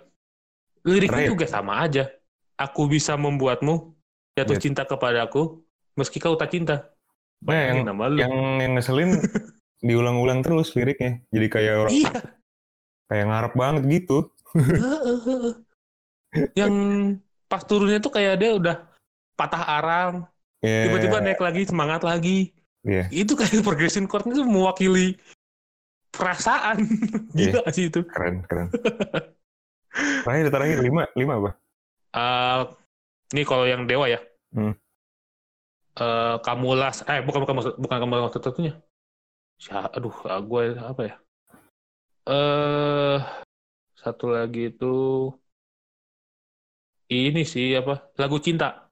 Liriknya 0.81 1.29
Terakhir. 1.29 1.33
juga 1.33 1.45
sama 1.47 1.73
aja. 1.81 2.09
Aku 2.57 2.85
bisa 2.85 3.13
membuatmu 3.13 3.93
jatuh 4.33 4.57
Iya. 4.57 4.61
cinta 4.61 4.83
kepadaku 4.85 5.61
meski 5.93 6.17
kau 6.17 6.37
tak 6.37 6.53
cinta. 6.53 6.89
Nah, 7.41 7.57
yang, 7.73 7.85
nama 7.85 8.05
lu. 8.05 8.17
yang 8.21 8.33
yang 8.61 8.71
ngeselin 8.77 9.17
diulang-ulang 9.85 10.41
terus 10.41 10.73
liriknya. 10.73 11.21
Jadi 11.29 11.47
kayak 11.49 11.73
orang 11.77 11.93
Iya. 11.93 12.11
kayak 13.09 13.25
ngarep 13.29 13.53
banget 13.53 13.83
gitu. 13.89 14.17
yang 16.55 16.73
pas 17.45 17.61
turunnya 17.65 17.99
tuh 17.99 18.13
kayak 18.13 18.39
dia 18.39 18.51
udah 18.55 18.75
patah 19.35 19.63
arang, 19.81 20.13
Iya. 20.61 20.89
tiba-tiba 20.89 21.17
naik 21.25 21.41
lagi, 21.41 21.61
semangat 21.65 22.01
lagi. 22.05 22.53
Iya. 22.85 23.09
Itu 23.09 23.33
kayak 23.33 23.61
progression 23.67 24.05
chord 24.05 24.29
itu 24.29 24.45
mewakili 24.45 25.17
perasaan. 26.13 26.85
Gila 27.37 27.65
sih 27.73 27.89
itu. 27.89 28.05
Keren, 28.05 28.45
keren. 28.45 28.69
terakhir, 30.23 30.47
terakhir 30.53 30.77
lima, 30.85 31.03
lima 31.17 31.33
apa? 31.41 31.51
Eh, 32.11 32.61
ini 33.37 33.43
kalau 33.47 33.65
yang 33.65 33.89
dewa 33.89 34.05
ya. 34.05 34.19
Hmm. 34.53 34.75
Eh, 35.97 36.35
kamulas, 36.45 37.03
eh 37.09 37.19
bukan 37.25 37.43
bukan 37.43 37.55
maksud 37.57 37.73
bukan 37.81 37.97
kamulas 37.99 38.31
satunya. 38.31 38.73
Siapa? 39.61 39.93
Aduh, 39.97 40.13
gue 40.45 40.63
apa 40.77 41.01
ya? 41.05 41.15
Eh, 42.29 43.17
satu 43.97 44.29
lagi 44.29 44.73
itu 44.73 44.93
ini 47.11 47.43
sih 47.43 47.75
apa? 47.75 48.13
Lagu 48.17 48.37
cinta. 48.39 48.90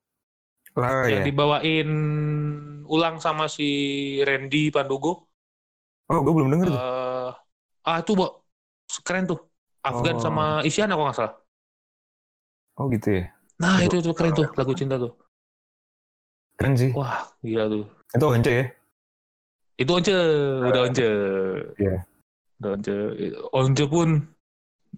Yang 1.09 1.21
ya. 1.21 1.27
dibawain 1.27 1.89
ulang 2.86 3.19
sama 3.19 3.45
si 3.45 3.67
Randy 4.23 4.71
Pandugo. 4.71 5.30
Oh, 6.09 6.19
gue 6.25 6.34
belum 6.34 6.49
denger 6.49 6.67
tuh. 6.73 6.80
Eh, 6.80 7.32
ah 7.86 7.97
itu 8.01 8.11
Bo. 8.13 8.27
keren 9.05 9.30
tuh. 9.30 9.39
Afgan 9.80 10.17
Oh. 10.17 10.23
sama 10.23 10.45
Isyana 10.65 10.97
kalau 10.97 11.07
nggak 11.07 11.17
salah. 11.17 11.36
Oh 12.75 12.89
gitu 12.89 13.21
ya. 13.21 13.23
Nah 13.59 13.80
Itu- 13.84 14.01
itu 14.01 14.09
itu 14.09 14.11
keren 14.17 14.34
tuh 14.34 14.47
lagu 14.57 14.73
cinta 14.73 14.95
tuh. 14.97 15.13
Keren 16.57 16.73
sih. 16.75 16.91
Wah 16.91 17.30
gila 17.39 17.69
tuh. 17.69 17.86
Itu 18.09 18.25
Once 18.25 18.49
ya? 18.49 18.65
Itu 19.77 19.91
Once, 19.95 20.11
udah 20.65 20.82
Once. 20.89 21.07
Iya. 21.77 21.97
Udah 22.59 22.69
Once. 22.75 22.95
Once 23.53 23.84
pun 23.88 24.09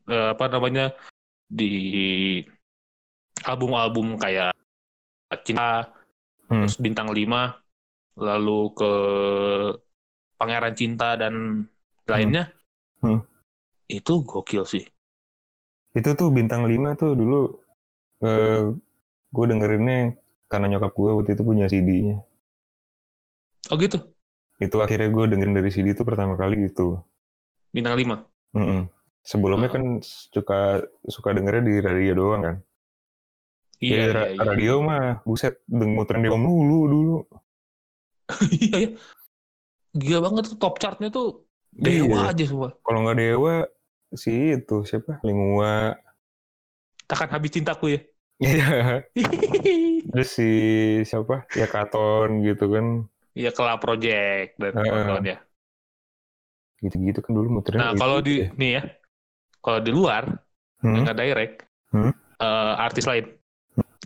eh, 0.07 0.27
apa 0.31 0.45
namanya 0.47 0.95
di 1.45 1.69
album-album 3.43 4.15
kayak 4.17 4.55
Cinta, 5.41 5.87
Hmm. 6.51 6.67
terus 6.67 6.75
Bintang 6.83 7.07
5, 7.15 7.55
lalu 8.19 8.59
ke 8.75 8.91
Pangeran 10.35 10.75
Cinta 10.75 11.15
dan 11.15 11.63
lainnya. 12.03 12.51
Hmm. 12.99 13.23
Itu 13.87 14.27
gokil 14.27 14.67
sih. 14.67 14.83
Itu 15.91 16.15
tuh 16.15 16.31
bintang 16.31 16.67
5 16.67 16.95
tuh 16.95 17.15
dulu 17.15 17.39
eh 18.21 18.71
gue 19.31 19.45
dengerinnya 19.47 20.15
karena 20.47 20.75
nyokap 20.75 20.91
gue 20.91 21.11
waktu 21.15 21.31
itu 21.35 21.43
punya 21.43 21.65
CD-nya. 21.71 22.19
Oh 23.71 23.79
gitu, 23.79 23.97
Itu 24.59 24.77
akhirnya 24.83 25.07
gue 25.09 25.25
dengerin 25.31 25.55
dari 25.55 25.71
CD 25.71 25.95
itu 25.95 26.03
pertama 26.03 26.35
kali 26.35 26.67
itu. 26.67 26.99
Bintang 27.71 27.95
5. 27.95 28.27
Mm-mm. 28.51 28.91
Sebelumnya 29.23 29.69
Ah. 29.71 29.73
kan 29.79 29.83
suka 30.03 30.61
suka 31.07 31.29
dengernya 31.31 31.63
di 31.63 31.75
radio 31.79 32.13
doang 32.17 32.41
kan. 32.43 32.55
Iya, 33.81 33.95
Ya, 33.97 34.05
iya, 34.13 34.25
iya. 34.33 34.43
radio 34.45 34.73
mah 34.87 35.05
buset 35.25 35.53
deng 35.65 35.91
muterin 35.97 36.21
dia 36.25 36.31
mulu 36.37 36.79
dulu. 36.93 37.15
Iya, 38.61 38.77
iya. 38.77 38.89
Gila 40.01 40.19
banget 40.25 40.43
tuh 40.51 40.57
top 40.61 40.73
chartnya 40.81 41.07
tuh 41.11 41.25
dewa 41.75 42.17
Iya. 42.21 42.31
aja 42.31 42.43
semua. 42.47 42.69
Kalau 42.85 42.99
nggak 43.03 43.17
dewa 43.19 43.53
si 44.21 44.31
itu 44.55 44.75
siapa? 44.89 45.11
Lingua. 45.27 45.97
Takkan 47.09 47.29
habis 47.33 47.51
cintaku 47.55 47.85
ya. 47.95 47.99
Iya. 48.41 49.03
Terus 50.11 50.29
si 50.33 50.49
siapa? 51.05 51.45
Ya 51.53 51.67
Katon 51.69 52.29
gitu 52.47 52.65
kan. 52.73 52.85
Iya 53.37 53.49
Kela 53.55 53.75
Project 53.83 54.49
dan 54.59 54.71
kawan-kawan 54.75 55.23
ya. 55.31 55.37
Gitu-gitu 56.81 57.19
kan 57.21 57.31
dulu 57.37 57.47
muternya. 57.61 57.79
Nah 57.79 57.89
gitu 57.93 57.99
kalau 58.01 58.17
ya. 58.17 58.25
di 58.27 58.33
nih 58.59 58.69
ya, 58.77 58.81
kalau 59.63 59.79
di 59.85 59.91
luar 59.93 60.23
Hmm? 60.81 60.97
yang 60.97 61.01
nggak 61.05 61.19
direct, 61.21 61.55
Hmm? 61.93 62.11
eh, 62.41 62.73
artis 62.87 63.05
lain, 63.05 63.25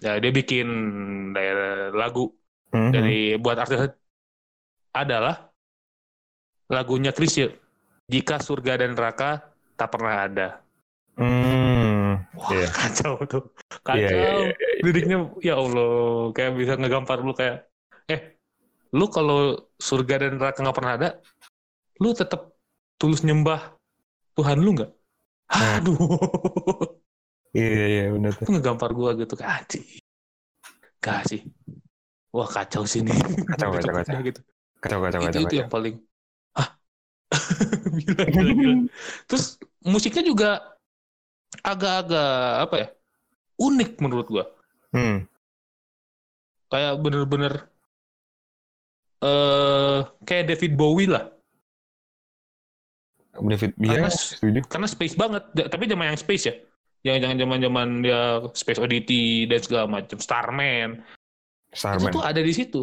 ya 0.04 0.20
dia 0.20 0.32
bikin 0.32 0.68
lagu 1.96 2.32
Hmm, 2.76 2.92
dari 2.92 3.40
buat 3.40 3.56
artis 3.56 3.88
adalah 4.92 5.48
lagunya 6.68 7.16
Chrisye. 7.16 7.56
Jika 8.12 8.36
surga 8.44 8.84
dan 8.84 9.00
neraka 9.00 9.48
tak 9.80 9.96
pernah 9.96 10.28
ada. 10.28 10.48
Hmm. 11.16 12.20
Wah 12.36 12.52
Iya. 12.52 12.68
kacau 12.68 13.16
tuh, 13.24 13.44
kacau. 13.80 13.96
Iya, 13.96 14.10
iya, 14.12 14.30
iya, 14.36 14.48
iya. 14.52 14.84
Liriknya 14.84 15.18
ya 15.40 15.56
Allah, 15.56 16.36
kayak 16.36 16.52
bisa 16.60 16.74
ngegampar 16.76 17.24
lu 17.24 17.32
kayak, 17.32 17.64
eh, 18.12 18.36
lu 18.92 19.08
kalau 19.08 19.56
surga 19.80 20.28
dan 20.28 20.36
neraka 20.36 20.60
nggak 20.60 20.76
pernah 20.76 20.94
ada, 21.00 21.10
lu 22.04 22.12
tetap 22.12 22.52
tulus 23.00 23.24
nyembah 23.24 23.72
Tuhan 24.36 24.60
lu 24.60 24.76
nggak? 24.76 24.92
Nah. 25.56 25.80
Aduh, 25.80 25.96
Iya, 27.56 27.84
iya, 27.88 28.04
benar 28.12 28.36
itu 28.36 28.52
ngegampar 28.52 28.92
gua 28.92 29.16
gitu 29.16 29.34
kayak 29.40 29.64
aci. 29.64 29.80
Gak 31.00 31.24
sih. 31.32 31.42
Wah 32.36 32.50
kacau 32.52 32.84
sih 32.84 33.00
nih. 33.00 33.16
Kacau, 33.56 33.72
kacau, 33.72 33.94
kacau. 34.04 34.20
Gitu. 34.20 34.42
Kacau, 34.84 35.00
kacau, 35.00 35.20
itu 35.24 35.28
kacau. 35.32 35.40
itu 35.40 35.48
kacau. 35.48 35.62
yang 35.64 35.72
paling. 35.72 35.96
Ah, 36.60 36.70
gila, 38.04 38.24
gila, 38.28 38.52
gila. 38.60 38.76
Terus 39.32 39.46
musiknya 39.88 40.24
juga 40.28 40.50
agak-agak 41.64 42.68
apa 42.68 42.76
ya? 42.76 42.88
Unik 43.56 43.92
menurut 44.04 44.28
gua. 44.28 44.44
Hmm. 44.92 45.24
Kayak 46.68 47.00
bener-bener 47.00 47.54
eh 49.24 50.00
kayak 50.28 50.52
David 50.52 50.76
Bowie 50.76 51.08
lah. 51.08 51.32
David, 53.36 53.76
Karena 53.80 54.08
iya, 54.08 54.16
setuju. 54.16 54.64
karena 54.64 54.88
space 54.88 55.16
banget 55.20 55.44
tapi 55.68 55.92
zaman 55.92 56.08
yang 56.08 56.20
space 56.20 56.48
ya 56.48 56.56
yang 57.06 57.22
jangan 57.22 57.38
zaman 57.38 57.60
zaman 57.62 57.88
dia 58.02 58.22
space 58.58 58.82
oddity 58.82 59.46
dan 59.46 59.60
segala 59.62 59.86
macam. 59.86 60.18
Starman. 60.18 60.90
Itu 61.70 61.78
Starman. 61.78 62.10
tuh 62.10 62.24
ada 62.26 62.42
di 62.42 62.50
situ. 62.50 62.82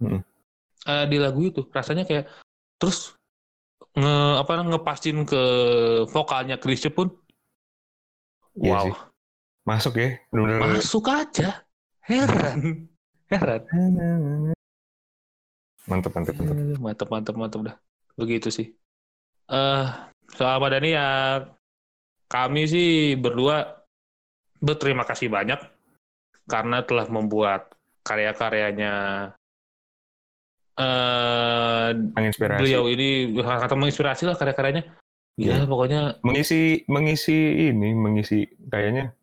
Mm. 0.00 0.24
Eh, 0.88 1.04
di 1.12 1.16
lagu 1.20 1.44
itu. 1.44 1.68
Rasanya 1.68 2.08
kayak 2.08 2.24
terus 2.80 3.12
nge 3.92 4.16
apa 4.40 4.52
ngepasin 4.64 5.28
ke 5.28 5.42
vokalnya 6.08 6.56
Chrisye 6.56 6.88
pun. 6.88 7.12
Iya 8.56 8.72
wow. 8.72 8.84
sih. 8.88 8.94
Masuk 9.68 10.00
ya, 10.00 10.16
benar-benar. 10.32 10.80
masuk 10.80 11.04
aja. 11.12 11.68
Heran. 12.08 12.88
Heran. 13.28 13.62
Mantap, 15.84 16.16
mantap. 16.16 16.32
Eh, 16.32 16.80
mantap 16.80 17.08
mantap 17.12 17.34
mantap 17.36 17.60
dah. 17.60 17.76
Begitu 18.16 18.48
sih. 18.48 18.66
Eh 19.52 19.86
soal 20.32 20.56
Mbak 20.56 20.70
Dani 20.72 20.90
ya 20.96 21.08
kami 22.28 22.68
sih 22.68 23.16
berdua 23.16 23.82
berterima 24.60 25.02
kasih 25.08 25.32
banyak 25.32 25.58
karena 26.48 26.84
telah 26.84 27.08
membuat 27.08 27.72
karya-karyanya 28.04 28.94
eh 30.78 31.88
Menginspirasi. 32.14 32.60
beliau 32.62 32.84
ini 32.86 33.34
kata 33.42 33.74
menginspirasi 33.74 34.22
lah 34.28 34.36
karya-karyanya 34.38 34.84
ya 35.38 35.62
Iya. 35.62 35.70
pokoknya 35.70 36.00
Mengisi, 36.26 36.82
mengisi 36.90 37.70
ini, 37.70 37.94
mengisi 37.94 38.42
kayaknya 38.66 39.14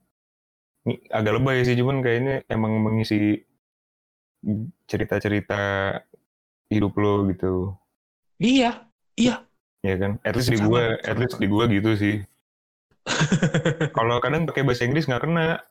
agak 1.11 1.33
lebay 1.41 1.65
sih, 1.65 1.75
cuman 1.75 1.99
kayaknya 1.99 2.45
emang 2.47 2.77
mengisi 2.79 3.41
cerita-cerita 4.85 5.91
hidup 6.69 6.93
lo 6.95 7.25
gitu. 7.33 7.73
iya 8.37 8.85
iya 9.17 9.41
Ya 9.85 10.01
kan? 10.01 10.17
At 10.25 10.33
least 10.33 10.49
di 10.49 10.57
gua, 10.57 10.97
at 10.97 11.17
least 11.17 11.37
di 11.37 11.45
gua 11.45 11.69
gitu 11.69 11.93
sih. 11.93 12.15
Kalau 13.97 14.17
kadang 14.19 14.49
pakai 14.49 14.65
bahasa 14.65 14.83
Inggris 14.85 15.05
nggak 15.05 15.23
kena. 15.23 15.61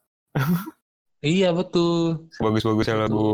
iya 1.24 1.51
betul 1.55 2.30
Bagus-bagusnya 2.39 3.07
lagu 3.07 3.30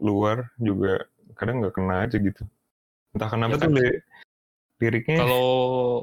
luar 0.00 0.50
juga 0.60 1.04
kadang 1.36 1.64
nggak 1.64 1.74
kena 1.74 2.04
aja 2.08 2.16
gitu. 2.20 2.42
Entah 3.16 3.28
kenapa 3.30 3.54
Ya 3.54 3.58
tuh 3.58 3.70
kan? 3.70 3.76
li- 3.78 4.00
liriknya 4.82 5.16
kalau 5.22 5.48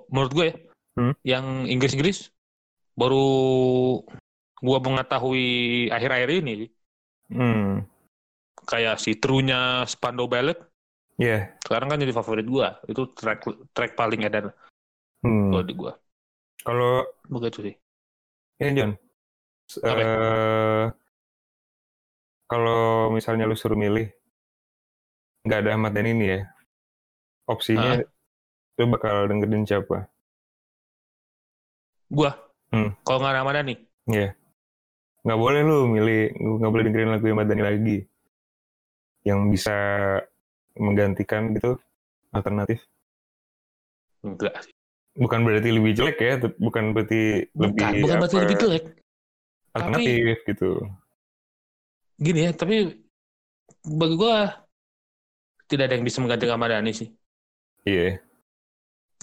menurut 0.10 0.32
gue 0.34 0.48
ya 0.52 0.56
Hmm? 0.92 1.16
yang 1.24 1.72
Inggris-Inggris 1.72 2.36
baru 3.00 3.24
gua 4.60 4.78
mengetahui 4.84 5.88
akhir-akhir 5.88 6.44
ini 6.44 6.68
hmm, 7.32 7.88
kayak 8.68 9.00
si 9.00 9.16
True-nya 9.16 9.88
Spandau 9.88 10.28
Ballet 10.28 10.60
ya, 11.16 11.48
sekarang 11.64 11.96
kan 11.96 12.04
jadi 12.04 12.12
favorit 12.12 12.44
gua 12.44 12.76
itu 12.92 13.08
track 13.16 13.48
track 13.72 13.96
paling 13.96 14.28
edan 14.28 14.52
hmm. 15.24 15.56
kalau 15.56 15.64
di 15.64 15.74
gua 15.80 15.96
Kalau 16.62 17.06
begitu 17.26 17.60
sih. 17.66 17.76
Ya 18.62 18.70
John, 18.78 18.92
eh, 19.82 20.86
kalau 22.46 23.10
misalnya 23.10 23.50
lu 23.50 23.58
suruh 23.58 23.80
milih, 23.80 24.14
nggak 25.46 25.60
ada 25.66 25.70
Ahmad 25.74 25.92
Dhani 25.98 26.12
nih 26.14 26.30
ya, 26.38 26.40
opsinya 27.50 27.98
lu 28.78 28.86
bakal 28.94 29.26
dengerin 29.30 29.66
siapa? 29.66 30.06
gua? 32.12 32.32
Hmm. 32.72 32.94
kalau 33.02 33.20
nggak 33.24 33.36
Ramadan 33.42 33.66
nih 33.68 33.80
Ya, 34.10 34.34
nggak 35.24 35.40
boleh 35.40 35.62
lu 35.66 35.78
milih, 35.90 36.34
nggak 36.38 36.72
boleh 36.72 36.84
dengerin 36.86 37.12
lagu 37.14 37.26
Ahmad 37.32 37.48
Dhani 37.50 37.64
lagi, 37.66 37.98
yang 39.26 39.50
bisa 39.54 39.74
menggantikan 40.78 41.54
gitu 41.58 41.78
alternatif. 42.34 42.82
enggak 44.26 44.54
sih 44.66 44.81
Bukan 45.12 45.44
berarti 45.44 45.70
lebih 45.76 45.92
jelek 45.92 46.18
ya, 46.24 46.34
bukan 46.56 46.96
berarti 46.96 47.52
lebih 47.52 47.76
bukan 47.76 47.92
bukan 48.00 48.18
berarti 48.22 48.36
apa, 48.36 48.44
lebih 48.48 48.58
jelek 48.60 48.84
alternatif 49.72 50.38
gitu. 50.48 50.72
gini 52.20 52.40
ya 52.44 52.52
tapi 52.52 52.76
bagi 53.82 54.16
gua 54.20 54.52
tidak 55.66 55.88
ada 55.88 55.96
yang 55.96 56.06
bisa 56.06 56.20
menggantikan 56.20 56.60
Ramadhani 56.60 56.92
sih 56.92 57.10
Iya, 57.82 58.20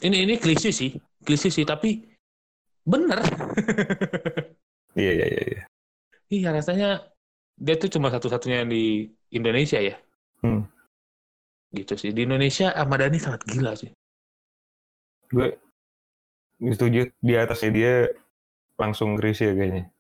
ini 0.03 0.27
ini 0.27 0.35
klise 0.35 0.73
sih 0.75 0.97
klise 1.23 1.53
sih 1.53 1.63
tapi 1.63 2.03
bener 2.83 3.21
iya, 4.99 5.13
iya, 5.15 5.27
iya. 5.31 5.43
iya. 5.47 5.63
iya 6.33 6.49
rasanya 6.51 7.07
dia 7.55 7.77
tuh 7.77 7.93
cuma 7.93 8.09
satu-satunya 8.09 8.65
di 8.67 9.09
Indonesia 9.31 9.79
ya 9.79 9.97
Hmm. 10.39 10.65
gitu 11.75 11.99
sih 11.99 12.15
di 12.15 12.23
Indonesia 12.25 12.71
Ahmad 12.73 13.03
Dhani 13.05 13.19
sangat 13.19 13.43
gila 13.45 13.75
sih 13.75 13.91
gue 15.29 15.49
setuju. 16.59 17.11
Di 17.23 17.33
atasnya 17.39 17.71
dia 17.71 17.95
langsung 18.79 19.19
Chris 19.19 19.43
ya 19.43 19.55
kayaknya. 19.55 19.91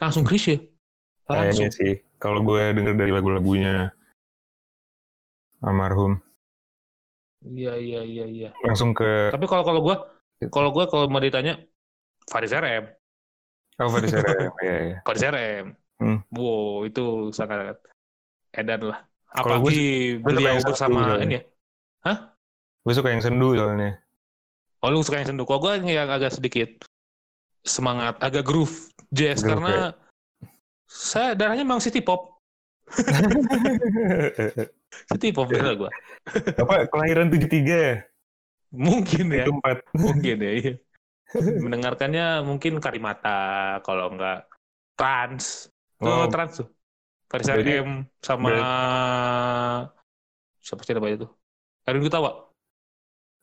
Langsung 0.00 0.24
klise 0.24 0.70
langsung. 1.28 1.68
Kayaknya 1.68 1.68
sih. 1.70 1.92
Kalau 2.20 2.40
gue 2.44 2.62
denger 2.76 2.94
dari 2.96 3.12
lagu-lagunya 3.14 3.94
almarhum. 5.64 6.20
Iya 7.40 7.76
iya 7.80 8.00
iya 8.04 8.24
iya. 8.28 8.50
Langsung 8.64 8.92
ke 8.92 9.32
Tapi 9.32 9.46
kalau 9.48 9.64
kalau 9.64 9.80
gua 9.80 9.96
kalau 10.52 10.68
gua 10.72 10.84
kalau 10.88 11.08
mau 11.08 11.20
ditanya 11.20 11.56
Faris 12.28 12.52
RM, 12.52 12.84
oh 13.80 13.88
Faris 13.88 14.12
RM 14.12 14.52
ya, 14.66 14.76
ya. 14.92 14.96
Faris 15.04 15.24
RM. 15.24 15.66
Hmm. 16.00 16.18
Wow, 16.32 16.84
itu 16.88 17.32
sangat 17.32 17.80
edan 18.52 18.92
lah. 18.92 19.04
Apalagi 19.32 20.20
beliau 20.20 20.60
bersama 20.60 21.16
ini 21.20 21.40
ya. 21.40 21.44
gue 22.80 22.96
suka 22.96 23.12
yang 23.12 23.20
sendu 23.20 23.52
soalnya 23.52 24.00
Oh, 24.80 24.88
lu 24.88 25.04
suka 25.04 25.20
yang 25.20 25.28
sendu. 25.28 25.44
Kalau 25.44 25.60
gua 25.60 25.76
yang 25.76 26.08
agak 26.08 26.32
sedikit 26.32 26.68
semangat, 27.60 28.16
agak 28.18 28.48
groove 28.48 28.88
jazz 29.12 29.44
Groove, 29.44 29.60
karena 29.60 29.92
saya 30.88 31.36
darahnya 31.36 31.62
memang 31.62 31.84
city 31.84 32.00
pop. 32.00 32.40
City 35.14 35.30
pop 35.30 35.46
bener 35.46 35.78
gua. 35.78 35.90
apa 36.58 36.90
kelahiran 36.90 37.30
73 37.30 37.46
ya 37.70 37.94
Mungkin 38.70 39.30
ya, 39.30 39.46
itu 39.46 39.52
empat 39.54 39.78
mungkin 40.02 40.36
ya. 40.42 40.52
iya. 40.54 40.72
Mendengarkannya 41.34 42.42
mungkin 42.42 42.82
Karimata 42.82 43.78
kalau 43.86 44.10
enggak 44.14 44.50
trans. 44.98 45.70
Oh, 46.02 46.26
Tuh, 46.26 46.30
trans 46.30 46.52
tuh. 46.58 46.68
Berarti- 47.30 47.62
RM 47.62 47.90
sama 48.18 48.50
siapa 50.58 50.82
sih 50.82 50.94
namanya 50.94 51.26
tuh? 51.26 51.30
Erwin 51.86 52.02
Gutawa. 52.02 52.49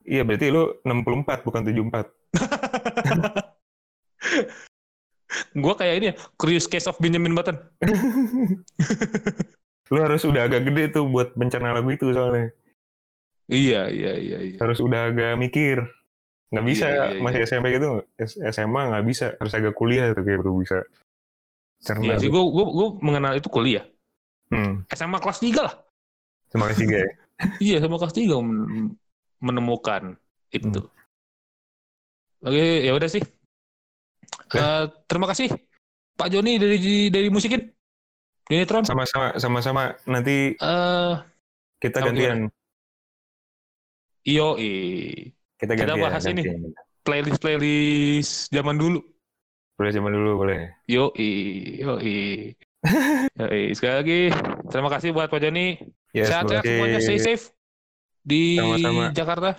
Iya 0.08 0.24
berarti 0.24 0.48
lu 0.50 0.82
64 0.82 1.46
bukan 1.46 1.62
74 1.62 2.10
Gua 5.58 5.76
kayak 5.76 5.96
ini 6.00 6.06
ya, 6.10 6.16
Curious 6.40 6.66
Case 6.66 6.88
of 6.88 6.98
Benjamin 6.98 7.36
Button. 7.36 7.60
lu 9.88 10.00
harus 10.04 10.24
udah 10.24 10.48
agak 10.48 10.68
gede 10.68 11.00
tuh 11.00 11.08
buat 11.08 11.32
bencana 11.36 11.72
lagu 11.72 11.88
itu 11.88 12.12
soalnya 12.12 12.52
Iya, 13.48 13.88
iya, 13.88 14.14
iya, 14.20 14.38
iya. 14.44 14.58
harus 14.60 14.84
udah 14.84 15.16
agak 15.16 15.40
mikir 15.40 15.80
nggak 16.52 16.66
bisa 16.68 16.86
Iya, 16.92 17.04
iya, 17.16 17.22
masih 17.24 17.40
SMP 17.48 17.72
gitu 17.72 18.04
SMA 18.28 18.82
nggak 18.92 19.06
bisa 19.08 19.26
harus 19.40 19.54
agak 19.56 19.72
kuliah 19.80 20.12
tuh 20.12 20.28
kayak 20.28 20.44
baru 20.44 20.60
bisa 20.60 20.84
Cerna. 21.78 22.04
Iya 22.04 22.16
sih, 22.20 22.28
gue 22.28 22.42
gue 22.42 22.66
gue 22.74 22.88
mengenal 23.06 23.38
itu 23.38 23.48
kuliah. 23.48 23.86
Hmm, 24.50 24.82
SMA 24.90 25.22
kelas 25.22 25.40
3 25.40 25.62
lah. 25.62 25.76
terima 26.50 26.68
kasih 26.74 26.86
guys. 26.90 27.12
Iya, 27.64 27.78
sama 27.80 27.96
kelas 28.02 28.16
3 28.18 28.34
men- 28.44 28.98
menemukan 29.40 30.16
itu. 30.50 30.82
Oke, 32.42 32.86
ya 32.86 32.92
udah 32.94 33.10
sih. 33.10 33.24
Oke. 34.46 34.58
Eh, 34.58 34.84
terima 35.10 35.26
kasih 35.28 35.50
Pak 36.14 36.30
Joni 36.30 36.58
dari 36.62 36.78
dari 37.10 37.30
musikin. 37.30 37.66
Dinitron. 38.48 38.88
Sama-sama, 38.88 39.36
sama-sama. 39.36 39.84
Nanti 40.08 40.56
Eh, 40.56 41.14
kita 41.84 42.00
gantian. 42.00 42.48
iyo 44.24 44.56
Kita 45.58 45.74
Kita 45.74 45.94
gantian. 45.98 46.04
bahas 46.08 46.24
ini. 46.26 46.44
gantian. 46.46 46.72
playlist 47.08 47.40
playlist 47.40 48.34
zaman 48.52 48.76
dulu. 48.76 49.00
Boleh 49.80 49.92
zaman 49.96 50.12
dulu, 50.12 50.44
boleh. 50.44 50.68
Yo 50.88 51.12
yo 51.16 51.96
Sekali 53.74 53.96
lagi 53.96 54.20
terima 54.68 54.90
kasih 54.92 55.16
buat 55.16 55.32
Pak 55.32 55.40
Joni. 55.40 55.80
Yes, 56.16 56.32
Sehat-sehat 56.32 56.64
semuanya, 56.64 57.00
stay 57.04 57.20
safe 57.20 57.52
di 58.28 58.60
Sama-sama. 58.60 59.04
Jakarta. 59.16 59.50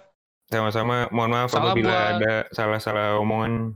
Sama-sama. 0.46 0.96
Mohon 1.08 1.30
maaf 1.32 1.48
Salam 1.50 1.64
apabila 1.66 1.88
buat- 1.88 2.12
ada 2.14 2.32
salah-salah 2.52 3.16
omongan, 3.16 3.72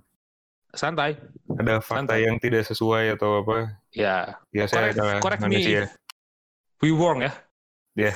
Santai. 0.70 1.16
ada 1.54 1.80
fakta 1.80 2.12
Santai. 2.12 2.24
yang 2.24 2.36
tidak 2.36 2.64
sesuai 2.64 3.16
atau 3.16 3.40
apa. 3.40 3.76
Ya, 3.90 4.36
Ya 4.52 4.64
saya 4.64 4.88
Correct- 4.88 4.96
adalah 4.96 5.16
correct 5.20 5.42
me. 5.42 5.48
manusia. 5.50 5.88
we 6.80 6.90
wrong 6.90 7.20
ya. 7.20 7.32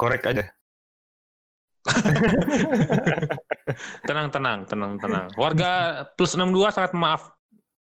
Korek 0.00 0.24
aja. 0.24 0.44
Tenang, 4.04 4.28
tenang, 4.30 4.58
tenang, 4.64 4.92
tenang. 4.98 5.26
Warga 5.34 5.70
plus 6.12 6.34
62 6.34 6.70
sangat 6.70 6.92
maaf. 6.92 7.32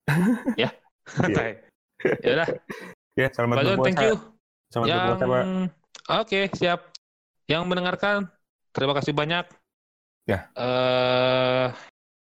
ya. 0.62 0.70
Santai. 1.06 1.60
Ya 2.24 2.32
udah, 2.34 2.48
Ya, 3.14 3.28
selamat 3.30 3.56
berpuasa. 3.62 3.84
thank 3.86 4.00
you. 4.02 4.16
Selamat 4.68 4.88
Yang 4.90 4.98
berpuasa, 4.98 5.26
Pak. 5.28 5.44
Oke, 6.20 6.40
siap. 6.58 6.80
Yang 7.48 7.64
mendengarkan, 7.68 8.32
terima 8.72 8.96
kasih 8.96 9.12
banyak. 9.12 9.46
Ya. 10.24 10.48
Eh, 10.56 11.68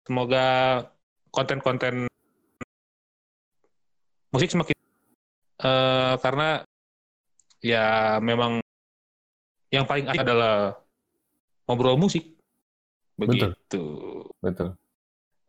semoga 0.09 0.47
konten-konten 1.29 2.09
musik 4.31 4.51
semakin 4.51 4.75
eh 5.61 6.15
karena 6.23 6.65
ya 7.61 8.17
memang 8.25 8.65
yang 9.69 9.85
paling 9.85 10.09
asik 10.09 10.25
adalah 10.25 10.81
ngobrol 11.69 12.01
musik. 12.01 12.41
Betul. 13.21 13.53
Begitu. 13.53 13.85
Betul. 14.41 14.69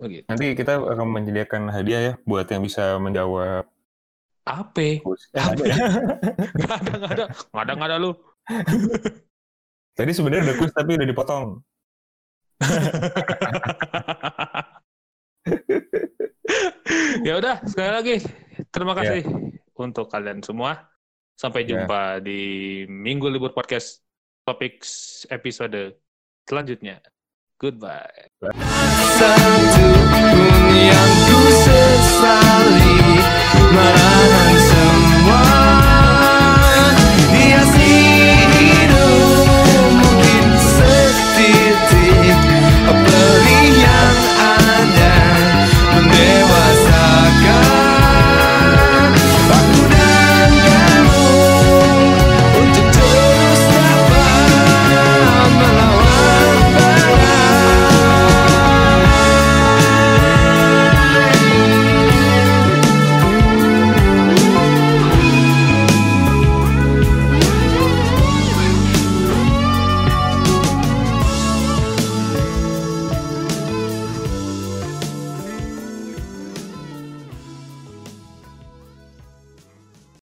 Begitu. 0.02 0.26
Nanti 0.28 0.46
kita 0.58 0.84
akan 0.84 1.08
menyediakan 1.08 1.72
hadiah 1.72 2.02
ya 2.12 2.14
buat 2.28 2.46
yang 2.52 2.68
bisa 2.68 3.00
menjawab. 3.00 3.64
Apa? 4.44 4.82
Eh, 4.82 5.00
ada 5.32 5.64
ya? 5.64 5.76
Ada, 6.68 6.92
nggak 7.00 7.12
ada. 7.16 7.26
Nggak 7.32 7.64
ada, 7.64 7.74
nggak 7.78 7.90
ada 7.90 7.98
lu. 8.02 8.12
Tadi 9.92 10.12
sebenarnya 10.16 10.52
udah 10.52 10.58
kuis 10.58 10.72
tapi 10.72 10.96
udah 10.96 11.08
dipotong. 11.08 11.48
ya 17.26 17.34
udah 17.38 17.62
sekali 17.66 17.90
lagi 17.90 18.16
terima 18.70 18.94
kasih 18.94 19.26
untuk 19.74 20.06
kalian 20.06 20.42
semua 20.42 20.86
sampai 21.34 21.66
Ya. 21.66 21.74
jumpa 21.74 22.22
di 22.22 22.42
minggu 22.86 23.26
libur 23.26 23.50
podcast 23.52 24.06
topik 24.46 24.86
episode 25.30 25.98
selanjutnya 26.46 27.02
goodbye 27.58 28.30
Satu 29.18 29.86
pun 30.14 30.38
yang 30.70 31.14
ku 31.26 31.40
sesali 31.66 32.94
Malahan 33.74 34.56
semua 34.62 34.91